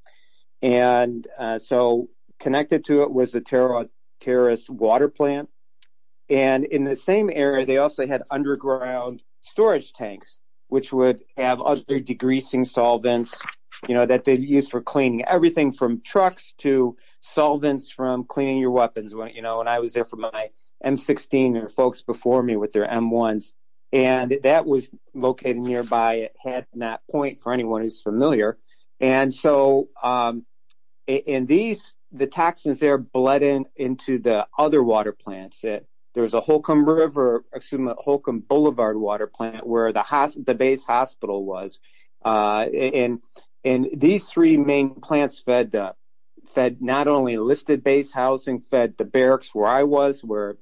And 0.60 1.26
uh, 1.38 1.58
so 1.58 2.08
Connected 2.40 2.84
to 2.86 3.02
it 3.02 3.12
was 3.12 3.32
the 3.32 3.40
Terrace 4.20 4.68
water 4.68 5.08
plant. 5.08 5.48
And 6.28 6.64
in 6.64 6.84
the 6.84 6.96
same 6.96 7.30
area, 7.32 7.66
they 7.66 7.78
also 7.78 8.06
had 8.06 8.22
underground 8.30 9.22
storage 9.40 9.92
tanks, 9.92 10.38
which 10.68 10.92
would 10.92 11.22
have 11.36 11.60
other 11.60 12.00
degreasing 12.00 12.66
solvents, 12.66 13.42
you 13.86 13.94
know, 13.94 14.06
that 14.06 14.24
they 14.24 14.34
use 14.34 14.68
for 14.68 14.80
cleaning 14.80 15.24
everything 15.24 15.72
from 15.72 16.00
trucks 16.00 16.54
to 16.58 16.96
solvents 17.20 17.90
from 17.90 18.24
cleaning 18.24 18.58
your 18.58 18.70
weapons. 18.70 19.14
When, 19.14 19.34
you 19.34 19.42
know, 19.42 19.58
when 19.58 19.68
I 19.68 19.80
was 19.80 19.92
there 19.92 20.04
for 20.04 20.16
my 20.16 20.48
M16 20.84 21.62
or 21.62 21.68
folks 21.68 22.02
before 22.02 22.42
me 22.42 22.56
with 22.56 22.72
their 22.72 22.86
M1s, 22.86 23.52
and 23.92 24.38
that 24.42 24.66
was 24.66 24.90
located 25.14 25.58
nearby 25.58 26.22
at 26.22 26.32
Hadnot 26.44 26.98
Point 27.10 27.40
for 27.40 27.52
anyone 27.52 27.82
who's 27.82 28.02
familiar. 28.02 28.58
And 28.98 29.32
so, 29.32 29.88
um, 30.02 30.44
and 31.06 31.46
these 31.46 31.94
the 32.14 32.26
toxins 32.26 32.78
there 32.78 32.96
bled 32.96 33.42
in 33.42 33.66
into 33.76 34.18
the 34.18 34.46
other 34.56 34.82
water 34.82 35.12
plants. 35.12 35.64
It, 35.64 35.86
there 36.14 36.22
was 36.22 36.34
a 36.34 36.40
Holcomb 36.40 36.88
River, 36.88 37.44
excuse 37.52 37.80
me, 37.80 37.92
Holcomb 37.98 38.38
Boulevard 38.38 38.96
water 38.96 39.26
plant 39.26 39.66
where 39.66 39.92
the 39.92 40.42
the 40.46 40.54
base 40.54 40.84
hospital 40.84 41.44
was, 41.44 41.80
uh, 42.24 42.66
and 42.72 43.20
and 43.64 43.88
these 43.92 44.26
three 44.26 44.56
main 44.56 44.94
plants 45.00 45.40
fed 45.40 45.74
uh, 45.74 45.92
fed 46.54 46.80
not 46.80 47.08
only 47.08 47.36
listed 47.36 47.82
base 47.82 48.12
housing, 48.12 48.60
fed 48.60 48.96
the 48.96 49.04
barracks 49.04 49.52
where 49.52 49.66
I 49.66 49.82
was, 49.82 50.22
where 50.22 50.56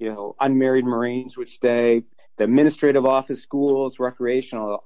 you 0.00 0.12
know 0.12 0.34
unmarried 0.40 0.84
Marines 0.84 1.36
would 1.36 1.48
stay, 1.48 2.02
the 2.36 2.44
administrative 2.44 3.06
office, 3.06 3.40
schools, 3.40 4.00
recreational 4.00 4.82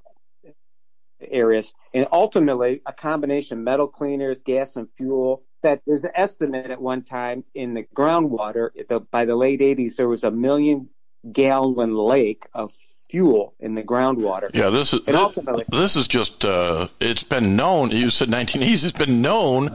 areas, 1.22 1.72
and 1.94 2.06
ultimately 2.12 2.82
a 2.84 2.92
combination 2.92 3.58
of 3.58 3.64
metal 3.64 3.88
cleaners, 3.88 4.42
gas 4.42 4.76
and 4.76 4.88
fuel, 4.98 5.44
that 5.62 5.82
there's 5.86 6.04
an 6.04 6.10
estimate 6.14 6.70
at 6.70 6.80
one 6.80 7.02
time 7.02 7.44
in 7.54 7.74
the 7.74 7.84
groundwater 7.94 8.70
the, 8.88 9.00
by 9.00 9.24
the 9.24 9.36
late 9.36 9.60
80s 9.60 9.96
there 9.96 10.08
was 10.08 10.24
a 10.24 10.30
million 10.30 10.88
gallon 11.30 11.94
lake 11.94 12.46
of 12.54 12.72
fuel 13.10 13.54
in 13.58 13.74
the 13.74 13.82
groundwater. 13.82 14.54
Yeah, 14.54 14.70
this 14.70 14.94
is 14.94 15.04
this, 15.04 15.64
this, 15.68 15.96
is 15.96 16.08
just 16.08 16.44
uh, 16.44 16.86
it's 17.00 17.24
been 17.24 17.56
known. 17.56 17.90
You 17.90 18.08
said 18.08 18.28
1980s. 18.28 18.84
It's 18.84 18.92
been 18.92 19.20
known 19.20 19.70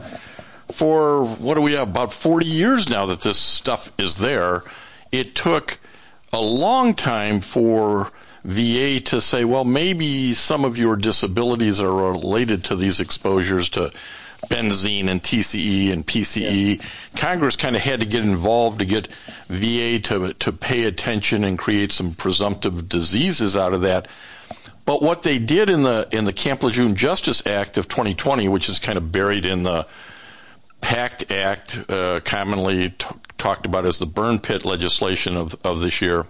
for 0.72 1.24
what 1.24 1.54
do 1.54 1.60
we 1.60 1.72
have 1.72 1.88
about 1.88 2.12
40 2.12 2.46
years 2.46 2.88
now 2.88 3.06
that 3.06 3.20
this 3.20 3.38
stuff 3.38 3.92
is 4.00 4.16
there. 4.16 4.62
It 5.12 5.34
took 5.34 5.78
a 6.32 6.40
long 6.40 6.94
time 6.94 7.40
for 7.40 8.10
VA 8.42 9.00
to 9.00 9.20
say, 9.20 9.44
well, 9.44 9.64
maybe 9.64 10.34
some 10.34 10.64
of 10.64 10.78
your 10.78 10.96
disabilities 10.96 11.80
are 11.80 11.92
related 11.92 12.64
to 12.64 12.76
these 12.76 13.00
exposures 13.00 13.70
to 13.70 13.92
benzene 14.48 15.08
and 15.08 15.22
TCE 15.22 15.92
and 15.92 16.06
PCE. 16.06 16.78
Yeah. 16.78 16.84
Congress 17.16 17.56
kind 17.56 17.76
of 17.76 17.82
had 17.82 18.00
to 18.00 18.06
get 18.06 18.24
involved 18.24 18.80
to 18.80 18.86
get 18.86 19.08
VA 19.48 19.98
to 20.00 20.32
to 20.34 20.52
pay 20.52 20.84
attention 20.84 21.44
and 21.44 21.58
create 21.58 21.92
some 21.92 22.14
presumptive 22.14 22.88
diseases 22.88 23.56
out 23.56 23.74
of 23.74 23.82
that. 23.82 24.08
But 24.84 25.02
what 25.02 25.22
they 25.22 25.38
did 25.38 25.68
in 25.68 25.82
the 25.82 26.08
in 26.12 26.24
the 26.24 26.32
Camp 26.32 26.62
Lejeune 26.62 26.94
Justice 26.94 27.46
Act 27.46 27.76
of 27.76 27.88
2020, 27.88 28.48
which 28.48 28.68
is 28.68 28.78
kind 28.78 28.96
of 28.96 29.10
buried 29.10 29.44
in 29.44 29.64
the 29.64 29.86
PACT 30.80 31.32
Act, 31.32 31.90
uh, 31.90 32.20
commonly 32.20 32.90
t- 32.90 33.06
talked 33.38 33.66
about 33.66 33.86
as 33.86 33.98
the 33.98 34.06
burn 34.06 34.38
pit 34.38 34.64
legislation 34.64 35.36
of, 35.36 35.56
of 35.64 35.80
this 35.80 36.00
year, 36.00 36.24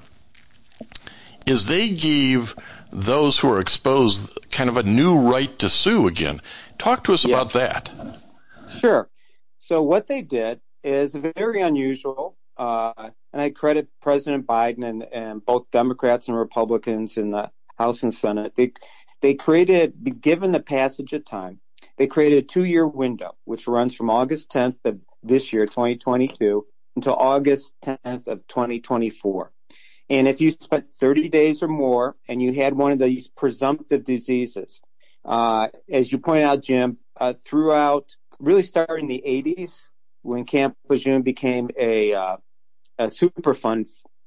is 1.46 1.66
they 1.66 1.90
gave 1.90 2.54
those 2.96 3.38
who 3.38 3.52
are 3.52 3.60
exposed 3.60 4.38
kind 4.50 4.70
of 4.70 4.78
a 4.78 4.82
new 4.82 5.30
right 5.30 5.58
to 5.58 5.68
sue 5.68 6.08
again. 6.08 6.40
Talk 6.78 7.04
to 7.04 7.12
us 7.12 7.24
yeah. 7.24 7.36
about 7.36 7.52
that. 7.52 7.92
Sure. 8.78 9.08
So 9.60 9.82
what 9.82 10.06
they 10.06 10.22
did 10.22 10.60
is 10.82 11.14
very 11.14 11.60
unusual, 11.60 12.36
uh, 12.56 13.10
and 13.32 13.42
I 13.42 13.50
credit 13.50 13.88
President 14.00 14.46
Biden 14.46 14.84
and, 14.84 15.02
and 15.02 15.44
both 15.44 15.70
Democrats 15.70 16.28
and 16.28 16.36
Republicans 16.36 17.18
in 17.18 17.32
the 17.32 17.50
House 17.76 18.02
and 18.02 18.14
Senate. 18.14 18.54
They 18.56 18.72
they 19.20 19.34
created, 19.34 20.20
given 20.20 20.52
the 20.52 20.60
passage 20.60 21.12
of 21.12 21.24
time, 21.24 21.60
They 21.98 22.06
created 22.06 22.44
a 22.44 22.46
two-year 22.46 22.86
window, 22.86 23.34
which 23.44 23.66
runs 23.66 23.94
from 23.94 24.10
August 24.10 24.50
10th 24.50 24.76
of 24.84 25.00
this 25.22 25.52
year, 25.52 25.66
2022, 25.66 26.66
until 26.94 27.14
August 27.14 27.74
10th 27.82 28.26
of 28.26 28.46
2024. 28.46 29.52
And 30.08 30.28
if 30.28 30.40
you 30.40 30.50
spent 30.50 30.94
30 30.94 31.28
days 31.28 31.62
or 31.62 31.68
more 31.68 32.16
and 32.28 32.40
you 32.40 32.52
had 32.52 32.74
one 32.74 32.92
of 32.92 32.98
these 32.98 33.28
presumptive 33.28 34.04
diseases, 34.04 34.80
uh, 35.24 35.68
as 35.90 36.12
you 36.12 36.18
pointed 36.18 36.44
out, 36.44 36.62
Jim, 36.62 36.98
uh, 37.18 37.32
throughout 37.32 38.14
really 38.38 38.62
starting 38.62 39.06
the 39.08 39.22
80s 39.26 39.90
when 40.22 40.44
Camp 40.44 40.76
Lejeune 40.88 41.22
became 41.22 41.70
a, 41.76 42.14
uh, 42.14 42.36
a 42.98 43.06
Superfund 43.06 43.86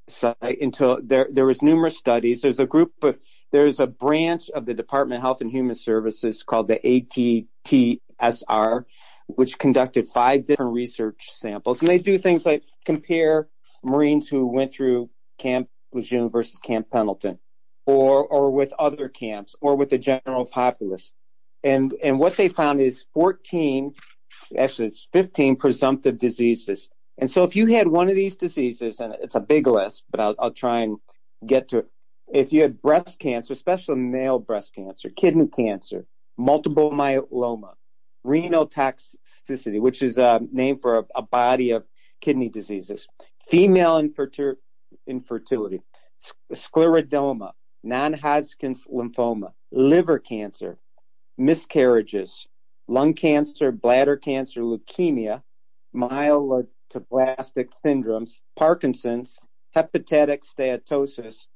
site 0.09 0.61
until 0.61 0.99
there 1.03 1.27
there 1.31 1.45
was 1.45 1.61
numerous 1.61 1.97
studies. 1.97 2.41
There's 2.41 2.59
a 2.59 2.65
group 2.65 2.91
of 3.03 3.17
there's 3.51 3.79
a 3.79 3.87
branch 3.87 4.49
of 4.49 4.65
the 4.65 4.73
Department 4.73 5.19
of 5.19 5.21
Health 5.23 5.41
and 5.41 5.51
Human 5.51 5.75
Services 5.75 6.43
called 6.43 6.67
the 6.67 6.79
ATTSR, 8.19 8.85
which 9.27 9.57
conducted 9.57 10.09
five 10.09 10.45
different 10.45 10.73
research 10.73 11.29
samples, 11.31 11.79
and 11.79 11.87
they 11.87 11.99
do 11.99 12.17
things 12.17 12.45
like 12.45 12.63
compare 12.85 13.47
Marines 13.83 14.27
who 14.27 14.47
went 14.47 14.73
through 14.73 15.09
Camp 15.39 15.67
Lejeune 15.91 16.29
versus 16.29 16.59
Camp 16.59 16.87
Pendleton, 16.91 17.39
or 17.85 18.51
with 18.51 18.73
other 18.77 19.09
camps, 19.09 19.55
or 19.61 19.75
with 19.75 19.89
the 19.89 19.97
general 19.97 20.45
populace, 20.45 21.11
and 21.63 21.93
what 22.01 22.37
they 22.37 22.49
found 22.49 22.79
is 22.79 23.05
14, 23.13 23.93
actually 24.57 24.89
it's 24.89 25.09
15 25.11 25.55
presumptive 25.55 26.17
diseases 26.17 26.89
and 27.19 27.29
so 27.29 27.43
if 27.43 27.55
you 27.55 27.67
had 27.67 27.87
one 27.87 28.07
of 28.07 28.15
these 28.15 28.37
diseases, 28.37 29.01
and 29.01 29.13
it's 29.21 29.35
a 29.35 29.41
big 29.41 29.67
list, 29.67 30.05
but 30.09 30.35
I'll, 30.39 30.51
try 30.51 30.81
and 30.81 30.97
get 31.45 31.69
to 31.69 31.79
it. 31.79 31.87
If 32.33 32.53
you 32.53 32.61
had 32.61 32.81
breast 32.81 33.19
cancer, 33.19 33.53
especially 33.53 33.95
male 33.95 34.39
breast 34.39 34.73
cancer, 34.73 35.09
kidney 35.09 35.47
cancer, 35.47 36.05
multiple 36.37 36.91
myeloma, 36.91 37.73
renal 38.23 38.67
toxicity, 38.67 39.81
which 39.81 40.01
is 40.01 40.17
a 40.17 40.39
name 40.51 40.77
for 40.77 41.05
a, 41.13 41.21
body 41.21 41.71
of 41.71 41.83
kidney 42.21 42.47
diseases, 42.47 43.07
female 43.49 43.97
infertil- 43.97 44.55
infertility, 45.07 45.81
scleroderma, 46.53 47.51
non-Hodgkin's 47.83 48.85
lymphoma, 48.87 49.51
liver 49.71 50.19
cancer, 50.19 50.77
miscarriages, 51.37 52.47
lung 52.87 53.13
cancer, 53.13 53.71
bladder 53.71 54.17
cancer, 54.17 54.61
leukemia, 54.61 55.41
myeloid 55.95 56.67
dysplastic 56.93 57.69
syndromes, 57.85 58.41
Parkinson's, 58.57 59.39
hepatic 59.75 60.43
steatosis, 60.43 61.47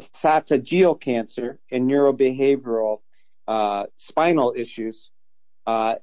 esophageal 0.00 1.00
cancer, 1.00 1.58
and 1.70 1.90
neurobehavioral 1.90 2.98
uh, 3.46 3.84
spinal 3.96 4.54
issues, 4.56 5.10
uh, 5.66 5.96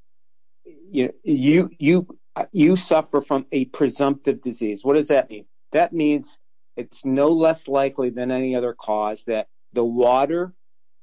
you, 0.64 1.12
you 1.24 1.70
you 1.80 2.08
you 2.52 2.76
suffer 2.76 3.20
from 3.22 3.45
a 3.52 3.66
presumptive 3.66 4.41
disease. 4.41 4.84
What 4.84 4.95
does 4.95 5.08
that 5.08 5.30
mean? 5.30 5.45
That 5.72 5.91
means 5.91 6.38
it's 6.76 7.05
no 7.05 7.30
less 7.30 7.67
likely 7.67 8.09
than 8.09 8.32
any 8.32 8.55
other 8.55 8.74
cause 8.74 9.24
that 9.26 9.47
the 9.74 9.84
water, 9.84 10.53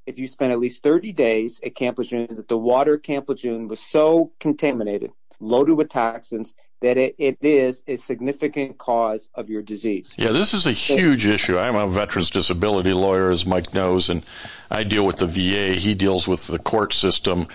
if 0.07 0.19
you 0.19 0.27
spend 0.27 0.53
at 0.53 0.59
least 0.59 0.83
30 0.83 1.13
days 1.13 1.61
at 1.65 1.75
Camp 1.75 1.99
Lejeune, 1.99 2.29
that 2.31 2.49
the 2.49 2.59
water 2.59 2.95
at 2.95 3.03
Camp 3.03 3.29
Lejeune 3.29 3.69
was 3.69 3.81
so 3.81 4.33
contaminated, 4.41 5.11
loaded 5.41 5.75
with 5.75 5.89
toxins, 5.89 6.55
that 6.81 6.97
it, 6.97 7.17
it 7.19 7.39
is 7.41 7.83
a 7.89 7.97
significant 7.97 8.79
cause 8.79 9.29
of 9.35 9.51
your 9.51 9.63
disease. 9.63 10.15
Yeah, 10.17 10.31
this 10.31 10.55
is 10.55 10.67
a 10.67 10.73
huge 10.73 11.27
issue. 11.27 11.59
I'm 11.59 11.75
a 11.75 11.89
veterans 11.89 12.31
disability 12.31 12.93
lawyer, 12.93 13.31
as 13.31 13.45
Mike 13.45 13.75
knows, 13.75 14.11
and 14.11 14.25
I 14.71 14.85
deal 14.85 15.05
with 15.05 15.17
the 15.17 15.27
VA. 15.27 15.75
He 15.75 15.95
deals 15.95 16.29
with 16.29 16.47
the 16.47 16.59
court 16.59 16.93
system. 16.93 17.49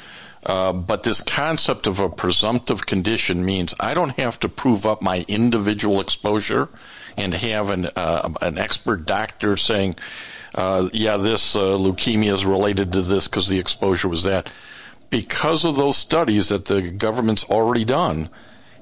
Uh, 0.45 0.73
but 0.73 1.03
this 1.03 1.21
concept 1.21 1.87
of 1.87 2.01
a 2.01 2.09
presumptive 2.09 2.85
condition 2.85 3.45
means 3.45 3.75
I 3.79 3.93
don't 3.93 4.11
have 4.17 4.41
to 4.41 4.49
prove 4.49 4.85
up 4.85 5.01
my 5.01 5.23
individual 5.25 6.01
exposure 6.01 6.67
and 7.17 7.33
have 7.33 7.69
an, 7.69 7.87
uh, 7.95 8.29
an 8.41 8.57
expert 8.57 9.05
doctor 9.05 9.57
saying, 9.57 9.95
uh, 10.55 10.89
yeah, 10.93 11.17
this 11.17 11.55
uh, 11.55 11.77
leukemia 11.77 12.33
is 12.33 12.45
related 12.45 12.93
to 12.93 13.01
this 13.01 13.27
because 13.27 13.47
the 13.47 13.59
exposure 13.59 14.07
was 14.07 14.23
that. 14.23 14.49
Because 15.09 15.65
of 15.65 15.75
those 15.75 15.97
studies 15.97 16.49
that 16.49 16.65
the 16.65 16.81
government's 16.81 17.43
already 17.43 17.85
done, 17.85 18.29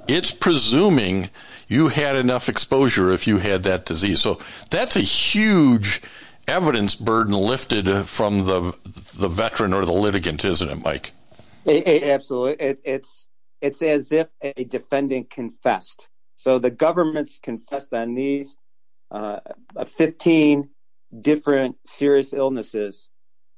it's 0.07 0.31
presuming 0.31 1.29
you 1.67 1.87
had 1.87 2.15
enough 2.15 2.49
exposure 2.49 3.11
if 3.11 3.27
you 3.27 3.37
had 3.37 3.63
that 3.63 3.85
disease. 3.85 4.21
So 4.21 4.39
that's 4.69 4.95
a 4.95 5.01
huge 5.01 6.01
evidence 6.47 6.95
burden 6.95 7.33
lifted 7.33 8.05
from 8.05 8.45
the 8.45 8.75
the 9.17 9.29
veteran 9.29 9.73
or 9.73 9.85
the 9.85 9.93
litigant, 9.93 10.43
isn't 10.43 10.69
it, 10.69 10.83
Mike? 10.83 11.11
It, 11.65 11.87
it, 11.87 12.03
absolutely. 12.03 12.65
It, 12.65 12.81
it's 12.83 13.27
it's 13.61 13.81
as 13.81 14.11
if 14.11 14.27
a 14.41 14.63
defendant 14.63 15.29
confessed. 15.29 16.07
So 16.41 16.57
the 16.57 16.71
government's 16.71 17.37
confessed 17.37 17.93
on 17.93 18.15
these 18.15 18.57
uh, 19.11 19.41
15 19.85 20.71
different 21.21 21.75
serious 21.85 22.33
illnesses 22.33 23.09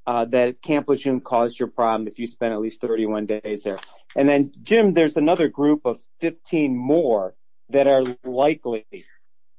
uh, 0.05 0.25
that 0.25 0.61
Camp 0.61 0.89
Lejeune 0.89 1.21
caused 1.21 1.57
your 1.57 1.69
problem 1.69 2.09
if 2.09 2.19
you 2.19 2.27
spent 2.27 2.51
at 2.51 2.59
least 2.59 2.81
31 2.81 3.25
days 3.25 3.63
there. 3.63 3.79
And 4.17 4.27
then, 4.27 4.51
Jim, 4.61 4.93
there's 4.93 5.15
another 5.15 5.47
group 5.47 5.85
of 5.85 6.01
15 6.19 6.75
more 6.75 7.35
that 7.69 7.87
are 7.87 8.03
likely, 8.25 8.85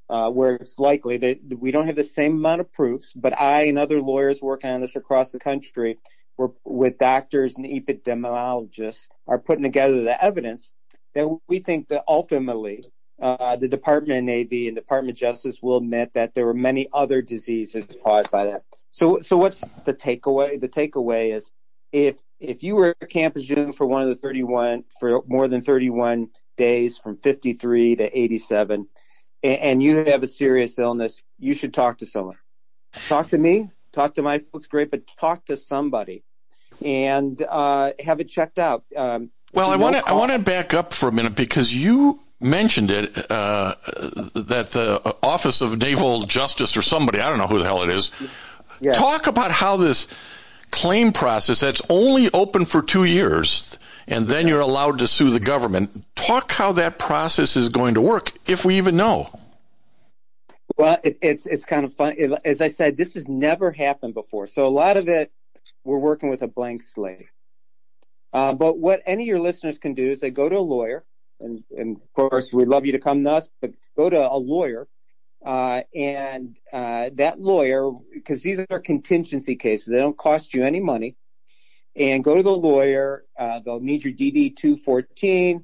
uh, 0.07 0.29
where 0.29 0.57
it's 0.57 0.77
likely 0.77 1.17
that 1.17 1.39
we 1.59 1.71
don't 1.71 1.87
have 1.87 1.95
the 1.95 2.03
same 2.03 2.33
amount 2.33 2.61
of 2.61 2.71
proofs, 2.71 3.11
but 3.15 3.33
I 3.41 3.63
and 3.63 3.79
other 3.79 4.01
lawyers 4.01 4.39
working 4.39 4.69
on 4.69 4.81
this 4.81 4.95
across 4.95 5.31
the 5.31 5.39
country 5.39 5.97
with 6.63 6.99
doctors 6.99 7.55
and 7.57 7.65
epidemiologists 7.65 9.07
are 9.27 9.39
putting 9.39 9.63
together 9.63 10.03
the 10.03 10.23
evidence 10.23 10.71
that 11.15 11.27
we 11.47 11.57
think 11.57 11.87
that 11.87 12.03
ultimately 12.07 12.83
the 13.19 13.67
Department 13.69 14.19
of 14.19 14.23
Navy 14.23 14.67
and 14.67 14.75
Department 14.75 15.17
of 15.17 15.19
Justice 15.19 15.61
will 15.61 15.77
admit 15.77 16.13
that 16.13 16.33
there 16.33 16.45
were 16.45 16.53
many 16.53 16.87
other 16.93 17.21
diseases 17.21 17.85
caused 18.03 18.31
by 18.31 18.45
that. 18.45 18.63
So, 18.91 19.19
so 19.21 19.37
what's 19.37 19.59
the 19.59 19.93
takeaway? 19.93 20.59
The 20.59 20.69
takeaway 20.69 21.35
is 21.35 21.51
if 21.91 22.17
if 22.39 22.63
you 22.63 22.75
were 22.75 22.95
at 23.01 23.09
Camp 23.09 23.35
Lejeune 23.35 23.73
for 23.73 23.85
one 23.85 24.01
of 24.01 24.09
the 24.09 24.15
31 24.15 24.83
for 24.99 25.21
more 25.27 25.47
than 25.47 25.61
31 25.61 26.29
days 26.57 26.97
from 26.97 27.17
53 27.17 27.95
to 27.97 28.19
87, 28.19 28.87
and, 29.43 29.57
and 29.57 29.83
you 29.83 29.97
have 29.97 30.23
a 30.23 30.27
serious 30.27 30.77
illness, 30.77 31.23
you 31.39 31.53
should 31.53 31.73
talk 31.73 31.99
to 31.99 32.05
someone. 32.05 32.37
Talk 33.07 33.29
to 33.29 33.37
me, 33.37 33.69
talk 33.93 34.15
to 34.15 34.21
my 34.21 34.39
folks, 34.39 34.67
great, 34.67 34.91
but 34.91 35.07
talk 35.19 35.45
to 35.45 35.57
somebody 35.57 36.23
and 36.83 37.41
uh, 37.41 37.93
have 37.99 38.19
it 38.19 38.27
checked 38.27 38.59
out. 38.59 38.83
Um, 38.95 39.31
well, 39.53 39.71
I 39.71 39.77
want 39.77 39.95
to 39.95 40.03
I 40.05 40.13
want 40.13 40.31
to 40.31 40.39
back 40.39 40.73
up 40.73 40.93
for 40.93 41.07
a 41.07 41.11
minute 41.11 41.35
because 41.35 41.73
you 41.73 42.19
mentioned 42.45 42.91
it 42.91 43.31
uh, 43.31 43.75
that 44.35 44.69
the 44.71 45.15
Office 45.21 45.61
of 45.61 45.77
Naval 45.77 46.21
Justice 46.21 46.77
or 46.77 46.81
somebody 46.81 47.19
I 47.19 47.29
don't 47.29 47.39
know 47.39 47.47
who 47.47 47.59
the 47.59 47.65
hell 47.65 47.83
it 47.83 47.89
is. 47.89 48.11
Yeah. 48.79 48.93
Talk 48.93 49.27
about 49.27 49.51
how 49.51 49.77
this 49.77 50.07
claim 50.71 51.11
process 51.11 51.59
that's 51.59 51.81
only 51.89 52.29
open 52.31 52.65
for 52.65 52.81
two 52.81 53.03
years 53.03 53.79
and 54.07 54.27
then 54.27 54.47
you're 54.47 54.61
allowed 54.61 54.99
to 54.99 55.07
sue 55.07 55.31
the 55.31 55.39
government. 55.39 56.03
Talk 56.15 56.51
how 56.51 56.73
that 56.73 56.99
process 56.99 57.57
is 57.57 57.69
going 57.69 57.95
to 57.95 58.01
work, 58.01 58.31
if 58.45 58.65
we 58.65 58.77
even 58.77 58.97
know. 58.97 59.27
Well, 60.77 60.99
it, 61.03 61.19
it's 61.21 61.45
it's 61.45 61.65
kind 61.65 61.85
of 61.85 61.93
fun. 61.93 62.15
It, 62.17 62.31
as 62.43 62.59
I 62.61 62.67
said, 62.67 62.97
this 62.97 63.13
has 63.13 63.27
never 63.27 63.71
happened 63.71 64.13
before, 64.13 64.47
so 64.47 64.67
a 64.67 64.69
lot 64.69 64.97
of 64.97 65.07
it 65.07 65.31
we're 65.83 65.99
working 65.99 66.29
with 66.29 66.41
a 66.41 66.47
blank 66.47 66.85
slate. 66.85 67.27
Uh, 68.33 68.53
but 68.53 68.77
what 68.77 69.01
any 69.05 69.23
of 69.23 69.27
your 69.27 69.39
listeners 69.39 69.77
can 69.77 69.93
do 69.93 70.11
is 70.11 70.19
they 70.19 70.31
go 70.31 70.49
to 70.49 70.57
a 70.57 70.59
lawyer, 70.59 71.05
and, 71.39 71.63
and 71.77 71.97
of 71.97 72.13
course 72.13 72.53
we'd 72.53 72.67
love 72.67 72.85
you 72.85 72.91
to 72.93 72.99
come 72.99 73.23
to 73.23 73.31
us, 73.31 73.49
but 73.61 73.71
go 73.95 74.09
to 74.09 74.31
a 74.31 74.37
lawyer 74.37 74.87
uh, 75.45 75.83
and 75.93 76.57
uh, 76.73 77.11
that 77.13 77.39
lawyer, 77.39 77.91
because 78.13 78.41
these 78.41 78.59
are 78.69 78.79
contingency 78.79 79.55
cases, 79.55 79.85
they 79.85 79.99
don't 79.99 80.17
cost 80.17 80.53
you 80.53 80.63
any 80.63 80.79
money. 80.79 81.15
And 81.97 82.25
go 82.25 82.35
to 82.35 82.43
the 82.43 82.51
lawyer. 82.51 83.23
Uh, 83.39 83.61
they'll 83.63 83.79
need 83.79 84.03
your 84.03 84.13
DD 84.13 84.57
214, 84.57 85.63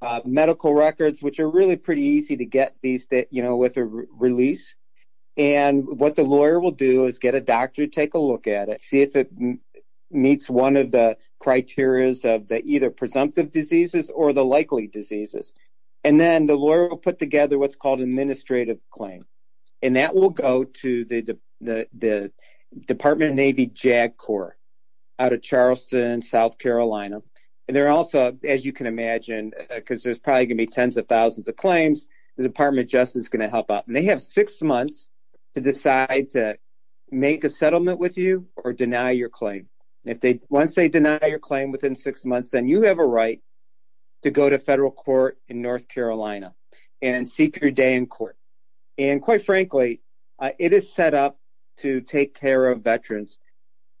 uh, 0.00 0.20
medical 0.24 0.74
records, 0.74 1.22
which 1.24 1.40
are 1.40 1.50
really 1.50 1.74
pretty 1.74 2.02
easy 2.02 2.36
to 2.36 2.44
get 2.44 2.76
these, 2.82 3.06
that 3.06 3.32
you 3.32 3.42
know, 3.42 3.56
with 3.56 3.76
a 3.78 3.84
re- 3.84 4.06
release. 4.12 4.76
And 5.36 5.98
what 5.98 6.14
the 6.14 6.22
lawyer 6.22 6.60
will 6.60 6.70
do 6.70 7.06
is 7.06 7.18
get 7.18 7.34
a 7.34 7.40
doctor 7.40 7.86
to 7.86 7.90
take 7.90 8.14
a 8.14 8.18
look 8.18 8.46
at 8.46 8.68
it, 8.68 8.80
see 8.80 9.00
if 9.00 9.16
it 9.16 9.32
meets 10.12 10.48
one 10.50 10.76
of 10.76 10.90
the 10.90 11.16
criterias 11.42 12.24
of 12.24 12.48
the 12.48 12.62
either 12.64 12.90
presumptive 12.90 13.50
diseases 13.50 14.10
or 14.10 14.32
the 14.32 14.44
likely 14.44 14.86
diseases. 14.86 15.54
And 16.04 16.20
then 16.20 16.46
the 16.46 16.56
lawyer 16.56 16.88
will 16.88 16.96
put 16.96 17.18
together 17.18 17.58
what's 17.58 17.76
called 17.76 18.00
an 18.00 18.08
administrative 18.08 18.78
claim. 18.90 19.24
And 19.82 19.96
that 19.96 20.14
will 20.14 20.30
go 20.30 20.64
to 20.64 21.04
the, 21.04 21.38
the, 21.60 21.86
the 21.96 22.32
Department 22.86 23.30
of 23.30 23.36
Navy 23.36 23.66
JAG 23.66 24.16
Corps 24.16 24.56
out 25.18 25.32
of 25.32 25.42
Charleston, 25.42 26.22
South 26.22 26.58
Carolina. 26.58 27.22
And 27.68 27.76
they're 27.76 27.88
also, 27.88 28.36
as 28.44 28.64
you 28.66 28.72
can 28.72 28.86
imagine, 28.86 29.52
because 29.74 30.02
uh, 30.02 30.04
there's 30.04 30.18
probably 30.18 30.46
going 30.46 30.58
to 30.58 30.66
be 30.66 30.66
tens 30.66 30.96
of 30.96 31.06
thousands 31.06 31.48
of 31.48 31.56
claims, 31.56 32.08
the 32.36 32.42
Department 32.42 32.86
of 32.86 32.90
Justice 32.90 33.22
is 33.22 33.28
going 33.28 33.42
to 33.42 33.48
help 33.48 33.70
out. 33.70 33.86
And 33.86 33.94
they 33.94 34.04
have 34.04 34.20
six 34.20 34.62
months 34.62 35.08
to 35.54 35.60
decide 35.60 36.30
to 36.32 36.56
make 37.10 37.44
a 37.44 37.50
settlement 37.50 37.98
with 37.98 38.16
you 38.16 38.46
or 38.56 38.72
deny 38.72 39.10
your 39.10 39.28
claim. 39.28 39.68
If 40.04 40.20
they 40.20 40.40
once 40.48 40.74
they 40.74 40.88
deny 40.88 41.20
your 41.26 41.38
claim 41.38 41.70
within 41.70 41.94
six 41.94 42.24
months, 42.24 42.50
then 42.50 42.66
you 42.66 42.82
have 42.82 42.98
a 42.98 43.06
right 43.06 43.40
to 44.22 44.30
go 44.30 44.48
to 44.48 44.58
federal 44.58 44.90
court 44.90 45.38
in 45.48 45.62
North 45.62 45.88
Carolina 45.88 46.54
and 47.00 47.28
seek 47.28 47.60
your 47.60 47.70
day 47.70 47.94
in 47.94 48.06
court. 48.06 48.36
And 48.98 49.20
quite 49.20 49.44
frankly, 49.44 50.00
uh, 50.38 50.50
it 50.58 50.72
is 50.72 50.92
set 50.92 51.14
up 51.14 51.38
to 51.78 52.00
take 52.00 52.34
care 52.34 52.68
of 52.68 52.82
veterans. 52.82 53.38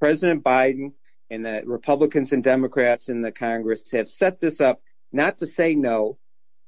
President 0.00 0.42
Biden 0.42 0.92
and 1.30 1.46
the 1.46 1.62
Republicans 1.64 2.32
and 2.32 2.42
Democrats 2.42 3.08
in 3.08 3.22
the 3.22 3.32
Congress 3.32 3.90
have 3.92 4.08
set 4.08 4.40
this 4.40 4.60
up 4.60 4.80
not 5.12 5.38
to 5.38 5.46
say 5.46 5.74
no 5.74 6.18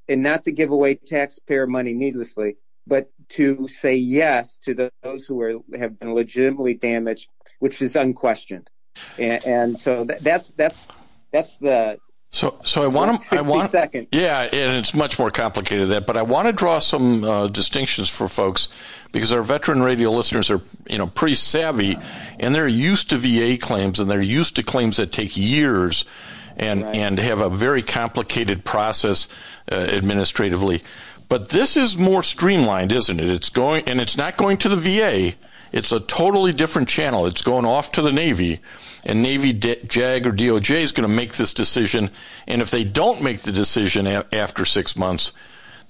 and 0.08 0.22
not 0.22 0.44
to 0.44 0.52
give 0.52 0.70
away 0.70 0.94
taxpayer 0.94 1.66
money 1.66 1.92
needlessly, 1.92 2.56
but 2.86 3.10
to 3.30 3.66
say 3.68 3.94
yes 3.96 4.58
to 4.58 4.90
those 5.02 5.26
who 5.26 5.40
are, 5.40 5.54
have 5.78 5.98
been 5.98 6.14
legitimately 6.14 6.74
damaged, 6.74 7.28
which 7.58 7.80
is 7.82 7.96
unquestioned. 7.96 8.68
And, 9.18 9.44
and 9.46 9.78
so 9.78 10.04
that, 10.04 10.20
that's 10.20 10.48
that's 10.50 10.88
that's 11.30 11.56
the 11.58 11.98
so, 12.34 12.58
so 12.64 12.82
I 12.82 12.88
want 12.88 13.22
to, 13.22 13.36
I 13.36 13.42
want, 13.42 13.70
second. 13.70 14.08
yeah, 14.10 14.40
and 14.40 14.72
it's 14.72 14.92
much 14.92 15.20
more 15.20 15.30
complicated 15.30 15.82
than 15.82 15.90
that, 15.90 16.06
but 16.06 16.16
I 16.16 16.22
want 16.22 16.48
to 16.48 16.52
draw 16.52 16.80
some 16.80 17.22
uh, 17.22 17.46
distinctions 17.46 18.10
for 18.10 18.26
folks 18.26 18.74
because 19.12 19.32
our 19.32 19.42
veteran 19.42 19.80
radio 19.80 20.10
listeners 20.10 20.50
are, 20.50 20.60
you 20.88 20.98
know, 20.98 21.06
pretty 21.06 21.36
savvy 21.36 21.96
and 22.40 22.52
they're 22.52 22.66
used 22.66 23.10
to 23.10 23.18
VA 23.18 23.56
claims 23.56 24.00
and 24.00 24.10
they're 24.10 24.20
used 24.20 24.56
to 24.56 24.64
claims 24.64 24.96
that 24.96 25.12
take 25.12 25.36
years 25.36 26.06
and, 26.56 26.82
right. 26.82 26.96
and 26.96 27.20
have 27.20 27.38
a 27.38 27.48
very 27.48 27.82
complicated 27.82 28.64
process 28.64 29.28
uh, 29.70 29.76
administratively. 29.76 30.82
But 31.28 31.50
this 31.50 31.76
is 31.76 31.96
more 31.96 32.24
streamlined, 32.24 32.90
isn't 32.90 33.20
it? 33.20 33.28
It's 33.28 33.50
going, 33.50 33.84
and 33.88 34.00
it's 34.00 34.16
not 34.16 34.36
going 34.36 34.56
to 34.58 34.70
the 34.70 34.76
VA. 34.76 35.36
It's 35.74 35.90
a 35.90 35.98
totally 35.98 36.52
different 36.52 36.88
channel. 36.88 37.26
It's 37.26 37.42
going 37.42 37.64
off 37.64 37.90
to 37.92 38.02
the 38.02 38.12
Navy 38.12 38.60
and 39.04 39.22
Navy, 39.22 39.52
JAG, 39.52 40.24
or 40.24 40.30
DOJ 40.30 40.82
is 40.82 40.92
going 40.92 41.08
to 41.08 41.12
make 41.12 41.32
this 41.32 41.52
decision. 41.52 42.10
And 42.46 42.62
if 42.62 42.70
they 42.70 42.84
don't 42.84 43.24
make 43.24 43.40
the 43.40 43.50
decision 43.50 44.06
a- 44.06 44.24
after 44.32 44.64
six 44.64 44.96
months, 44.96 45.32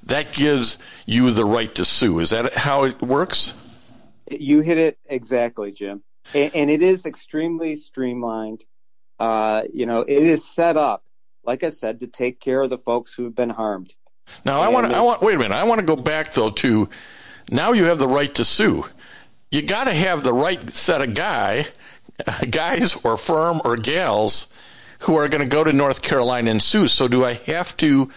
that 0.04 0.32
gives 0.32 0.78
you 1.04 1.30
the 1.32 1.44
right 1.44 1.72
to 1.74 1.84
sue. 1.84 2.20
Is 2.20 2.30
that 2.30 2.54
how 2.54 2.84
it 2.84 3.02
works? 3.02 3.52
You 4.30 4.60
hit 4.60 4.78
it 4.78 4.98
exactly, 5.04 5.70
Jim. 5.70 6.02
And, 6.34 6.54
and 6.54 6.70
it 6.70 6.80
is 6.80 7.04
extremely 7.04 7.76
streamlined. 7.76 8.64
Uh, 9.20 9.64
you 9.70 9.84
know, 9.84 10.00
it 10.00 10.22
is 10.22 10.48
set 10.48 10.78
up, 10.78 11.04
like 11.44 11.62
I 11.62 11.68
said, 11.68 12.00
to 12.00 12.06
take 12.06 12.40
care 12.40 12.62
of 12.62 12.70
the 12.70 12.78
folks 12.78 13.12
who've 13.12 13.34
been 13.34 13.50
harmed. 13.50 13.92
Now, 14.46 14.62
I 14.62 14.68
want 14.68 14.90
to, 14.90 14.96
I 14.96 15.02
want, 15.02 15.20
wait 15.20 15.34
a 15.34 15.38
minute. 15.38 15.54
I 15.54 15.64
want 15.64 15.80
to 15.80 15.86
go 15.86 15.96
back 15.96 16.32
though 16.32 16.52
to 16.52 16.88
now 17.50 17.72
you 17.72 17.84
have 17.84 17.98
the 17.98 18.08
right 18.08 18.34
to 18.36 18.46
sue. 18.46 18.86
You 19.54 19.62
got 19.62 19.84
to 19.84 19.92
have 19.92 20.24
the 20.24 20.32
right 20.32 20.68
set 20.70 21.00
of 21.00 21.14
guy 21.14 21.64
guys 22.50 23.04
or 23.04 23.16
firm 23.16 23.60
or 23.64 23.76
gals 23.76 24.52
who 25.02 25.14
are 25.14 25.28
going 25.28 25.44
to 25.44 25.48
go 25.48 25.62
to 25.62 25.72
North 25.72 26.02
Carolina 26.02 26.50
and 26.50 26.60
sue. 26.60 26.88
So 26.88 27.06
do 27.06 27.24
I 27.24 27.34
have 27.34 27.76
to 27.76 28.10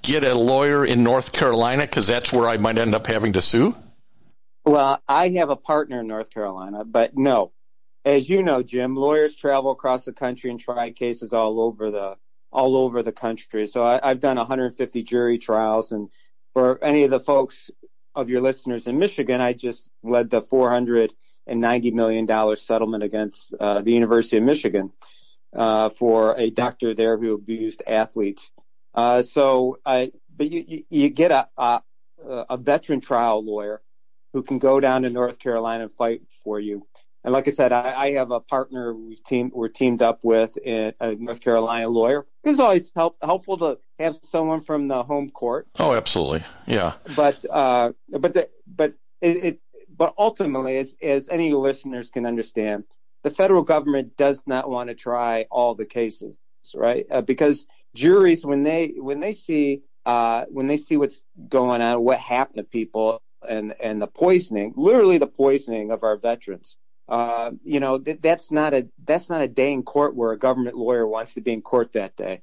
get 0.00 0.24
a 0.24 0.34
lawyer 0.34 0.86
in 0.86 1.04
North 1.04 1.34
Carolina 1.34 1.82
because 1.82 2.06
that's 2.06 2.32
where 2.32 2.48
I 2.48 2.56
might 2.56 2.78
end 2.78 2.94
up 2.94 3.06
having 3.06 3.34
to 3.34 3.42
sue? 3.42 3.76
Well, 4.64 5.02
I 5.06 5.28
have 5.28 5.50
a 5.50 5.56
partner 5.56 6.00
in 6.00 6.06
North 6.06 6.30
Carolina, 6.30 6.86
but 6.86 7.14
no. 7.14 7.52
As 8.06 8.26
you 8.26 8.42
know, 8.42 8.62
Jim, 8.62 8.96
lawyers 8.96 9.36
travel 9.36 9.72
across 9.72 10.06
the 10.06 10.14
country 10.14 10.48
and 10.48 10.58
try 10.58 10.92
cases 10.92 11.34
all 11.34 11.60
over 11.60 11.90
the 11.90 12.16
all 12.50 12.78
over 12.78 13.02
the 13.02 13.12
country. 13.12 13.66
So 13.66 13.84
I, 13.84 14.00
I've 14.02 14.20
done 14.20 14.38
150 14.38 15.02
jury 15.02 15.36
trials, 15.36 15.92
and 15.92 16.08
for 16.54 16.82
any 16.82 17.04
of 17.04 17.10
the 17.10 17.20
folks 17.20 17.70
of 18.18 18.28
your 18.28 18.40
listeners 18.40 18.88
in 18.88 18.98
Michigan, 18.98 19.40
I 19.40 19.52
just 19.52 19.88
led 20.02 20.28
the 20.28 20.42
400 20.42 21.14
and 21.46 21.62
$90 21.62 21.92
million 21.92 22.56
settlement 22.56 23.04
against 23.04 23.54
uh, 23.54 23.80
the 23.80 23.92
University 23.92 24.38
of 24.38 24.42
Michigan 24.42 24.92
uh, 25.54 25.88
for 25.88 26.34
a 26.36 26.50
doctor 26.50 26.94
there 26.94 27.16
who 27.16 27.34
abused 27.34 27.80
athletes. 27.86 28.50
Uh, 28.92 29.22
so, 29.22 29.78
I, 29.86 30.10
but 30.36 30.50
you, 30.50 30.82
you 30.90 31.08
get 31.10 31.30
a, 31.30 31.48
a, 31.56 31.82
a 32.28 32.56
veteran 32.56 33.00
trial 33.00 33.44
lawyer 33.44 33.80
who 34.32 34.42
can 34.42 34.58
go 34.58 34.80
down 34.80 35.02
to 35.02 35.10
North 35.10 35.38
Carolina 35.38 35.84
and 35.84 35.92
fight 35.92 36.22
for 36.42 36.58
you. 36.58 36.86
And 37.28 37.34
like 37.34 37.46
I 37.46 37.50
said, 37.50 37.74
I, 37.74 37.92
I 37.94 38.12
have 38.12 38.30
a 38.30 38.40
partner 38.40 38.94
we've 38.94 39.22
team, 39.22 39.50
we're 39.52 39.68
teamed 39.68 40.00
up 40.00 40.24
with 40.24 40.56
a 40.64 40.94
North 41.18 41.42
Carolina 41.42 41.86
lawyer. 41.86 42.24
It's 42.42 42.58
always 42.58 42.90
help, 42.96 43.18
helpful 43.20 43.58
to 43.58 43.78
have 43.98 44.16
someone 44.22 44.60
from 44.60 44.88
the 44.88 45.02
home 45.02 45.28
court. 45.28 45.68
Oh, 45.78 45.92
absolutely, 45.92 46.42
yeah. 46.66 46.94
But 47.14 47.44
uh, 47.44 47.92
but 48.08 48.32
the, 48.32 48.48
but 48.66 48.94
it, 49.20 49.44
it 49.44 49.60
but 49.94 50.14
ultimately, 50.16 50.78
as, 50.78 50.96
as 51.02 51.28
any 51.28 51.52
listeners 51.52 52.08
can 52.08 52.24
understand, 52.24 52.84
the 53.24 53.30
federal 53.30 53.62
government 53.62 54.16
does 54.16 54.42
not 54.46 54.70
want 54.70 54.88
to 54.88 54.94
try 54.94 55.44
all 55.50 55.74
the 55.74 55.84
cases, 55.84 56.34
right? 56.74 57.04
Uh, 57.10 57.20
because 57.20 57.66
juries, 57.94 58.42
when 58.42 58.62
they 58.62 58.94
when 58.96 59.20
they 59.20 59.34
see 59.34 59.82
uh, 60.06 60.46
when 60.48 60.66
they 60.66 60.78
see 60.78 60.96
what's 60.96 61.24
going 61.46 61.82
on, 61.82 62.00
what 62.02 62.20
happened 62.20 62.56
to 62.56 62.64
people, 62.64 63.20
and 63.46 63.74
and 63.80 64.00
the 64.00 64.06
poisoning, 64.06 64.72
literally 64.76 65.18
the 65.18 65.26
poisoning 65.26 65.90
of 65.90 66.04
our 66.04 66.16
veterans, 66.16 66.78
you 67.64 67.80
know, 67.80 67.98
th- 67.98 68.20
that's 68.20 68.50
not 68.50 68.74
a 68.74 68.88
that's 69.04 69.30
not 69.30 69.40
a 69.40 69.48
day 69.48 69.72
in 69.72 69.82
court 69.82 70.14
where 70.14 70.32
a 70.32 70.38
government 70.38 70.76
lawyer 70.76 71.06
wants 71.06 71.34
to 71.34 71.40
be 71.40 71.52
in 71.52 71.62
court 71.62 71.92
that 71.92 72.16
day. 72.16 72.42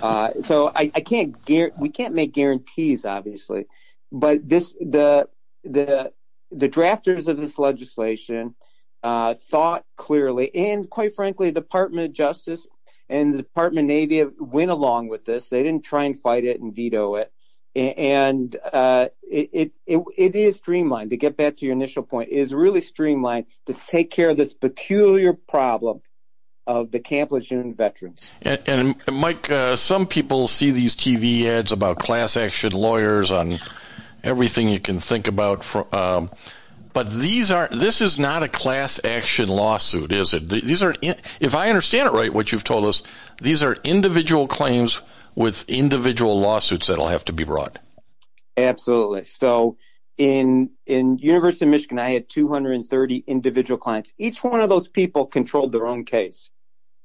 Uh, 0.00 0.30
so 0.42 0.72
I, 0.74 0.88
can't 0.88 1.36
we 1.46 1.88
can't 1.90 2.14
make 2.14 2.32
guarantees, 2.32 3.04
obviously, 3.04 3.66
but 4.10 4.48
this 4.48 4.72
the 4.80 5.28
the 5.64 6.12
the 6.50 6.68
drafters 6.68 7.28
of 7.28 7.36
this 7.36 7.58
legislation 7.58 8.54
uh, 9.02 9.34
thought 9.34 9.84
clearly, 9.96 10.54
and 10.54 10.88
quite 10.88 11.14
frankly, 11.14 11.50
Department 11.50 12.06
of 12.06 12.12
Justice 12.12 12.68
and 13.08 13.32
the 13.32 13.38
Department 13.38 13.84
of 13.84 13.88
Navy 13.88 14.24
went 14.38 14.70
along 14.70 15.08
with 15.08 15.24
this. 15.24 15.48
They 15.48 15.62
didn't 15.62 15.84
try 15.84 16.04
and 16.04 16.18
fight 16.18 16.44
it 16.44 16.60
and 16.60 16.74
veto 16.74 17.16
it. 17.16 17.32
And 17.76 18.56
uh, 18.72 19.08
it, 19.22 19.74
it, 19.86 20.02
it, 20.16 20.34
is 20.34 20.56
streamlined. 20.56 21.10
To 21.10 21.18
get 21.18 21.36
back 21.36 21.56
to 21.56 21.66
your 21.66 21.74
initial 21.74 22.02
point, 22.02 22.30
is 22.30 22.54
really 22.54 22.80
streamlined 22.80 23.46
to 23.66 23.76
take 23.86 24.10
care 24.10 24.30
of 24.30 24.38
this 24.38 24.54
peculiar 24.54 25.34
problem 25.34 26.00
of 26.66 26.90
the 26.90 27.00
Camp 27.00 27.32
Lejeune 27.32 27.74
veterans. 27.74 28.28
And, 28.40 28.62
and 28.66 28.94
Mike, 29.12 29.50
uh, 29.50 29.76
some 29.76 30.06
people 30.06 30.48
see 30.48 30.70
these 30.70 30.96
TV 30.96 31.44
ads 31.44 31.72
about 31.72 31.98
class 31.98 32.38
action 32.38 32.72
lawyers 32.72 33.30
on 33.30 33.52
everything 34.24 34.70
you 34.70 34.80
can 34.80 34.98
think 34.98 35.28
about. 35.28 35.76
Um, 35.94 36.30
but 36.94 37.10
these 37.10 37.50
are 37.50 37.68
this 37.70 38.00
is 38.00 38.18
not 38.18 38.42
a 38.42 38.48
class 38.48 39.04
action 39.04 39.50
lawsuit, 39.50 40.12
is 40.12 40.32
it? 40.32 40.48
These 40.48 40.82
are, 40.82 40.94
if 41.02 41.54
I 41.54 41.68
understand 41.68 42.08
it 42.08 42.12
right, 42.12 42.32
what 42.32 42.50
you've 42.50 42.64
told 42.64 42.86
us, 42.86 43.02
these 43.36 43.62
are 43.62 43.76
individual 43.84 44.46
claims 44.46 45.02
with 45.36 45.68
individual 45.68 46.40
lawsuits 46.40 46.88
that'll 46.88 47.06
have 47.06 47.26
to 47.26 47.32
be 47.32 47.44
brought. 47.44 47.78
Absolutely. 48.56 49.24
So 49.24 49.76
in 50.16 50.70
in 50.86 51.18
University 51.18 51.66
of 51.66 51.70
Michigan, 51.70 51.98
I 51.98 52.10
had 52.12 52.28
230 52.28 53.24
individual 53.26 53.78
clients. 53.78 54.12
Each 54.18 54.42
one 54.42 54.60
of 54.60 54.68
those 54.68 54.88
people 54.88 55.26
controlled 55.26 55.72
their 55.72 55.86
own 55.86 56.04
case 56.04 56.50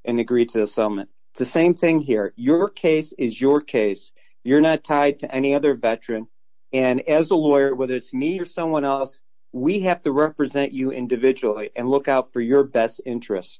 and 0.06 0.20
agreed 0.20 0.50
to 0.50 0.60
the 0.60 0.68
settlement. 0.68 1.10
It's 1.34 1.40
the 1.40 1.46
same 1.46 1.74
thing 1.74 2.00
here. 2.00 2.34
Your 2.36 2.70
case 2.70 3.14
is 3.18 3.40
your 3.40 3.62
case. 3.62 4.14
You're 4.44 4.62
not 4.62 4.84
tied 4.84 5.20
to 5.20 5.34
any 5.34 5.54
other 5.54 5.76
veteran. 5.76 6.28
And 6.74 7.02
as 7.02 7.30
a 7.30 7.36
lawyer, 7.36 7.76
whether 7.76 7.96
it's 7.96 8.14
me 8.14 8.40
or 8.40 8.46
someone 8.46 8.86
else, 8.86 9.22
we 9.52 9.82
have 9.82 10.02
to 10.04 10.12
represent 10.12 10.72
you 10.72 10.92
individually 10.92 11.72
and 11.76 11.90
look 11.90 12.08
out 12.08 12.32
for 12.32 12.40
your 12.40 12.64
best 12.64 13.02
interests. 13.06 13.60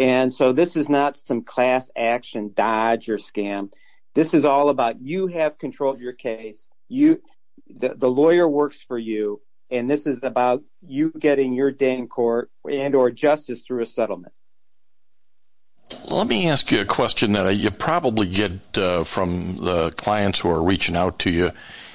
And 0.00 0.32
so 0.32 0.52
this 0.52 0.76
is 0.76 0.88
not 0.88 1.16
some 1.16 1.42
class 1.42 1.90
action 1.96 2.52
dodge 2.54 3.08
or 3.08 3.16
scam. 3.16 3.72
This 4.18 4.34
is 4.34 4.44
all 4.44 4.68
about 4.68 5.00
you 5.00 5.28
have 5.28 5.58
control 5.58 5.94
of 5.94 6.00
your 6.00 6.12
case. 6.12 6.70
You, 6.88 7.22
the, 7.70 7.94
the 7.94 8.10
lawyer 8.10 8.48
works 8.48 8.82
for 8.82 8.98
you. 8.98 9.40
And 9.70 9.88
this 9.88 10.08
is 10.08 10.24
about 10.24 10.64
you 10.84 11.12
getting 11.16 11.52
your 11.52 11.70
day 11.70 11.96
in 11.96 12.08
court 12.08 12.50
and 12.68 12.96
or 12.96 13.12
justice 13.12 13.62
through 13.62 13.82
a 13.82 13.86
settlement. 13.86 14.32
Let 16.10 16.26
me 16.26 16.48
ask 16.48 16.68
you 16.72 16.80
a 16.80 16.84
question 16.84 17.34
that 17.34 17.54
you 17.54 17.70
probably 17.70 18.26
get 18.26 18.76
uh, 18.76 19.04
from 19.04 19.58
the 19.58 19.92
clients 19.92 20.40
who 20.40 20.50
are 20.50 20.64
reaching 20.64 20.96
out 20.96 21.20
to 21.20 21.30
you 21.30 21.52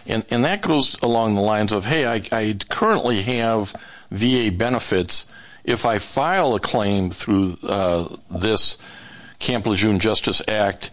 and, 0.07 0.25
and 0.31 0.45
that 0.45 0.61
goes 0.61 1.01
along 1.01 1.35
the 1.35 1.41
lines 1.41 1.73
of, 1.73 1.83
hey, 1.83 2.05
I, 2.05 2.21
I 2.31 2.57
currently 2.69 3.21
have 3.21 3.73
VA 4.11 4.49
benefits. 4.49 5.27
If 5.65 5.85
I 5.85 5.99
file 5.99 6.55
a 6.55 6.61
claim 6.61 7.09
through 7.09 7.57
uh, 7.63 8.07
this 8.29 8.77
Camp 9.39 9.65
Lejeune 9.65 9.99
Justice 9.99 10.41
Act 10.47 10.91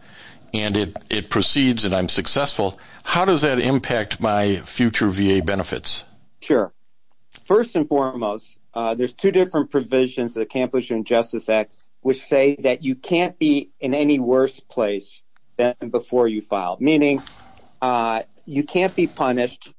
and 0.52 0.76
it, 0.76 0.96
it 1.08 1.30
proceeds 1.30 1.84
and 1.84 1.94
I'm 1.94 2.08
successful, 2.08 2.78
how 3.02 3.24
does 3.24 3.42
that 3.42 3.58
impact 3.60 4.20
my 4.20 4.56
future 4.56 5.08
VA 5.08 5.42
benefits? 5.44 6.04
Sure. 6.40 6.72
First 7.44 7.76
and 7.76 7.88
foremost, 7.88 8.58
uh, 8.74 8.94
there's 8.94 9.12
two 9.12 9.30
different 9.30 9.70
provisions 9.70 10.36
of 10.36 10.40
the 10.40 10.46
Camp 10.46 10.74
Lejeune 10.74 11.04
Justice 11.04 11.48
Act 11.48 11.74
which 12.02 12.22
say 12.22 12.56
that 12.60 12.82
you 12.82 12.94
can't 12.94 13.38
be 13.38 13.70
in 13.78 13.94
any 13.94 14.18
worse 14.18 14.58
place 14.60 15.22
than 15.56 15.74
before 15.90 16.26
you 16.26 16.40
filed, 16.40 16.80
meaning 16.80 17.22
uh, 17.82 18.22
you 18.46 18.62
can't 18.64 18.96
be 18.96 19.06
punished 19.06 19.72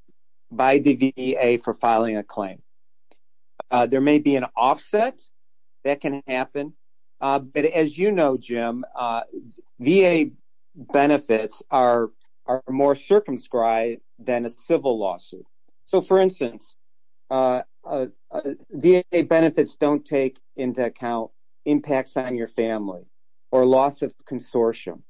by 0.50 0.78
the 0.78 0.94
VA 0.94 1.58
for 1.62 1.74
filing 1.74 2.16
a 2.16 2.22
claim. 2.22 2.62
Uh, 3.70 3.86
there 3.86 4.00
may 4.00 4.18
be 4.18 4.36
an 4.36 4.46
offset 4.56 5.20
that 5.82 6.00
can 6.00 6.22
happen, 6.26 6.74
Uh, 7.22 7.38
but 7.38 7.64
as 7.64 7.96
you 7.96 8.10
know, 8.10 8.36
Jim, 8.36 8.84
uh, 8.96 9.22
VA 9.78 10.30
benefits 10.74 11.62
are 11.70 12.10
are 12.46 12.62
more 12.68 12.94
circumscribed 12.94 14.00
than 14.18 14.44
a 14.44 14.50
civil 14.50 14.98
lawsuit. 14.98 15.46
So, 15.84 16.00
for 16.00 16.18
instance, 16.20 16.74
uh, 17.30 17.62
uh, 17.84 18.06
uh 18.30 18.40
VA 18.70 19.04
benefits 19.28 19.76
don't 19.76 20.04
take 20.04 20.38
into 20.56 20.84
account 20.84 21.30
impacts 21.64 22.16
on 22.16 22.36
your 22.36 22.48
family 22.48 23.02
or 23.50 23.64
loss 23.64 24.02
of 24.02 24.12
consortium, 24.28 25.02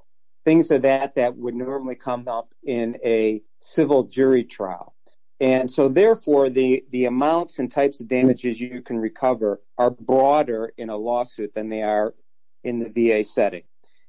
things 0.45 0.71
of 0.71 0.83
that 0.83 1.15
that 1.15 1.37
would 1.37 1.55
normally 1.55 1.95
come 1.95 2.29
up 2.29 2.53
in 2.65 2.99
a 3.05 3.41
civil 3.61 4.05
jury 4.05 4.45
trial. 4.45 4.95
And 5.41 5.71
so 5.71 5.89
therefore 5.89 6.51
the, 6.51 6.85
the 6.91 7.07
amounts 7.07 7.59
and 7.59 7.71
types 7.71 8.01
of 8.01 8.09
damages 8.09 8.61
you 8.61 8.83
can 8.83 8.99
recover 8.99 9.61
are 9.79 9.91
broader 9.91 10.73
in 10.77 10.91
a 10.91 10.97
lawsuit 10.97 11.55
than 11.55 11.69
they 11.69 11.83
are 11.83 12.15
in 12.63 12.79
the 12.79 12.89
VA 12.89 13.25
setting. 13.25 13.63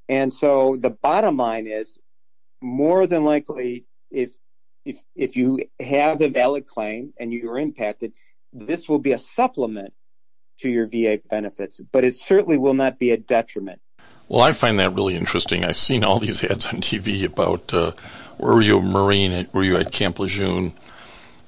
And 0.10 0.34
so 0.34 0.76
the 0.78 0.90
bottom 0.90 1.38
line 1.38 1.68
is 1.68 2.00
more 2.62 3.08
than 3.08 3.24
likely 3.24 3.86
if 4.12 4.32
if 4.86 5.02
if 5.16 5.38
you 5.38 5.66
have 5.80 6.22
a 6.22 6.30
valid 6.30 6.68
claim 6.68 7.14
and 7.18 7.32
you 7.32 7.50
are 7.50 7.60
impacted, 7.60 8.14
this 8.52 8.90
will 8.90 9.00
be 9.00 9.14
a 9.14 9.18
supplement 9.18 9.94
to 10.60 10.70
your 10.70 10.88
VA 10.88 11.20
benefits, 11.30 11.82
but 11.92 12.04
it 12.04 12.16
certainly 12.16 12.58
will 12.58 12.74
not 12.74 13.00
be 13.00 13.12
a 13.12 13.18
detriment. 13.18 13.80
Well, 14.30 14.42
I 14.42 14.52
find 14.52 14.80
that 14.80 14.94
really 14.94 15.16
interesting. 15.16 15.66
I've 15.66 15.76
seen 15.76 16.04
all 16.04 16.20
these 16.20 16.44
ads 16.44 16.68
on 16.68 16.76
TV 16.76 17.26
about 17.26 17.74
uh, 17.74 17.92
were 18.38 18.62
you 18.62 18.80
a 18.80 18.82
Marine? 18.82 19.48
Were 19.54 19.64
you 19.64 19.78
at 19.78 19.92
Camp 19.92 20.20
Lejeune? 20.20 20.74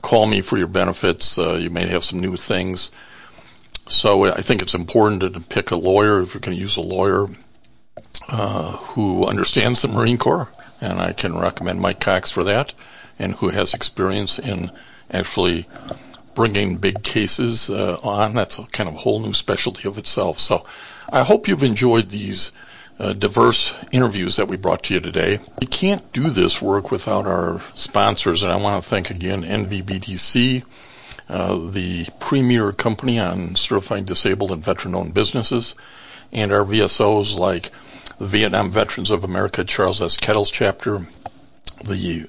Call 0.01 0.25
me 0.25 0.41
for 0.41 0.57
your 0.57 0.67
benefits. 0.67 1.37
Uh, 1.37 1.53
you 1.53 1.69
may 1.69 1.87
have 1.87 2.03
some 2.03 2.19
new 2.19 2.35
things. 2.35 2.91
So 3.87 4.25
I 4.25 4.41
think 4.41 4.61
it's 4.61 4.73
important 4.73 5.21
to 5.21 5.39
pick 5.39 5.71
a 5.71 5.75
lawyer 5.75 6.21
if 6.21 6.33
you're 6.33 6.41
going 6.41 6.55
to 6.55 6.61
use 6.61 6.77
a 6.77 6.81
lawyer 6.81 7.27
uh, 8.29 8.71
who 8.71 9.27
understands 9.27 9.81
the 9.81 9.87
Marine 9.87 10.17
Corps, 10.17 10.49
and 10.81 10.99
I 10.99 11.13
can 11.13 11.37
recommend 11.37 11.79
Mike 11.79 11.99
Cox 11.99 12.31
for 12.31 12.45
that, 12.45 12.73
and 13.19 13.33
who 13.33 13.49
has 13.49 13.73
experience 13.73 14.39
in 14.39 14.71
actually 15.11 15.67
bringing 16.35 16.77
big 16.77 17.01
cases 17.01 17.69
uh, 17.69 17.97
on. 18.03 18.33
That's 18.33 18.59
a 18.59 18.63
kind 18.63 18.89
of 18.89 18.95
a 18.95 18.99
whole 18.99 19.21
new 19.21 19.33
specialty 19.33 19.87
of 19.87 19.97
itself. 19.97 20.37
So 20.39 20.65
I 21.11 21.23
hope 21.23 21.47
you've 21.47 21.63
enjoyed 21.63 22.09
these 22.09 22.51
uh, 22.99 23.13
diverse 23.13 23.73
interviews 23.91 24.37
that 24.37 24.47
we 24.47 24.57
brought 24.57 24.83
to 24.83 24.93
you 24.93 24.99
today. 24.99 25.39
We 25.59 25.67
can't 25.67 26.13
do 26.13 26.29
this 26.29 26.61
work 26.61 26.91
without 26.91 27.25
our 27.25 27.61
sponsors, 27.73 28.43
and 28.43 28.51
I 28.51 28.57
want 28.57 28.81
to 28.81 28.89
thank 28.89 29.09
again 29.09 29.43
NVBDC, 29.43 30.63
uh, 31.29 31.69
the 31.71 32.05
premier 32.19 32.71
company 32.71 33.19
on 33.19 33.55
certified 33.55 34.05
disabled 34.05 34.51
and 34.51 34.63
veteran-owned 34.63 35.13
businesses, 35.13 35.75
and 36.31 36.51
our 36.51 36.63
VSOs 36.63 37.37
like 37.37 37.71
the 38.17 38.25
Vietnam 38.25 38.71
Veterans 38.71 39.11
of 39.11 39.23
America 39.23 39.63
Charles 39.63 40.01
S. 40.01 40.17
Kettles 40.17 40.49
chapter, 40.49 40.99
the 41.83 42.27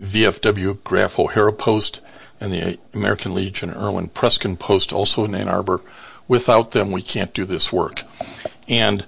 VFW 0.00 0.82
Graf 0.82 1.18
O'Hara 1.18 1.52
Post, 1.52 2.00
and 2.40 2.52
the 2.52 2.78
American 2.94 3.34
Legion 3.34 3.70
Erwin 3.70 4.08
Prieskorn 4.08 4.58
Post, 4.58 4.92
also 4.92 5.24
in 5.24 5.34
Ann 5.34 5.48
Arbor. 5.48 5.80
Without 6.28 6.70
them, 6.72 6.90
we 6.90 7.02
can't 7.02 7.32
do 7.32 7.44
this 7.44 7.72
work. 7.72 8.02
And 8.68 9.04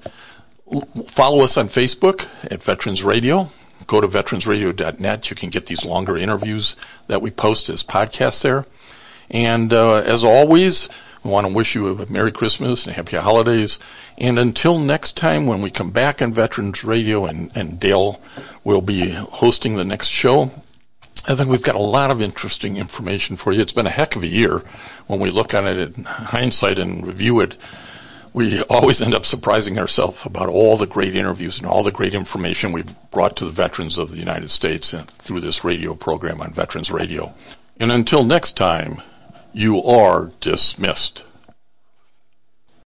follow 1.06 1.42
us 1.42 1.56
on 1.56 1.68
Facebook 1.68 2.26
at 2.44 2.62
Veterans 2.62 3.02
Radio. 3.02 3.48
Go 3.86 4.00
to 4.00 4.08
veteransradio.net. 4.08 5.30
You 5.30 5.36
can 5.36 5.50
get 5.50 5.66
these 5.66 5.84
longer 5.84 6.16
interviews 6.16 6.76
that 7.06 7.22
we 7.22 7.30
post 7.30 7.70
as 7.70 7.82
podcasts 7.82 8.42
there. 8.42 8.66
And 9.30 9.72
uh, 9.72 9.96
as 9.96 10.24
always, 10.24 10.88
we 11.24 11.30
want 11.30 11.46
to 11.46 11.52
wish 11.52 11.74
you 11.74 11.88
a 11.88 12.10
Merry 12.10 12.32
Christmas 12.32 12.86
and 12.86 12.94
Happy 12.94 13.16
Holidays. 13.16 13.78
And 14.16 14.38
until 14.38 14.78
next 14.78 15.16
time, 15.16 15.46
when 15.46 15.62
we 15.62 15.70
come 15.70 15.90
back 15.90 16.22
on 16.22 16.32
Veterans 16.32 16.84
Radio 16.84 17.26
and, 17.26 17.50
and 17.56 17.80
Dale 17.80 18.20
will 18.64 18.80
be 18.80 19.10
hosting 19.10 19.76
the 19.76 19.84
next 19.84 20.08
show, 20.08 20.50
I 21.26 21.34
think 21.34 21.50
we've 21.50 21.62
got 21.62 21.74
a 21.74 21.80
lot 21.80 22.10
of 22.10 22.22
interesting 22.22 22.76
information 22.76 23.36
for 23.36 23.52
you. 23.52 23.60
It's 23.60 23.72
been 23.72 23.86
a 23.86 23.90
heck 23.90 24.16
of 24.16 24.22
a 24.22 24.28
year 24.28 24.62
when 25.06 25.20
we 25.20 25.30
look 25.30 25.54
on 25.54 25.66
it 25.66 25.96
in 25.96 26.04
hindsight 26.04 26.78
and 26.78 27.06
review 27.06 27.40
it. 27.40 27.56
We 28.32 28.62
always 28.62 29.02
end 29.02 29.14
up 29.14 29.24
surprising 29.24 29.78
ourselves 29.78 30.24
about 30.24 30.48
all 30.48 30.76
the 30.76 30.86
great 30.86 31.16
interviews 31.16 31.58
and 31.58 31.66
all 31.66 31.82
the 31.82 31.90
great 31.90 32.14
information 32.14 32.72
we've 32.72 33.10
brought 33.10 33.38
to 33.38 33.46
the 33.46 33.50
veterans 33.50 33.98
of 33.98 34.10
the 34.10 34.18
United 34.18 34.50
States 34.50 34.92
through 34.92 35.40
this 35.40 35.64
radio 35.64 35.94
program 35.94 36.40
on 36.40 36.52
Veterans 36.52 36.90
Radio. 36.90 37.34
And 37.80 37.90
until 37.90 38.24
next 38.24 38.56
time, 38.56 39.02
you 39.52 39.82
are 39.82 40.30
dismissed. 40.40 41.24